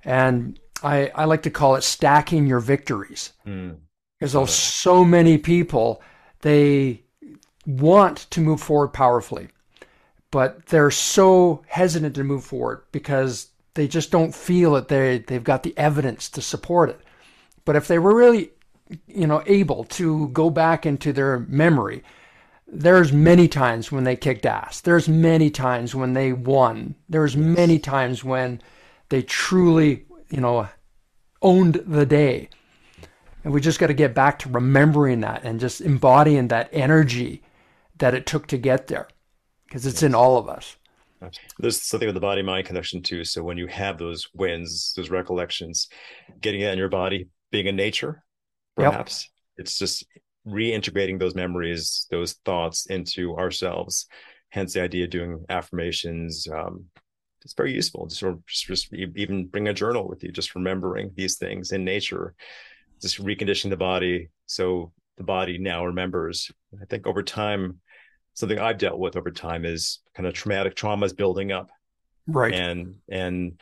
and 0.04 0.60
I 0.84 1.12
I 1.15 1.26
like 1.26 1.43
to 1.43 1.50
call 1.50 1.76
it 1.76 1.84
stacking 1.84 2.48
your 2.48 2.60
victories 2.60 3.34
because 3.43 3.54
mm. 3.54 3.78
there's 4.19 4.52
so 4.52 5.04
many 5.04 5.38
people 5.38 6.02
they 6.41 7.04
want 7.65 8.28
to 8.32 8.41
move 8.41 8.62
forward 8.62 8.89
powerfully, 8.89 9.50
but 10.32 10.65
they're 10.67 10.91
so 10.91 11.63
hesitant 11.67 12.15
to 12.15 12.24
move 12.24 12.43
forward 12.43 12.84
because 12.91 13.50
they 13.76 13.88
just 13.88 14.12
don't 14.12 14.34
feel 14.34 14.74
that 14.74 14.88
they 14.88 15.19
they've 15.19 15.43
got 15.43 15.63
the 15.63 15.78
evidence 15.78 16.30
to 16.30 16.41
support 16.41 16.89
it. 16.89 17.00
But 17.65 17.76
if 17.76 17.88
they 17.88 18.00
were 18.00 18.15
really 18.15 18.52
you 19.08 19.28
know, 19.28 19.43
able 19.45 19.84
to 19.86 20.30
go 20.30 20.49
back 20.49 20.86
into 20.86 21.13
their 21.13 21.39
memory, 21.39 22.04
there's 22.67 23.12
many 23.12 23.47
times 23.47 23.91
when 23.91 24.04
they 24.04 24.15
kicked 24.15 24.45
ass. 24.45 24.82
There's 24.82 25.10
many 25.10 25.49
times 25.49 25.95
when 25.95 26.13
they 26.13 26.34
won. 26.34 26.95
There's 27.08 27.36
many 27.36 27.80
times 27.80 28.23
when 28.23 28.62
they 29.10 29.21
truly, 29.23 30.06
you 30.30 30.41
know, 30.41 30.67
owned 31.41 31.75
the 31.86 32.06
day. 32.06 32.49
And 33.43 33.54
we 33.54 33.62
just 33.62 33.80
got 33.80 33.88
to 33.88 33.93
get 33.93 34.13
back 34.13 34.39
to 34.39 34.49
remembering 34.49 35.21
that 35.21 35.43
and 35.43 35.60
just 35.60 35.82
embodying 35.82 36.49
that 36.49 36.69
energy 36.71 37.41
that 37.97 38.13
it 38.13 38.25
took 38.25 38.47
to 38.47 38.58
get 38.58 38.88
there 38.88 39.08
because 39.65 39.86
it's 39.86 40.02
yes. 40.02 40.10
in 40.10 40.15
all 40.15 40.38
of 40.38 40.47
us. 40.49 40.75
There's 41.58 41.82
something 41.84 42.08
with 42.08 42.15
the 42.15 42.21
body 42.21 42.41
mind 42.41 42.65
connection 42.67 43.02
too. 43.02 43.23
So 43.25 43.43
when 43.43 43.58
you 43.58 43.67
have 43.67 43.97
those 43.97 44.28
wins, 44.34 44.93
those 44.95 45.10
recollections, 45.10 45.88
getting 46.39 46.62
it 46.62 46.71
in 46.71 46.78
your 46.78 46.89
body, 46.89 47.28
being 47.52 47.67
in 47.67 47.75
nature, 47.75 48.23
perhaps. 48.80 49.30
Yep. 49.58 49.63
it's 49.65 49.78
just 49.78 50.06
reintegrating 50.48 51.20
those 51.20 51.36
memories 51.36 52.08
those 52.10 52.34
thoughts 52.46 52.86
into 52.88 53.36
ourselves. 53.38 54.08
Hence 54.50 54.74
the 54.74 54.82
idea 54.82 55.04
of 55.04 55.12
doing 55.12 55.46
affirmations 55.50 56.48
um, 56.48 56.86
it's 57.44 57.54
very 57.54 57.74
useful. 57.74 58.08
Just, 58.08 58.22
or 58.22 58.39
just, 58.48 58.65
just 58.68 58.94
even 58.94 59.48
bring 59.48 59.68
a 59.68 59.74
journal 59.74 60.08
with 60.08 60.24
you 60.24 60.32
just 60.32 60.56
remembering 60.56 61.12
these 61.15 61.38
things 61.38 61.72
in 61.72 61.86
nature. 61.86 62.36
Just 63.02 63.24
reconditioning 63.24 63.70
the 63.70 63.78
body 63.78 64.30
so 64.46 64.92
the 65.18 65.24
body 65.24 65.58
now 65.58 65.86
remembers. 65.86 66.52
I 66.82 66.86
think 66.86 67.08
over 67.08 67.24
time 67.24 67.80
something 68.34 68.60
i've 68.60 68.78
dealt 68.78 69.00
with 69.00 69.18
over 69.18 69.32
time 69.32 69.65
is 69.65 70.00
kind 70.15 70.26
of 70.26 70.34
traumatic 70.34 70.76
traumas 70.76 71.15
building 71.15 71.52
up. 71.52 71.70
Right. 72.28 72.54
And 72.54 72.96
and 73.10 73.60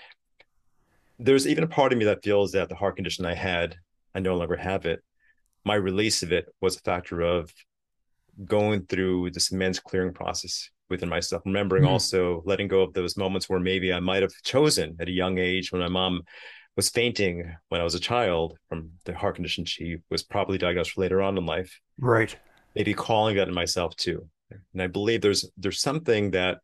there's 1.20 1.48
even 1.48 1.64
a 1.64 1.68
part 1.68 1.92
of 1.92 1.98
me 1.98 2.06
that 2.06 2.24
feels 2.24 2.52
that 2.52 2.70
the 2.70 2.76
heart 2.76 2.96
condition 2.96 3.26
i 3.26 3.34
had 3.34 3.76
i 4.14 4.20
no 4.20 4.36
longer 4.36 4.56
have 4.56 4.86
it 4.86 5.02
my 5.68 5.76
release 5.76 6.24
of 6.24 6.32
it 6.32 6.48
was 6.62 6.78
a 6.78 6.82
factor 6.82 7.22
of 7.22 7.54
going 8.46 8.86
through 8.86 9.30
this 9.32 9.52
immense 9.52 9.80
clearing 9.80 10.14
process 10.14 10.70
within 10.90 11.10
myself 11.10 11.42
remembering 11.46 11.84
mm-hmm. 11.84 11.92
also 11.92 12.42
letting 12.46 12.68
go 12.68 12.82
of 12.82 12.94
those 12.94 13.18
moments 13.18 13.50
where 13.50 13.60
maybe 13.60 13.92
i 13.92 14.00
might 14.00 14.22
have 14.22 14.32
chosen 14.44 14.96
at 15.00 15.10
a 15.10 15.12
young 15.12 15.38
age 15.38 15.72
when 15.72 15.82
my 15.82 15.90
mom 15.90 16.22
was 16.78 16.90
fainting 16.90 17.54
when 17.70 17.82
i 17.82 17.84
was 17.84 17.96
a 17.96 18.00
child 18.00 18.58
from 18.70 18.92
the 19.04 19.14
heart 19.14 19.36
condition 19.36 19.66
she 19.66 19.98
was 20.10 20.24
probably 20.24 20.58
diagnosed 20.58 20.98
later 20.98 21.22
on 21.22 21.38
in 21.38 21.46
life. 21.46 21.80
Right. 22.00 22.34
Maybe 22.76 22.94
calling 22.94 23.36
that 23.36 23.48
in 23.48 23.54
myself 23.54 23.96
too. 23.96 24.30
And 24.74 24.82
i 24.82 24.88
believe 24.88 25.22
there's 25.22 25.50
there's 25.58 25.82
something 25.82 26.32
that 26.32 26.60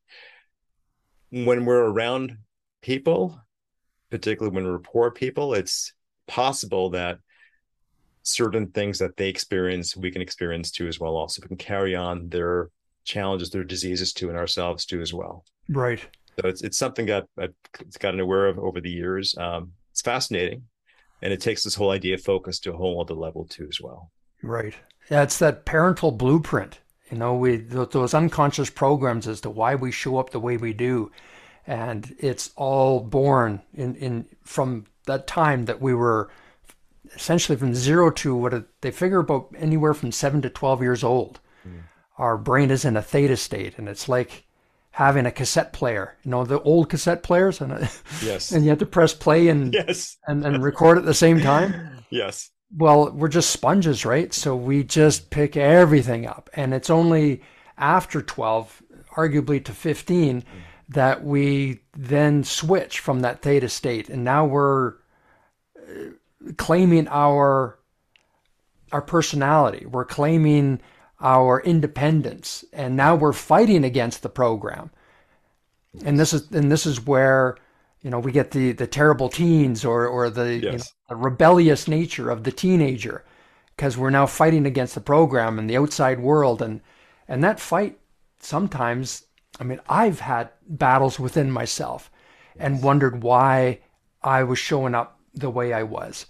when 1.32 1.66
we're 1.66 1.89
around 1.94 2.38
people 2.82 3.42
particularly 4.12 4.56
when 4.56 4.66
we're 4.66 4.80
poor 4.80 5.10
people 5.10 5.56
it's 5.56 5.94
possible 6.28 6.92
that 6.92 7.18
certain 8.23 8.67
things 8.67 8.99
that 8.99 9.17
they 9.17 9.29
experience, 9.29 9.95
we 9.95 10.12
can 10.12 10.21
experience 10.21 10.71
too 10.71 10.88
as 10.88 10.99
well. 10.99 11.15
Also, 11.15 11.41
we 11.41 11.47
can 11.47 11.57
carry 11.57 11.95
on 11.95 12.29
their 12.29 12.69
challenges, 13.03 13.49
their 13.49 13.63
diseases 13.63 14.13
too, 14.13 14.29
and 14.29 14.38
ourselves 14.38 14.86
too 14.86 15.01
as 15.01 15.13
well. 15.13 15.45
Right. 15.69 15.99
So 16.39 16.47
it's 16.47 16.63
it's 16.63 16.77
something 16.77 17.05
that 17.07 17.27
I've 17.38 17.53
gotten 17.99 18.19
aware 18.19 18.47
of 18.47 18.57
over 18.57 18.81
the 18.81 18.89
years. 18.89 19.38
Um, 19.38 19.73
it's 19.91 20.01
fascinating, 20.01 20.63
and 21.21 21.31
it 21.31 21.41
takes 21.41 21.63
this 21.63 21.75
whole 21.75 21.91
idea 21.91 22.15
of 22.15 22.21
focus 22.21 22.59
to 22.62 22.73
a 22.73 22.77
whole 22.77 22.99
other 22.99 23.13
level 23.13 23.45
too 23.45 23.67
as 23.69 23.79
well. 23.79 24.12
Right. 24.41 24.73
Yeah, 25.12 25.21
it's 25.23 25.38
that 25.39 25.65
parental 25.65 26.12
blueprint. 26.12 26.79
You 27.12 27.17
know, 27.17 27.36
we 27.36 27.57
those 27.57 28.13
unconscious 28.13 28.69
programs 28.69 29.27
as 29.27 29.41
to 29.41 29.49
why 29.49 29.75
we 29.75 29.91
show 29.91 30.17
up 30.17 30.31
the 30.31 30.39
way 30.39 30.57
we 30.57 30.74
do, 30.74 31.11
and 31.67 32.15
it's 32.17 32.51
all 32.55 33.01
born 33.01 33.61
in 33.76 33.95
in 33.95 34.26
from 34.43 34.86
that 35.05 35.28
time 35.28 35.65
that 35.65 35.82
we 35.82 35.93
were 35.93 36.32
essentially 37.16 37.58
from 37.58 37.76
zero 37.76 38.10
to 38.10 38.36
what 38.36 38.66
they 38.82 38.91
figure 38.91 39.20
about 39.20 39.54
anywhere 39.58 39.93
from 39.93 40.12
seven 40.12 40.41
to 40.41 40.49
12 40.49 40.82
years 40.82 41.04
old. 41.04 41.39
Mm. 41.68 41.84
Our 42.18 42.38
brain 42.38 42.72
is 42.72 42.86
in 42.86 42.97
a 42.97 43.01
theta 43.01 43.38
state, 43.38 43.78
and 43.78 43.89
it's 43.89 44.08
like 44.08 44.45
having 44.91 45.26
a 45.26 45.32
cassette 45.32 45.74
player. 45.74 46.16
You 46.24 46.32
know, 46.32 46.45
the 46.45 46.62
old 46.62 46.89
cassette 46.89 47.24
players, 47.24 47.62
and 47.62 47.89
yes, 48.24 48.51
and 48.54 48.64
you 48.64 48.70
have 48.70 48.80
to 48.80 48.86
press 48.86 49.14
play 49.14 49.47
and 49.49 49.74
yes, 49.88 50.18
and, 50.28 50.45
and 50.45 50.64
record 50.64 50.97
at 50.97 51.06
the 51.06 51.14
same 51.14 51.39
time. 51.39 52.06
yes. 52.10 52.49
Well, 52.76 53.12
we're 53.12 53.28
just 53.28 53.51
sponges, 53.51 54.04
right? 54.04 54.34
So 54.34 54.56
we 54.56 54.84
just 54.84 55.30
pick 55.30 55.56
everything 55.56 56.26
up, 56.26 56.49
and 56.54 56.74
it's 56.74 56.89
only 56.89 57.43
after 57.78 58.22
12, 58.22 58.82
arguably 59.16 59.64
to 59.66 59.72
15, 59.72 60.41
mm. 60.41 60.45
that 60.89 61.24
we 61.24 61.82
then 61.95 62.43
switch 62.43 62.99
from 62.99 63.20
that 63.20 63.43
theta 63.43 63.70
state, 63.70 64.10
and 64.10 64.24
now 64.24 64.45
we're 64.45 64.95
claiming 66.58 67.08
our 67.08 67.80
our 68.91 69.02
personality. 69.02 69.86
We're 69.86 70.06
claiming 70.06 70.82
our 71.20 71.62
independence, 71.62 72.64
and 72.74 72.96
now 72.96 73.16
we're 73.16 73.34
fighting 73.34 73.84
against 73.84 74.22
the 74.22 74.30
program. 74.30 74.91
And 76.04 76.20
this 76.20 76.34
is 76.34 76.52
and 76.52 76.72
this 76.72 76.86
is 76.86 77.06
where 77.06 77.58
you 78.02 78.10
know 78.10 78.20
we 78.20 78.32
get 78.32 78.52
the 78.52 78.72
the 78.74 78.88
terrible 78.88 79.30
teens 79.30 79.86
or 79.86 80.08
or 80.08 80.30
the, 80.30 80.56
yes. 80.56 80.64
you 80.64 80.78
know, 80.78 80.84
the 81.10 81.16
rebellious 81.16 81.88
nature 81.88 82.30
of 82.30 82.44
the 82.44 82.52
teenager 82.52 83.24
because 83.76 83.98
we're 83.98 84.10
now 84.10 84.26
fighting 84.26 84.66
against 84.66 84.96
the 84.96 85.02
program 85.02 85.58
and 85.58 85.70
the 85.70 85.78
outside 85.78 86.20
world 86.20 86.62
and 86.62 86.82
and 87.28 87.44
that 87.44 87.60
fight 87.60 88.00
sometimes 88.39 89.26
I 89.60 89.64
mean 89.64 89.80
I've 89.88 90.20
had 90.20 90.50
battles 90.68 91.20
within 91.20 91.52
myself 91.52 92.12
and 92.58 92.84
wondered 92.84 93.24
why 93.24 93.80
I 94.22 94.44
was 94.44 94.60
showing 94.60 94.96
up 94.96 95.20
the 95.34 95.50
way 95.50 95.74
I 95.74 95.84
was. 95.84 96.26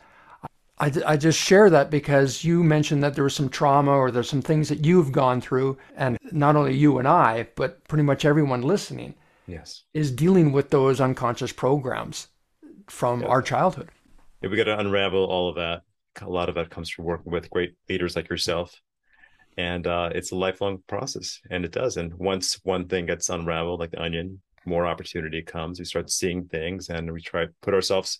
I, 0.80 0.91
I 1.05 1.17
just 1.17 1.39
share 1.39 1.69
that 1.69 1.91
because 1.91 2.43
you 2.43 2.63
mentioned 2.63 3.03
that 3.03 3.13
there 3.15 3.24
was 3.24 3.36
some 3.36 3.49
trauma 3.49 3.91
or 3.91 4.09
there's 4.11 4.30
some 4.30 4.41
things 4.41 4.69
that 4.69 4.86
you've 4.86 5.11
gone 5.11 5.39
through, 5.39 5.78
and 5.95 6.17
not 6.32 6.55
only 6.55 6.76
you 6.76 6.97
and 6.97 7.07
I, 7.07 7.47
but 7.55 7.84
pretty 7.88 8.03
much 8.03 8.26
everyone 8.26 8.61
listening 8.61 9.15
yes 9.45 9.84
is 9.93 10.09
dealing 10.09 10.53
with 10.53 10.69
those 10.69 11.01
unconscious 11.01 11.51
programs 11.51 12.30
from 12.88 13.21
Yeah. 13.21 13.28
our 13.28 13.41
childhood. 13.41 13.89
Yeah, 14.41 14.49
we 14.49 14.57
got 14.57 14.63
to 14.65 14.80
unravel 14.80 15.26
all 15.26 15.49
of 15.49 15.55
that. 15.55 15.82
A 16.21 16.30
lot 16.30 16.49
of 16.49 16.55
that 16.55 16.69
comes 16.69 16.89
from 16.89 17.05
working 17.05 17.32
with 17.32 17.49
great 17.49 17.76
leaders 17.89 18.15
like 18.15 18.30
yourself. 18.30 18.80
And 19.57 19.86
uh, 19.86 20.09
it's 20.15 20.32
a 20.32 20.36
lifelong 20.36 20.82
process, 20.88 21.39
and 21.51 21.63
it 21.63 21.71
does. 21.71 21.97
And 21.97 22.13
once 22.15 22.59
one 22.63 22.88
thing 22.88 23.05
gets 23.05 23.30
unraveled, 23.30 23.80
like 23.80 23.91
the 23.91 24.01
onion, 24.01 24.41
more 24.65 24.88
opportunity 24.88 25.43
comes. 25.43 25.78
We 25.78 25.86
start 25.86 26.09
seeing 26.09 26.45
things, 26.45 26.89
and 26.89 27.11
we 27.11 27.21
try 27.21 27.45
to 27.45 27.51
put 27.61 27.74
ourselves 27.76 28.17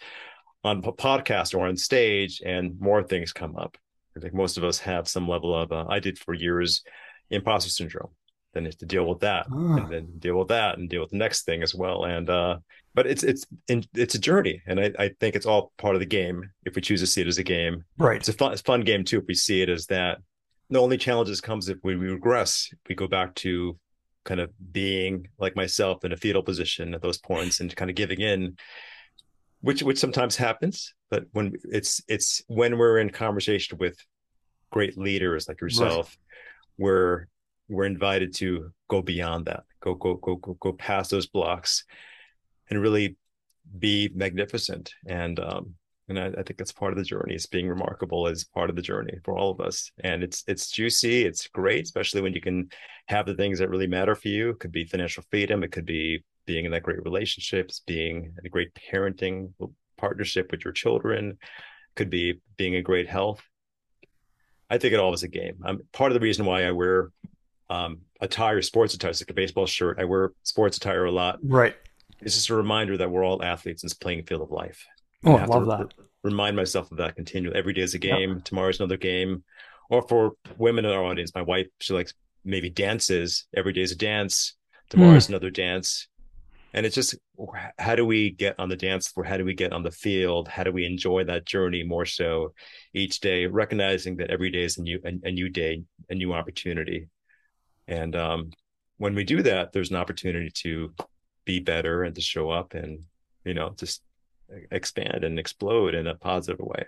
on 0.64 0.78
a 0.84 0.92
podcast 0.94 1.54
or 1.54 1.68
on 1.68 1.76
stage, 1.78 2.42
and 2.46 2.80
more 2.80 3.04
things 3.04 3.34
come 3.34 3.56
up. 3.56 3.78
I 4.16 4.20
think 4.20 4.34
most 4.34 4.58
of 4.58 4.64
us 4.64 4.80
have 4.80 5.08
some 5.08 5.28
level 5.28 5.56
of, 5.56 5.72
uh, 5.72 5.86
I 5.90 6.00
did 6.00 6.18
for 6.20 6.34
years, 6.34 6.84
imposter 7.30 7.70
syndrome. 7.70 8.10
Then 8.54 8.68
it's 8.68 8.76
to 8.78 8.86
deal 8.86 9.06
with 9.08 9.22
that, 9.22 9.48
Ah. 9.52 9.76
and 9.78 9.92
then 9.92 10.08
deal 10.20 10.38
with 10.38 10.50
that, 10.50 10.78
and 10.78 10.88
deal 10.88 11.02
with 11.02 11.10
the 11.10 11.18
next 11.18 11.42
thing 11.44 11.64
as 11.64 11.74
well. 11.74 12.06
And 12.06 12.30
uh, 12.30 12.60
but 12.94 13.08
it's 13.08 13.24
it's 13.24 13.46
it's 13.68 14.14
a 14.14 14.20
journey, 14.20 14.62
and 14.68 14.80
I, 14.80 14.92
I 15.00 15.10
think 15.20 15.36
it's 15.36 15.48
all 15.48 15.72
part 15.80 15.96
of 15.96 16.00
the 16.02 16.06
game 16.06 16.52
if 16.64 16.76
we 16.76 16.82
choose 16.84 17.00
to 17.02 17.08
see 17.08 17.22
it 17.22 17.28
as 17.28 17.40
a 17.40 17.44
game. 17.44 17.84
Right. 17.98 18.18
It's 18.18 18.30
a 18.30 18.34
fun, 18.34 18.52
it's 18.52 18.62
a 18.62 18.66
fun 18.66 18.82
game 18.82 19.04
too 19.04 19.18
if 19.20 19.26
we 19.28 19.34
see 19.34 19.64
it 19.64 19.70
as 19.70 19.88
that. 19.88 20.20
The 20.70 20.80
only 20.80 20.98
challenges 20.98 21.42
comes 21.42 21.68
if 21.68 21.80
we 21.84 21.96
regress, 21.96 22.72
we 22.88 22.94
go 22.94 23.08
back 23.08 23.34
to 23.36 23.78
kind 24.24 24.40
of 24.40 24.52
being 24.72 25.28
like 25.40 25.56
myself 25.56 26.06
in 26.06 26.12
a 26.14 26.18
fetal 26.18 26.44
position 26.44 26.94
at 26.94 27.02
those 27.02 27.18
points 27.18 27.60
and 27.60 27.76
kind 27.76 27.90
of 27.90 27.96
giving 27.96 28.22
in, 28.22 28.56
which 29.64 29.82
which 29.82 29.98
sometimes 29.98 30.36
happens. 30.36 30.94
But 31.10 31.24
when 31.32 31.54
it's 31.64 32.04
it's 32.08 32.44
when 32.48 32.78
we're 32.78 33.00
in 33.00 33.10
conversation 33.10 33.78
with 33.78 33.98
great 34.72 34.98
leaders 34.98 35.48
like 35.48 35.62
yourself, 35.62 36.16
we're 36.78 37.28
we're 37.70 37.86
invited 37.86 38.36
to 38.36 38.72
go 38.90 39.02
beyond 39.02 39.46
that, 39.46 39.64
go 39.82 39.96
go 39.96 40.16
go 40.16 40.36
go 40.36 40.54
go 40.56 40.74
past 40.74 41.12
those 41.12 41.28
blocks, 41.28 41.86
and 42.70 42.82
really 42.82 43.16
be 43.80 44.12
magnificent. 44.14 44.94
And 45.08 45.40
um, 45.40 45.76
and 46.10 46.20
I, 46.20 46.26
I 46.28 46.44
think 46.44 46.58
that's 46.58 46.74
part 46.74 46.92
of 46.92 46.98
the 46.98 47.06
journey. 47.06 47.34
It's 47.34 47.46
being 47.46 47.70
remarkable 47.70 48.28
is 48.28 48.44
part 48.44 48.70
of 48.70 48.76
the 48.76 48.82
journey 48.82 49.18
for 49.24 49.38
all 49.38 49.50
of 49.50 49.62
us. 49.62 49.90
And 50.04 50.24
it's 50.24 50.44
it's 50.46 50.70
juicy. 50.72 51.24
It's 51.24 51.48
great, 51.48 51.86
especially 51.86 52.22
when 52.22 52.34
you 52.34 52.42
can 52.42 52.70
have 53.08 53.26
the 53.26 53.36
things 53.36 53.60
that 53.60 53.70
really 53.70 53.88
matter 53.88 54.14
for 54.14 54.28
you. 54.28 54.50
It 54.50 54.60
could 54.60 54.74
be 54.74 54.84
financial 54.84 55.24
freedom. 55.32 55.64
It 55.64 55.72
could 55.72 55.86
be 55.86 56.26
being 56.46 56.66
in 56.66 56.72
that 56.72 56.84
great 56.84 57.04
relationships, 57.04 57.82
being 57.86 58.34
in 58.40 58.46
a 58.46 58.50
great 58.50 58.70
parenting 58.92 59.52
partnership 59.98 60.52
with 60.52 60.64
your 60.66 60.74
children. 60.74 61.38
Could 61.96 62.10
be 62.10 62.42
being 62.58 62.76
a 62.76 62.82
great 62.82 63.08
health. 63.08 63.42
I 64.70 64.78
think 64.80 64.94
it 64.94 65.00
all 65.00 65.14
is 65.14 65.24
a 65.24 65.28
game. 65.28 65.58
I'm 65.64 65.82
part 65.92 66.12
of 66.12 66.16
the 66.16 66.20
reason 66.20 66.46
why 66.46 66.66
I 66.66 66.72
wear 66.72 67.12
um, 67.70 68.00
attire, 68.20 68.62
sports 68.62 68.94
attire, 68.96 69.12
it's 69.12 69.22
like 69.22 69.30
a 69.30 69.34
baseball 69.36 69.68
shirt. 69.68 70.00
I 70.00 70.06
wear 70.06 70.32
sports 70.44 70.78
attire 70.78 71.06
a 71.06 71.12
lot. 71.12 71.38
Right. 71.44 71.76
It's 72.22 72.36
just 72.36 72.50
a 72.50 72.56
reminder 72.56 72.98
that 72.98 73.12
we're 73.12 73.24
all 73.24 73.44
athletes 73.44 73.84
in 73.84 73.88
this 73.88 73.94
playing 73.94 74.24
field 74.24 74.42
of 74.42 74.52
life. 74.52 74.86
Oh, 75.24 75.36
I 75.36 75.42
have 75.42 75.50
love 75.50 75.68
that. 75.68 75.94
remind 76.24 76.56
myself 76.56 76.92
of 76.92 76.98
that 76.98 77.16
continually. 77.16 77.56
Every 77.58 77.74
day 77.74 77.82
is 77.82 77.94
a 77.94 78.00
Yep. 78.02 78.02
game. 78.18 78.42
Tomorrow's 78.42 78.80
another 78.80 78.98
game. 78.98 79.44
Or 79.90 80.02
for 80.08 80.32
women 80.58 80.86
in 80.86 80.92
our 80.92 81.04
audience, 81.04 81.32
my 81.36 81.42
wife, 81.44 81.68
she 81.80 81.94
likes 81.94 82.14
maybe 82.44 82.70
dances. 82.70 83.46
Every 83.56 83.74
day 83.74 83.82
is 83.82 83.92
a 83.92 83.98
dance. 83.98 84.56
Tomorrow's 84.90 85.30
another 85.30 85.50
dance. 85.52 86.08
And 86.74 86.86
it's 86.86 86.96
just 86.96 87.16
how 87.78 87.96
do 87.96 88.06
we 88.06 88.32
get 88.32 88.60
on 88.60 88.68
the 88.68 88.76
dance 88.76 89.08
floor? 89.08 89.24
How 89.24 89.38
do 89.38 89.46
we 89.46 89.54
get 89.54 89.74
on 89.74 89.84
the 89.84 89.92
field? 89.92 90.48
How 90.48 90.64
do 90.64 90.72
we 90.72 90.86
enjoy 90.86 91.24
that 91.26 91.46
journey 91.46 91.84
more 91.84 92.06
so 92.06 92.54
each 92.94 93.20
day, 93.20 93.46
recognizing 93.46 94.18
that 94.18 94.32
every 94.32 94.50
day 94.50 94.64
is 94.64 94.78
a 94.78 94.82
new 94.82 95.00
a, 95.06 95.28
a 95.28 95.32
new 95.32 95.50
day, 95.50 95.84
a 96.10 96.16
new 96.16 96.34
opportunity. 96.34 97.10
And 97.88 98.16
um, 98.16 98.52
when 98.98 99.14
we 99.14 99.24
do 99.24 99.44
that, 99.44 99.72
there's 99.72 99.92
an 99.92 99.98
opportunity 99.98 100.50
to 100.64 100.94
be 101.46 101.60
better 101.60 102.04
and 102.04 102.16
to 102.16 102.22
show 102.22 102.50
up 102.50 102.74
and 102.74 103.04
you 103.46 103.54
know 103.54 103.76
just 103.78 104.02
expand 104.72 105.24
and 105.24 105.38
explode 105.38 105.94
in 105.94 106.08
a 106.08 106.16
positive 106.16 106.60
way. 106.60 106.86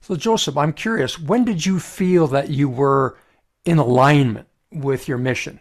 So, 0.00 0.16
Joseph, 0.16 0.56
I'm 0.56 0.72
curious, 0.72 1.18
when 1.18 1.44
did 1.44 1.66
you 1.66 1.80
feel 1.80 2.26
that 2.28 2.50
you 2.50 2.68
were 2.68 3.18
in 3.64 3.78
alignment 3.78 4.46
with 4.70 5.08
your 5.08 5.18
mission? 5.18 5.60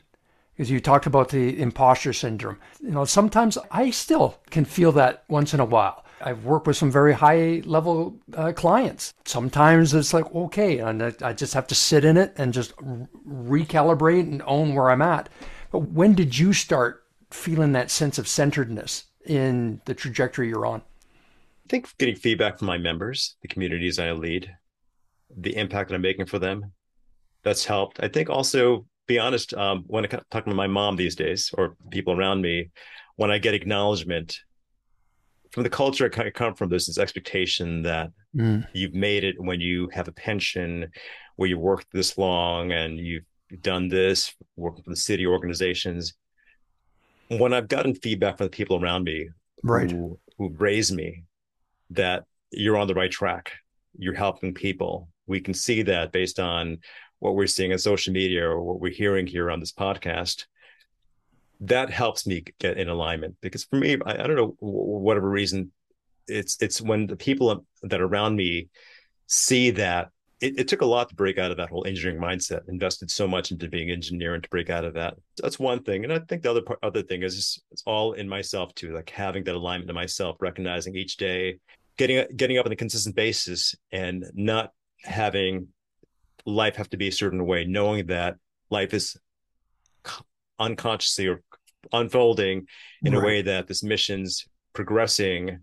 Because 0.56 0.70
you 0.70 0.80
talked 0.80 1.08
about 1.08 1.30
the 1.30 1.60
imposter 1.60 2.14
syndrome. 2.14 2.60
You 2.80 2.92
know, 2.92 3.06
sometimes 3.06 3.58
I 3.72 3.90
still 3.90 4.38
can 4.52 4.66
feel 4.66 4.92
that 4.94 5.24
once 5.28 5.54
in 5.54 5.60
a 5.60 5.66
while. 5.66 6.06
I've 6.22 6.46
worked 6.46 6.68
with 6.68 6.78
some 6.78 6.92
very 6.92 7.14
high 7.14 7.62
level 7.66 8.18
uh, 8.36 8.54
clients. 8.54 9.14
Sometimes 9.26 9.94
it's 9.94 10.14
like, 10.14 10.34
okay, 10.34 10.80
and 10.80 11.04
I, 11.04 11.14
I 11.22 11.34
just 11.34 11.54
have 11.54 11.68
to 11.68 11.76
sit 11.76 12.06
in 12.06 12.18
it 12.18 12.34
and 12.38 12.54
just 12.54 12.76
recalibrate 13.28 14.22
and 14.22 14.42
own 14.46 14.74
where 14.74 14.90
I'm 14.90 15.02
at. 15.02 15.28
But 15.72 15.90
when 15.90 16.14
did 16.14 16.38
you 16.38 16.54
start 16.54 17.04
feeling 17.32 17.72
that 17.74 17.92
sense 17.92 18.18
of 18.18 18.28
centeredness 18.28 19.06
in 19.26 19.82
the 19.86 19.94
trajectory 19.94 20.50
you're 20.50 20.66
on? 20.66 20.82
I 21.66 21.70
think 21.70 21.98
getting 21.98 22.16
feedback 22.16 22.60
from 22.60 22.68
my 22.68 22.78
members, 22.78 23.36
the 23.42 23.48
communities 23.48 23.98
I 23.98 24.12
lead, 24.12 24.56
the 25.36 25.56
impact 25.56 25.90
that 25.90 25.96
I'm 25.96 26.02
making 26.02 26.28
for 26.28 26.40
them, 26.40 26.72
that's 27.44 27.66
helped. 27.66 28.00
I 28.02 28.08
think 28.08 28.30
also, 28.30 28.86
be 29.08 29.20
honest, 29.20 29.54
um, 29.54 29.84
when 29.88 30.06
I 30.06 30.08
talk 30.08 30.46
to 30.46 30.54
my 30.54 30.68
mom 30.68 30.96
these 30.96 31.16
days 31.16 31.52
or 31.58 31.76
people 31.92 32.18
around 32.18 32.42
me, 32.42 32.70
when 33.16 33.32
I 33.32 33.38
get 33.38 33.54
acknowledgement 33.54 34.38
from 35.52 35.64
the 35.64 35.70
culture 35.70 36.10
I 36.16 36.30
come 36.32 36.56
from, 36.56 36.70
there's 36.70 36.88
this 36.88 36.98
expectation 36.98 37.84
that 37.84 38.12
Mm. 38.36 38.68
you've 38.74 38.96
made 38.96 39.24
it 39.24 39.36
when 39.40 39.62
you 39.62 39.88
have 39.94 40.08
a 40.08 40.12
pension, 40.12 40.90
where 41.36 41.48
you 41.48 41.60
worked 41.60 41.86
this 41.94 42.18
long 42.18 42.72
and 42.72 42.98
you've 42.98 43.26
done 43.62 43.88
this, 43.88 44.34
working 44.56 44.84
for 44.84 44.90
the 44.90 44.96
city 44.96 45.28
organizations. 45.28 46.16
When 47.28 47.54
I've 47.54 47.68
gotten 47.68 47.94
feedback 47.94 48.38
from 48.38 48.48
the 48.48 48.52
people 48.52 48.84
around 48.84 49.04
me 49.04 49.30
Right. 49.62 49.92
who, 49.92 50.20
who 50.40 50.50
raised 50.50 50.96
me 50.96 51.26
that 51.92 52.24
you're 52.50 52.78
on 52.78 52.88
the 52.88 52.96
right 52.96 53.12
track, 53.12 53.52
you're 54.00 54.16
helping 54.16 54.56
people. 54.56 55.10
We 55.28 55.40
can 55.40 55.54
see 55.54 55.84
that 55.84 56.12
based 56.12 56.40
on 56.40 56.80
what 57.24 57.36
we're 57.36 57.48
seeing 57.48 57.72
on 57.72 57.80
social 57.80 58.12
media 58.12 58.46
or 58.46 58.62
what 58.62 58.82
we're 58.82 58.92
hearing 58.92 59.26
here 59.26 59.50
on 59.50 59.62
this 59.62 59.72
podcast. 59.72 60.46
That 61.62 61.90
helps 61.90 62.28
me 62.28 62.44
get 62.60 62.78
in 62.78 62.90
alignment 62.90 63.38
because 63.40 63.64
for 63.64 63.78
me, 63.78 63.98
I, 64.06 64.12
I 64.12 64.28
don't 64.28 64.36
know 64.36 64.56
whatever 64.60 65.30
reason, 65.30 65.72
it's 66.28 66.62
it's 66.62 66.82
when 66.82 67.08
the 67.08 67.16
people 67.16 67.66
that 67.84 68.02
are 68.02 68.06
around 68.06 68.36
me 68.36 68.68
see 69.28 69.72
that 69.72 70.10
it, 70.42 70.60
it, 70.60 70.68
took 70.68 70.82
a 70.82 70.86
lot 70.86 71.08
to 71.10 71.16
break 71.16 71.38
out 71.38 71.52
of 71.52 71.58
that 71.58 71.70
whole 71.70 71.86
engineering 71.86 72.22
mindset 72.22 72.68
invested 72.68 73.10
so 73.10 73.26
much 73.26 73.52
into 73.52 73.70
being 73.70 73.90
an 73.90 73.96
engineer 73.96 74.34
and 74.34 74.44
to 74.44 74.50
break 74.50 74.70
out 74.70 74.84
of 74.84 74.94
that 74.94 75.16
that's 75.42 75.60
one 75.60 75.82
thing 75.84 76.04
and 76.04 76.14
i 76.14 76.20
think 76.20 76.44
the 76.44 76.50
other 76.50 76.62
part, 76.62 76.80
other 76.84 77.02
thing 77.02 77.24
is 77.24 77.36
just, 77.36 77.62
it's 77.72 77.84
all 77.86 78.14
in 78.14 78.28
myself 78.28 78.74
too 78.76 78.94
like 78.94 79.10
having 79.10 79.44
that 79.44 79.56
alignment 79.56 79.88
to 79.88 79.94
myself 79.94 80.38
recognizing 80.40 80.96
each 80.96 81.18
day 81.18 81.58
getting 81.98 82.26
getting 82.36 82.58
up 82.58 82.66
on 82.66 82.72
a 82.72 82.76
consistent 82.76 83.16
basis 83.16 83.76
and 83.92 84.26
not 84.34 84.72
having 85.04 85.68
life 86.46 86.76
have 86.76 86.90
to 86.90 86.98
be 86.98 87.08
a 87.08 87.12
certain 87.12 87.46
way 87.46 87.66
knowing 87.66 88.06
that 88.08 88.36
life 88.70 88.94
is 88.94 89.18
unconsciously 90.60 91.28
or 91.28 91.42
unfolding 91.92 92.68
in 93.04 93.14
right. 93.14 93.22
a 93.22 93.26
way 93.26 93.42
that 93.42 93.68
this 93.68 93.84
mission's 93.84 94.46
progressing 94.74 95.60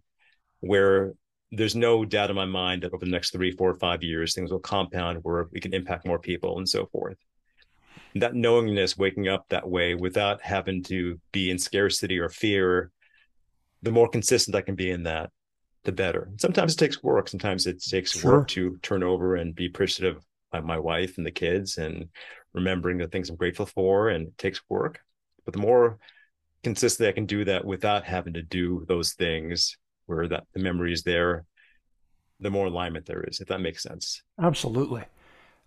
where 0.60 1.14
there's 1.52 1.74
no 1.74 2.04
doubt 2.04 2.30
in 2.30 2.36
my 2.36 2.44
mind 2.44 2.82
that 2.82 2.92
over 2.92 3.04
the 3.04 3.10
next 3.10 3.32
three, 3.32 3.50
four, 3.50 3.74
five 3.74 4.02
years, 4.02 4.34
things 4.34 4.52
will 4.52 4.60
compound 4.60 5.18
where 5.22 5.48
we 5.52 5.60
can 5.60 5.74
impact 5.74 6.06
more 6.06 6.18
people 6.18 6.58
and 6.58 6.68
so 6.68 6.86
forth. 6.86 7.16
That 8.14 8.34
knowingness, 8.34 8.96
waking 8.96 9.28
up 9.28 9.46
that 9.48 9.68
way 9.68 9.94
without 9.94 10.42
having 10.42 10.82
to 10.84 11.20
be 11.32 11.50
in 11.50 11.58
scarcity 11.58 12.18
or 12.18 12.28
fear, 12.28 12.90
the 13.82 13.92
more 13.92 14.08
consistent 14.08 14.54
I 14.54 14.62
can 14.62 14.74
be 14.74 14.90
in 14.90 15.04
that, 15.04 15.30
the 15.84 15.92
better. 15.92 16.30
Sometimes 16.38 16.74
it 16.74 16.78
takes 16.78 17.02
work. 17.02 17.28
Sometimes 17.28 17.66
it 17.66 17.82
takes 17.82 18.12
sure. 18.12 18.38
work 18.38 18.48
to 18.48 18.78
turn 18.82 19.02
over 19.02 19.36
and 19.36 19.54
be 19.54 19.66
appreciative 19.66 20.24
of 20.52 20.64
my 20.64 20.78
wife 20.78 21.16
and 21.16 21.26
the 21.26 21.30
kids 21.30 21.78
and 21.78 22.08
remembering 22.52 22.98
the 22.98 23.08
things 23.08 23.30
I'm 23.30 23.36
grateful 23.36 23.66
for. 23.66 24.08
And 24.08 24.28
it 24.28 24.38
takes 24.38 24.60
work. 24.68 25.00
But 25.44 25.54
the 25.54 25.60
more 25.60 25.98
consistently 26.62 27.08
I 27.08 27.12
can 27.12 27.26
do 27.26 27.44
that 27.44 27.64
without 27.64 28.04
having 28.04 28.34
to 28.34 28.42
do 28.42 28.84
those 28.88 29.12
things, 29.12 29.76
where 30.06 30.28
that 30.28 30.44
the 30.52 30.60
memory 30.60 30.92
is 30.92 31.02
there, 31.02 31.44
the 32.40 32.50
more 32.50 32.66
alignment 32.66 33.06
there 33.06 33.22
is, 33.22 33.40
if 33.40 33.48
that 33.48 33.60
makes 33.60 33.82
sense. 33.82 34.22
Absolutely. 34.40 35.04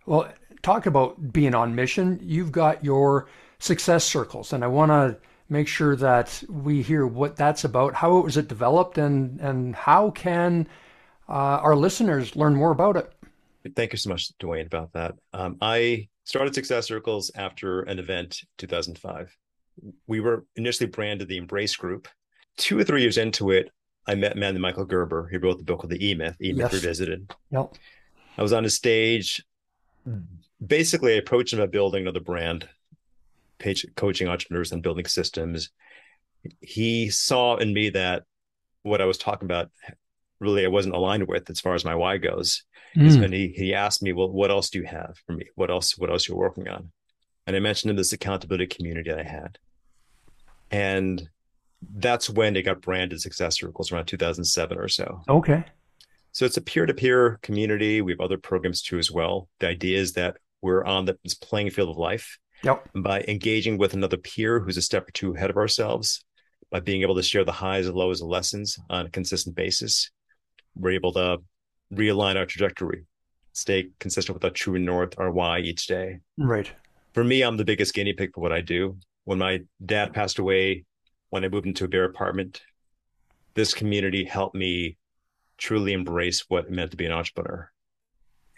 Well, 0.06 0.28
talk 0.62 0.86
about 0.86 1.32
being 1.32 1.54
on 1.54 1.74
mission. 1.74 2.20
You've 2.22 2.52
got 2.52 2.84
your 2.84 3.28
success 3.58 4.04
circles, 4.04 4.52
and 4.52 4.62
I 4.62 4.66
want 4.66 4.90
to 4.90 5.16
make 5.48 5.68
sure 5.68 5.96
that 5.96 6.42
we 6.48 6.82
hear 6.82 7.06
what 7.06 7.36
that's 7.36 7.64
about. 7.64 7.94
How 7.94 8.18
was 8.18 8.36
it 8.36 8.48
developed, 8.48 8.98
and 8.98 9.40
and 9.40 9.74
how 9.74 10.10
can 10.10 10.68
uh, 11.28 11.32
our 11.32 11.74
listeners 11.74 12.36
learn 12.36 12.54
more 12.54 12.70
about 12.70 12.96
it? 12.96 13.10
Thank 13.74 13.92
you 13.92 13.98
so 13.98 14.10
much, 14.10 14.36
Dwayne, 14.38 14.66
about 14.66 14.92
that. 14.92 15.14
Um, 15.32 15.56
I 15.60 16.08
started 16.24 16.54
Success 16.54 16.86
Circles 16.86 17.30
after 17.34 17.82
an 17.82 17.98
event 17.98 18.42
2005. 18.58 19.34
We 20.06 20.20
were 20.20 20.44
initially 20.56 20.88
branded 20.88 21.28
the 21.28 21.38
Embrace 21.38 21.76
Group. 21.76 22.08
Two 22.56 22.78
or 22.78 22.84
three 22.84 23.02
years 23.02 23.18
into 23.18 23.50
it, 23.50 23.70
I 24.06 24.14
met 24.14 24.36
man 24.36 24.60
Michael 24.60 24.84
Gerber. 24.84 25.28
He 25.28 25.38
wrote 25.38 25.58
the 25.58 25.64
book 25.64 25.82
of 25.82 25.90
the 25.90 26.06
E 26.06 26.14
Myth, 26.14 26.36
E 26.42 26.52
Myth 26.52 26.72
yes. 26.72 26.74
Revisited. 26.74 27.34
Yep. 27.50 27.74
I 28.36 28.42
was 28.42 28.52
on 28.52 28.64
a 28.64 28.70
stage. 28.70 29.42
Basically, 30.64 31.14
I 31.14 31.16
approached 31.16 31.52
him 31.52 31.58
about 31.58 31.72
building 31.72 32.02
another 32.02 32.20
brand, 32.20 32.68
page, 33.58 33.86
coaching 33.96 34.28
entrepreneurs 34.28 34.72
and 34.72 34.82
building 34.82 35.06
systems. 35.06 35.70
He 36.60 37.10
saw 37.10 37.56
in 37.56 37.72
me 37.72 37.90
that 37.90 38.24
what 38.82 39.00
I 39.00 39.06
was 39.06 39.18
talking 39.18 39.46
about 39.46 39.70
really 40.40 40.64
I 40.64 40.68
wasn't 40.68 40.94
aligned 40.94 41.28
with 41.28 41.48
as 41.50 41.60
far 41.60 41.74
as 41.74 41.84
my 41.84 41.94
why 41.94 42.18
goes. 42.18 42.64
Mm. 42.96 43.24
And 43.24 43.34
he 43.34 43.48
he 43.48 43.74
asked 43.74 44.02
me, 44.02 44.12
well, 44.12 44.30
what 44.30 44.50
else 44.50 44.70
do 44.70 44.78
you 44.78 44.86
have 44.86 45.16
for 45.26 45.32
me? 45.32 45.46
What 45.54 45.70
else? 45.70 45.98
What 45.98 46.10
else 46.10 46.28
you're 46.28 46.36
working 46.36 46.68
on? 46.68 46.92
And 47.46 47.56
I 47.56 47.58
mentioned 47.58 47.90
in 47.90 47.96
this 47.96 48.12
accountability 48.12 48.66
community 48.66 49.10
that 49.10 49.18
I 49.18 49.24
had, 49.24 49.58
and 50.70 51.28
that's 51.96 52.30
when 52.30 52.56
it 52.56 52.62
got 52.62 52.80
branded 52.80 53.20
Success 53.20 53.58
Circles 53.58 53.92
around 53.92 54.06
2007 54.06 54.78
or 54.78 54.88
so. 54.88 55.22
Okay. 55.28 55.64
So 56.32 56.44
it's 56.44 56.56
a 56.56 56.62
peer-to-peer 56.62 57.38
community. 57.42 58.00
We 58.00 58.12
have 58.12 58.20
other 58.20 58.38
programs 58.38 58.82
too 58.82 58.98
as 58.98 59.10
well. 59.10 59.48
The 59.60 59.68
idea 59.68 59.98
is 60.00 60.14
that 60.14 60.38
we're 60.62 60.84
on 60.84 61.04
the 61.04 61.16
playing 61.42 61.70
field 61.70 61.90
of 61.90 61.96
life. 61.96 62.38
Yep. 62.62 62.88
by 62.94 63.20
engaging 63.28 63.76
with 63.76 63.92
another 63.92 64.16
peer 64.16 64.58
who's 64.58 64.78
a 64.78 64.82
step 64.82 65.06
or 65.06 65.10
two 65.10 65.34
ahead 65.34 65.50
of 65.50 65.58
ourselves, 65.58 66.24
by 66.70 66.80
being 66.80 67.02
able 67.02 67.16
to 67.16 67.22
share 67.22 67.44
the 67.44 67.52
highs 67.52 67.86
and 67.86 67.94
lows 67.94 68.22
and 68.22 68.30
lessons 68.30 68.78
on 68.88 69.04
a 69.06 69.10
consistent 69.10 69.54
basis, 69.54 70.10
we're 70.74 70.92
able 70.92 71.12
to 71.12 71.38
realign 71.92 72.36
our 72.36 72.46
trajectory, 72.46 73.04
stay 73.52 73.90
consistent 74.00 74.34
with 74.34 74.44
our 74.44 74.50
true 74.50 74.78
north, 74.78 75.14
our 75.18 75.30
why 75.30 75.60
each 75.60 75.86
day. 75.86 76.20
Right. 76.38 76.70
For 77.12 77.22
me, 77.22 77.42
I'm 77.42 77.56
the 77.56 77.64
biggest 77.64 77.94
guinea 77.94 78.12
pig 78.12 78.34
for 78.34 78.40
what 78.40 78.52
I 78.52 78.60
do. 78.60 78.98
When 79.24 79.38
my 79.38 79.60
dad 79.84 80.12
passed 80.12 80.38
away, 80.38 80.84
when 81.30 81.44
I 81.44 81.48
moved 81.48 81.66
into 81.66 81.84
a 81.84 81.88
bare 81.88 82.04
apartment, 82.04 82.62
this 83.54 83.72
community 83.72 84.24
helped 84.24 84.54
me 84.54 84.96
truly 85.56 85.92
embrace 85.92 86.44
what 86.48 86.66
it 86.66 86.70
meant 86.70 86.90
to 86.90 86.96
be 86.96 87.06
an 87.06 87.12
entrepreneur 87.12 87.70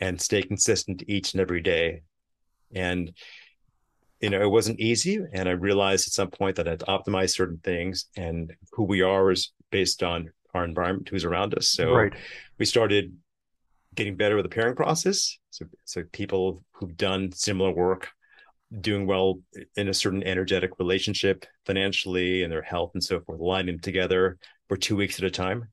and 0.00 0.20
stay 0.20 0.42
consistent 0.42 1.02
each 1.06 1.34
and 1.34 1.40
every 1.40 1.60
day. 1.60 2.02
And 2.74 3.12
you 4.20 4.30
know, 4.30 4.40
it 4.40 4.50
wasn't 4.50 4.80
easy. 4.80 5.20
And 5.32 5.48
I 5.48 5.52
realized 5.52 6.08
at 6.08 6.12
some 6.12 6.30
point 6.30 6.56
that 6.56 6.66
I 6.66 6.70
had 6.70 6.80
to 6.80 6.86
optimize 6.86 7.30
certain 7.30 7.60
things 7.62 8.06
and 8.16 8.54
who 8.72 8.84
we 8.84 9.02
are 9.02 9.30
is 9.30 9.52
based 9.70 10.02
on 10.02 10.30
our 10.56 10.64
environment, 10.64 11.08
who's 11.08 11.24
around 11.24 11.56
us. 11.56 11.68
So 11.68 11.92
right. 11.92 12.12
we 12.58 12.64
started 12.64 13.16
getting 13.96 14.16
better 14.16 14.36
with 14.36 14.44
the 14.44 14.50
pairing 14.50 14.76
process. 14.76 15.38
So, 15.50 15.66
so 15.84 16.04
people 16.12 16.62
who've 16.72 16.96
done 16.96 17.32
similar 17.32 17.72
work, 17.72 18.10
doing 18.80 19.06
well 19.06 19.40
in 19.76 19.88
a 19.88 19.94
certain 19.94 20.22
energetic 20.22 20.78
relationship 20.78 21.46
financially 21.64 22.42
and 22.42 22.52
their 22.52 22.62
health 22.62 22.92
and 22.94 23.02
so 23.02 23.20
forth, 23.20 23.40
aligning 23.40 23.80
together 23.80 24.38
for 24.68 24.76
two 24.76 24.96
weeks 24.96 25.18
at 25.18 25.24
a 25.24 25.30
time. 25.30 25.68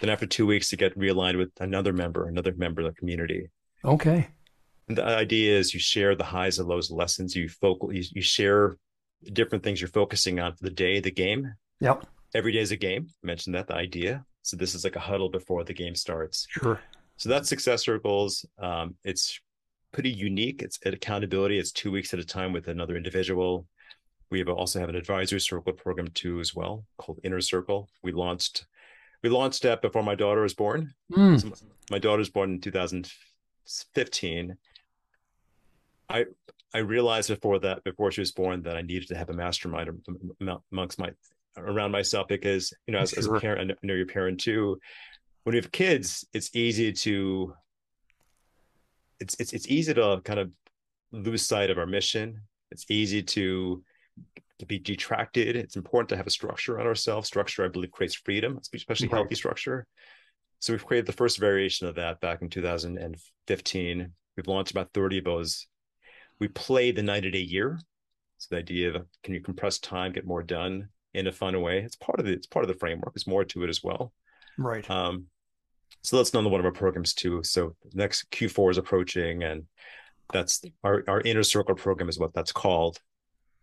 Then 0.00 0.10
after 0.10 0.26
two 0.26 0.46
weeks 0.46 0.68
to 0.70 0.76
get 0.76 0.98
realigned 0.98 1.38
with 1.38 1.50
another 1.60 1.92
member, 1.92 2.28
another 2.28 2.52
member 2.56 2.82
of 2.82 2.88
the 2.88 2.98
community. 2.98 3.48
Okay. 3.84 4.28
And 4.88 4.98
the 4.98 5.04
idea 5.04 5.58
is 5.58 5.72
you 5.72 5.80
share 5.80 6.14
the 6.14 6.24
highs 6.24 6.58
and 6.58 6.68
lows 6.68 6.90
lessons. 6.90 7.34
You 7.34 7.48
focal 7.48 7.92
you, 7.92 8.04
you 8.12 8.22
share 8.22 8.76
different 9.32 9.64
things 9.64 9.80
you're 9.80 9.88
focusing 9.88 10.38
on 10.38 10.54
for 10.54 10.64
the 10.64 10.70
day, 10.70 11.00
the 11.00 11.10
game. 11.10 11.54
Yep 11.80 12.06
every 12.36 12.52
day 12.52 12.60
is 12.60 12.70
a 12.70 12.76
game. 12.76 13.08
I 13.24 13.26
mentioned 13.26 13.54
that 13.54 13.66
the 13.66 13.74
idea. 13.74 14.24
So 14.42 14.56
this 14.56 14.74
is 14.74 14.84
like 14.84 14.96
a 14.96 15.00
huddle 15.00 15.30
before 15.30 15.64
the 15.64 15.72
game 15.72 15.94
starts. 15.94 16.46
Sure. 16.50 16.78
So 17.16 17.28
that's 17.28 17.48
success 17.48 17.82
circles. 17.82 18.44
Um, 18.58 18.94
it's 19.04 19.40
pretty 19.92 20.10
unique. 20.10 20.62
It's 20.62 20.78
at 20.84 20.94
accountability. 20.94 21.58
It's 21.58 21.72
two 21.72 21.90
weeks 21.90 22.12
at 22.12 22.20
a 22.20 22.24
time 22.24 22.52
with 22.52 22.68
another 22.68 22.96
individual. 22.96 23.66
We 24.30 24.38
have 24.40 24.48
also 24.48 24.78
have 24.80 24.90
an 24.90 24.96
advisory 24.96 25.40
circle 25.40 25.72
program 25.72 26.08
too 26.08 26.40
as 26.40 26.54
well 26.54 26.84
called 26.98 27.20
Inner 27.24 27.40
Circle. 27.40 27.88
We 28.02 28.12
launched 28.12 28.66
we 29.22 29.30
launched 29.30 29.62
that 29.62 29.80
before 29.80 30.02
my 30.02 30.14
daughter 30.14 30.42
was 30.42 30.54
born. 30.54 30.92
Mm. 31.12 31.40
So 31.40 31.52
my 31.90 31.98
daughter 31.98 32.18
was 32.18 32.28
born 32.28 32.50
in 32.50 32.60
2015. 32.60 34.56
I 36.10 36.26
I 36.74 36.78
realized 36.78 37.30
before 37.30 37.58
that 37.60 37.82
before 37.84 38.10
she 38.12 38.20
was 38.20 38.32
born 38.32 38.62
that 38.62 38.76
I 38.76 38.82
needed 38.82 39.08
to 39.08 39.16
have 39.16 39.30
a 39.30 39.32
mastermind 39.32 39.90
amongst 40.70 40.98
my 40.98 41.10
around 41.56 41.90
myself 41.90 42.28
because 42.28 42.72
you 42.86 42.92
know 42.92 43.00
as, 43.00 43.10
sure. 43.10 43.18
as 43.18 43.26
a 43.26 43.40
parent 43.40 43.70
i 43.70 43.86
know 43.86 43.94
you're 43.94 44.02
a 44.02 44.06
parent 44.06 44.40
too. 44.40 44.78
When 45.44 45.54
you 45.54 45.60
have 45.60 45.72
kids 45.72 46.26
it's 46.32 46.54
easy 46.54 46.92
to 46.92 47.54
it's 49.20 49.36
it's 49.38 49.52
it's 49.52 49.68
easy 49.68 49.94
to 49.94 50.20
kind 50.24 50.40
of 50.40 50.50
lose 51.12 51.46
sight 51.46 51.70
of 51.70 51.78
our 51.78 51.86
mission. 51.86 52.42
It's 52.70 52.84
easy 52.90 53.22
to 53.22 53.82
to 54.58 54.66
be 54.66 54.78
detracted. 54.78 55.56
It's 55.56 55.76
important 55.76 56.08
to 56.10 56.16
have 56.16 56.26
a 56.26 56.30
structure 56.30 56.80
on 56.80 56.86
ourselves. 56.86 57.28
Structure 57.28 57.64
i 57.64 57.68
believe 57.68 57.92
creates 57.92 58.14
freedom 58.14 58.58
especially 58.74 59.08
right. 59.08 59.16
healthy 59.16 59.34
structure. 59.34 59.86
So 60.58 60.72
we've 60.72 60.86
created 60.86 61.06
the 61.06 61.12
first 61.12 61.38
variation 61.38 61.86
of 61.86 61.96
that 61.96 62.20
back 62.20 62.42
in 62.42 62.48
2015 62.48 64.12
we've 64.36 64.48
launched 64.48 64.70
about 64.70 64.92
30 64.92 65.18
of 65.18 65.24
those. 65.24 65.66
We 66.38 66.48
play 66.48 66.90
the 66.90 67.02
90 67.02 67.30
day 67.30 67.40
year. 67.40 67.78
So 68.38 68.48
the 68.50 68.58
idea 68.58 68.94
of 68.94 69.06
can 69.22 69.34
you 69.34 69.40
compress 69.40 69.78
time 69.78 70.12
get 70.12 70.26
more 70.26 70.42
done 70.42 70.88
in 71.16 71.26
a 71.26 71.32
fun 71.32 71.60
way. 71.60 71.78
It's 71.78 71.96
part 71.96 72.20
of 72.20 72.26
the 72.26 72.32
it's 72.32 72.46
part 72.46 72.64
of 72.64 72.68
the 72.68 72.78
framework. 72.78 73.14
There's 73.14 73.26
more 73.26 73.44
to 73.44 73.64
it 73.64 73.70
as 73.70 73.82
well. 73.82 74.12
Right. 74.58 74.88
Um, 74.88 75.26
so 76.02 76.16
that's 76.16 76.32
another 76.32 76.50
one 76.50 76.60
of 76.60 76.66
our 76.66 76.72
programs 76.72 77.14
too. 77.14 77.42
So 77.42 77.74
next 77.94 78.30
Q4 78.30 78.72
is 78.72 78.78
approaching, 78.78 79.42
and 79.42 79.64
that's 80.32 80.62
our 80.84 81.02
our 81.08 81.20
inner 81.22 81.42
circle 81.42 81.74
program 81.74 82.08
is 82.08 82.18
what 82.18 82.34
that's 82.34 82.52
called. 82.52 83.00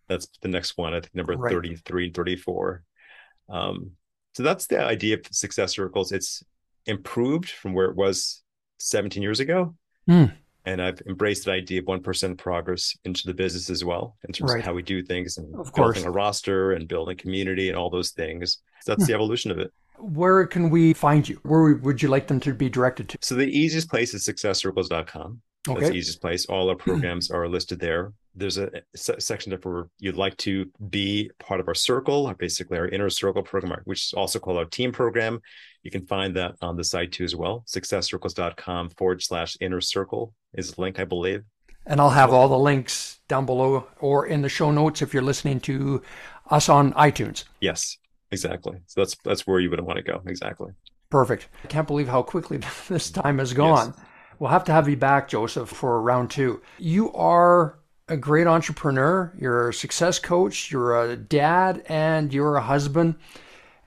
That's 0.09 0.27
the 0.41 0.49
next 0.49 0.77
one. 0.77 0.93
I 0.93 0.99
think 0.99 1.15
number 1.15 1.35
right. 1.35 1.51
33 1.51 2.07
and 2.07 2.13
34. 2.13 2.83
Um, 3.49 3.91
so 4.33 4.43
that's 4.43 4.67
the 4.67 4.83
idea 4.83 5.15
of 5.15 5.25
success 5.31 5.73
circles. 5.73 6.11
It's 6.11 6.43
improved 6.85 7.49
from 7.49 7.73
where 7.73 7.85
it 7.85 7.95
was 7.95 8.41
17 8.79 9.21
years 9.21 9.39
ago. 9.39 9.75
Mm 10.09 10.33
and 10.65 10.81
I've 10.81 11.01
embraced 11.07 11.45
the 11.45 11.51
idea 11.51 11.81
of 11.81 11.87
one 11.87 12.01
percent 12.01 12.37
progress 12.37 12.95
into 13.05 13.23
the 13.25 13.33
business 13.33 13.69
as 13.69 13.83
well 13.83 14.15
in 14.27 14.33
terms 14.33 14.51
right. 14.51 14.59
of 14.59 14.65
how 14.65 14.73
we 14.73 14.81
do 14.81 15.03
things 15.03 15.37
and 15.37 15.53
of 15.55 15.73
building 15.73 16.05
a 16.05 16.11
roster 16.11 16.71
and 16.73 16.87
building 16.87 17.17
community 17.17 17.69
and 17.69 17.77
all 17.77 17.89
those 17.89 18.11
things. 18.11 18.61
So 18.81 18.93
that's 18.93 19.01
yeah. 19.01 19.07
the 19.07 19.13
evolution 19.15 19.51
of 19.51 19.59
it. 19.59 19.71
Where 19.97 20.45
can 20.47 20.69
we 20.69 20.93
find 20.93 21.27
you? 21.27 21.39
Where 21.43 21.75
would 21.75 22.01
you 22.01 22.09
like 22.09 22.27
them 22.27 22.39
to 22.41 22.53
be 22.53 22.69
directed 22.69 23.09
to? 23.09 23.17
So 23.21 23.35
the 23.35 23.47
easiest 23.47 23.89
place 23.89 24.13
is 24.13 24.25
successcircles.com. 24.25 25.41
Okay. 25.69 25.79
That's 25.79 25.91
the 25.91 25.97
easiest 25.97 26.21
place. 26.21 26.45
All 26.47 26.69
our 26.69 26.75
hmm. 26.75 26.81
programs 26.81 27.31
are 27.31 27.47
listed 27.47 27.79
there. 27.79 28.11
There's 28.35 28.57
a 28.57 28.69
section 28.95 29.55
for 29.59 29.89
you'd 29.99 30.17
like 30.17 30.35
to 30.37 30.69
be 30.89 31.29
part 31.39 31.59
of 31.59 31.67
our 31.67 31.75
circle, 31.75 32.25
or 32.25 32.33
basically 32.33 32.79
our 32.79 32.87
inner 32.87 33.09
circle 33.09 33.43
program, 33.43 33.79
which 33.85 34.05
is 34.07 34.13
also 34.13 34.39
called 34.39 34.57
our 34.57 34.65
team 34.65 34.91
program. 34.91 35.39
You 35.83 35.91
can 35.91 36.05
find 36.05 36.35
that 36.35 36.55
on 36.61 36.77
the 36.77 36.83
site 36.83 37.11
too 37.11 37.25
as 37.25 37.35
well. 37.35 37.63
Successcircles.com 37.67 38.91
forward 38.91 39.21
slash 39.21 39.57
inner 39.59 39.81
circle 39.81 40.33
is 40.53 40.71
the 40.71 40.81
link, 40.81 40.99
I 40.99 41.03
believe. 41.03 41.43
And 41.85 41.99
I'll 41.99 42.09
have 42.09 42.31
all 42.31 42.47
the 42.47 42.57
links 42.57 43.19
down 43.27 43.45
below 43.45 43.87
or 43.99 44.25
in 44.25 44.41
the 44.41 44.49
show 44.49 44.71
notes 44.71 45.01
if 45.01 45.13
you're 45.13 45.23
listening 45.23 45.59
to 45.61 46.01
us 46.49 46.69
on 46.69 46.93
iTunes. 46.93 47.43
Yes, 47.59 47.97
exactly. 48.31 48.77
So 48.87 49.01
that's 49.01 49.17
that's 49.25 49.45
where 49.45 49.59
you 49.59 49.69
would 49.69 49.81
want 49.81 49.97
to 49.97 50.03
go. 50.03 50.21
Exactly. 50.25 50.71
Perfect. 51.09 51.49
I 51.63 51.67
can't 51.67 51.87
believe 51.87 52.07
how 52.07 52.23
quickly 52.23 52.59
this 52.87 53.11
time 53.11 53.39
has 53.39 53.53
gone. 53.53 53.93
Yes. 53.95 54.05
We'll 54.39 54.51
have 54.51 54.63
to 54.65 54.71
have 54.71 54.87
you 54.87 54.97
back, 54.97 55.27
Joseph, 55.27 55.69
for 55.69 56.01
round 56.01 56.31
two. 56.31 56.61
You 56.79 57.11
are 57.13 57.79
a 58.07 58.17
great 58.17 58.47
entrepreneur. 58.47 59.33
You're 59.37 59.69
a 59.69 59.73
success 59.73 60.19
coach. 60.19 60.71
You're 60.71 61.01
a 61.01 61.15
dad 61.15 61.83
and 61.87 62.33
you're 62.33 62.55
a 62.55 62.61
husband 62.61 63.15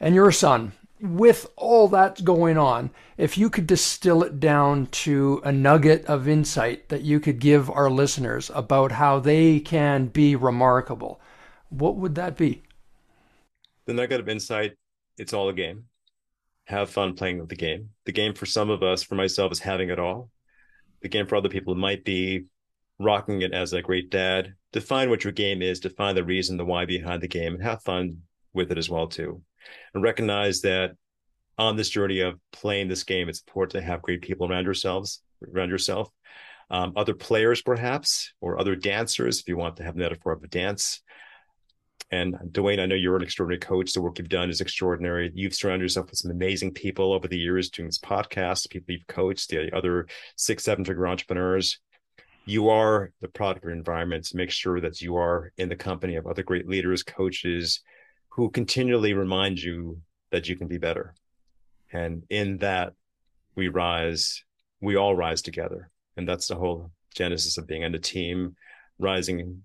and 0.01 0.14
you're 0.14 0.28
a 0.28 0.32
son. 0.32 0.72
With 1.07 1.46
all 1.57 1.88
that 1.88 2.24
going 2.24 2.59
on, 2.59 2.90
if 3.16 3.38
you 3.38 3.48
could 3.48 3.66
distill 3.66 4.22
it 4.22 4.40
down 4.40 4.86
to 4.88 5.40
a 5.44 5.52
nugget 5.52 6.04
of 6.07 6.26
insight 6.28 6.88
that 6.88 7.02
you 7.02 7.20
could 7.20 7.38
give 7.38 7.70
our 7.70 7.88
listeners 7.88 8.50
about 8.54 8.92
how 8.92 9.20
they 9.20 9.61
can 9.61 10.07
be 10.07 10.34
remarkable, 10.34 11.20
what 11.68 11.96
would 11.96 12.14
that 12.16 12.36
be? 12.36 12.62
The 13.86 13.94
nugget 13.94 14.20
of 14.20 14.28
insight 14.28 14.74
it's 15.18 15.32
all 15.32 15.48
a 15.48 15.54
game. 15.54 15.84
Have 16.64 16.90
fun 16.90 17.14
playing 17.14 17.38
with 17.38 17.48
the 17.48 17.57
game. 17.57 17.90
The 18.04 18.12
game 18.12 18.34
for 18.34 18.44
some 18.44 18.68
of 18.68 18.82
us, 18.82 19.02
for 19.02 19.14
myself, 19.14 19.50
is 19.52 19.61
having 19.61 19.88
it 19.88 19.98
all 19.98 20.30
the 21.07 21.09
game 21.09 21.26
for 21.26 21.36
other 21.36 21.48
people 21.48 21.74
might 21.74 22.04
be 22.04 22.46
rocking 22.98 23.42
it 23.42 23.52
as 23.52 23.72
a 23.72 23.82
great 23.82 24.11
dad. 24.11 24.54
Define 24.72 25.11
what 25.11 25.24
your 25.24 25.32
game 25.32 25.62
is, 25.62 25.80
define 25.80 26.14
the 26.14 26.24
reason, 26.24 26.57
the 26.57 26.64
why 26.64 26.84
behind 26.84 27.22
the 27.22 27.28
game, 27.28 27.54
and 27.54 27.62
have 27.62 27.82
fun 27.82 28.22
with 28.52 28.72
it 28.72 28.78
as 28.78 28.88
well 28.90 29.07
too. 29.07 29.42
And 29.94 30.02
recognize 30.02 30.60
that 30.62 30.92
on 31.58 31.76
this 31.76 31.88
journey 31.88 32.20
of 32.20 32.38
playing 32.52 32.88
this 32.88 33.04
game, 33.04 33.28
it's 33.28 33.40
important 33.40 33.82
to 33.82 33.90
have 33.90 34.02
great 34.02 34.22
people 34.22 34.50
around 34.50 34.64
yourselves, 34.64 35.22
around 35.54 35.70
yourself. 35.70 36.10
Um, 36.68 36.92
other 36.96 37.14
players, 37.14 37.62
perhaps, 37.62 38.32
or 38.40 38.58
other 38.58 38.74
dancers, 38.74 39.40
if 39.40 39.48
you 39.48 39.56
want 39.56 39.76
to 39.76 39.84
have 39.84 39.94
a 39.94 39.98
metaphor 39.98 40.32
of 40.32 40.42
a 40.42 40.48
dance. 40.48 41.00
And 42.10 42.36
Dwayne, 42.52 42.80
I 42.80 42.86
know 42.86 42.94
you're 42.94 43.16
an 43.16 43.22
extraordinary 43.22 43.60
coach. 43.60 43.92
The 43.92 44.00
work 44.00 44.18
you've 44.18 44.28
done 44.28 44.50
is 44.50 44.60
extraordinary. 44.60 45.30
You've 45.34 45.54
surrounded 45.54 45.84
yourself 45.84 46.10
with 46.10 46.18
some 46.18 46.30
amazing 46.30 46.72
people 46.72 47.12
over 47.12 47.26
the 47.26 47.38
years 47.38 47.70
doing 47.70 47.88
this 47.88 47.98
podcast, 47.98 48.70
people 48.70 48.92
you've 48.94 49.06
coached, 49.08 49.50
the 49.50 49.74
other 49.74 50.06
six, 50.36 50.64
seven 50.64 50.84
figure 50.84 51.08
entrepreneurs. 51.08 51.80
You 52.44 52.68
are 52.68 53.12
the 53.20 53.28
product 53.28 53.64
of 53.64 53.68
your 53.68 53.76
environment. 53.76 54.26
So 54.26 54.36
make 54.36 54.52
sure 54.52 54.80
that 54.80 55.00
you 55.00 55.16
are 55.16 55.52
in 55.58 55.68
the 55.68 55.74
company 55.74 56.14
of 56.14 56.28
other 56.28 56.44
great 56.44 56.68
leaders, 56.68 57.02
coaches 57.02 57.80
who 58.37 58.51
continually 58.51 59.14
remind 59.14 59.59
you 59.59 59.99
that 60.30 60.47
you 60.47 60.57
can 60.57 60.68
be 60.68 60.76
better. 60.76 61.14
And 61.91 62.22
in 62.28 62.59
that, 62.59 62.93
we 63.55 63.68
rise, 63.68 64.45
we 64.82 64.95
all 64.97 65.16
rise 65.16 65.41
together. 65.41 65.91
And 66.18 66.28
that's 66.28 66.47
the 66.47 66.55
whole 66.55 66.91
genesis 67.14 67.57
of 67.57 67.66
being 67.66 67.80
in 67.80 67.95
a 67.95 67.99
team, 67.99 68.55
rising 68.99 69.62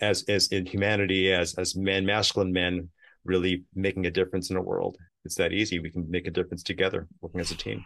as 0.00 0.24
as 0.28 0.48
in 0.48 0.64
humanity, 0.64 1.30
as 1.30 1.54
as 1.54 1.76
men, 1.76 2.06
masculine 2.06 2.52
men, 2.52 2.88
really 3.24 3.64
making 3.74 4.06
a 4.06 4.10
difference 4.10 4.48
in 4.48 4.56
the 4.56 4.62
world. 4.62 4.96
It's 5.26 5.34
that 5.36 5.52
easy. 5.52 5.78
We 5.78 5.90
can 5.90 6.10
make 6.10 6.26
a 6.26 6.30
difference 6.30 6.62
together, 6.62 7.06
working 7.20 7.40
as 7.40 7.50
a 7.50 7.56
team. 7.56 7.84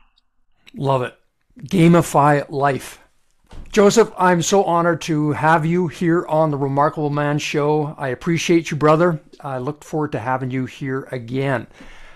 Love 0.75 1.03
it. 1.03 1.19
Gamify 1.61 2.49
life. 2.49 3.01
Joseph, 3.71 4.11
I'm 4.19 4.43
so 4.43 4.65
honored 4.65 5.01
to 5.03 5.31
have 5.33 5.65
you 5.65 5.87
here 5.87 6.27
on 6.27 6.51
the 6.51 6.57
Remarkable 6.57 7.11
Man 7.11 7.39
Show. 7.39 7.95
I 7.97 8.09
appreciate 8.09 8.71
you, 8.71 8.77
brother. 8.77 9.21
I 9.41 9.59
look 9.59 9.85
forward 9.85 10.11
to 10.13 10.19
having 10.19 10.51
you 10.51 10.67
here 10.67 11.07
again. 11.13 11.67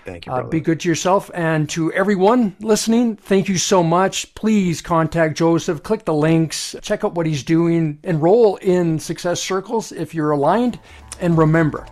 Thank 0.03 0.25
you. 0.25 0.33
Uh, 0.33 0.43
be 0.43 0.59
good 0.59 0.81
to 0.81 0.89
yourself 0.89 1.31
and 1.33 1.69
to 1.69 1.93
everyone 1.93 2.55
listening. 2.59 3.15
Thank 3.15 3.47
you 3.47 3.57
so 3.57 3.81
much. 3.81 4.35
Please 4.35 4.81
contact 4.81 5.37
Joseph, 5.37 5.83
click 5.83 6.03
the 6.03 6.13
links, 6.13 6.75
check 6.81 7.05
out 7.05 7.15
what 7.15 7.25
he's 7.25 7.43
doing, 7.43 7.97
enroll 8.03 8.57
in 8.57 8.99
Success 8.99 9.41
Circles 9.41 9.93
if 9.93 10.13
you're 10.13 10.31
aligned. 10.31 10.79
And 11.21 11.37
remember, 11.37 11.87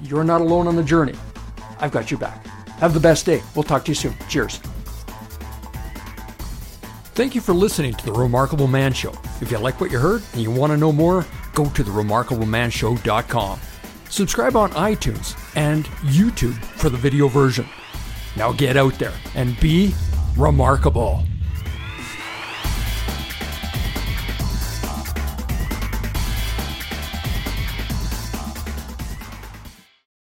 you're 0.00 0.24
not 0.24 0.40
alone 0.40 0.66
on 0.66 0.76
the 0.76 0.82
journey. 0.82 1.14
I've 1.78 1.92
got 1.92 2.10
you 2.10 2.16
back. 2.16 2.46
Have 2.78 2.94
the 2.94 3.00
best 3.00 3.26
day. 3.26 3.42
We'll 3.54 3.64
talk 3.64 3.84
to 3.84 3.90
you 3.90 3.96
soon. 3.96 4.14
Cheers. 4.28 4.60
Thank 7.14 7.36
you 7.36 7.40
for 7.40 7.54
listening 7.54 7.94
to 7.94 8.04
The 8.06 8.12
Remarkable 8.12 8.66
Man 8.66 8.92
Show. 8.92 9.12
If 9.40 9.52
you 9.52 9.58
like 9.58 9.80
what 9.80 9.92
you 9.92 10.00
heard 10.00 10.24
and 10.32 10.42
you 10.42 10.50
want 10.50 10.72
to 10.72 10.76
know 10.76 10.90
more, 10.90 11.24
go 11.54 11.64
to 11.70 11.84
theremarkablemanshow.com. 11.84 13.60
Subscribe 14.10 14.56
on 14.56 14.70
iTunes 14.72 15.38
and 15.54 15.84
YouTube 16.02 16.54
for 16.54 16.88
the 16.88 16.96
video 16.96 17.28
version. 17.28 17.66
Now 18.34 18.50
get 18.50 18.76
out 18.76 18.94
there 18.98 19.14
and 19.36 19.58
be 19.60 19.94
remarkable. 20.36 21.24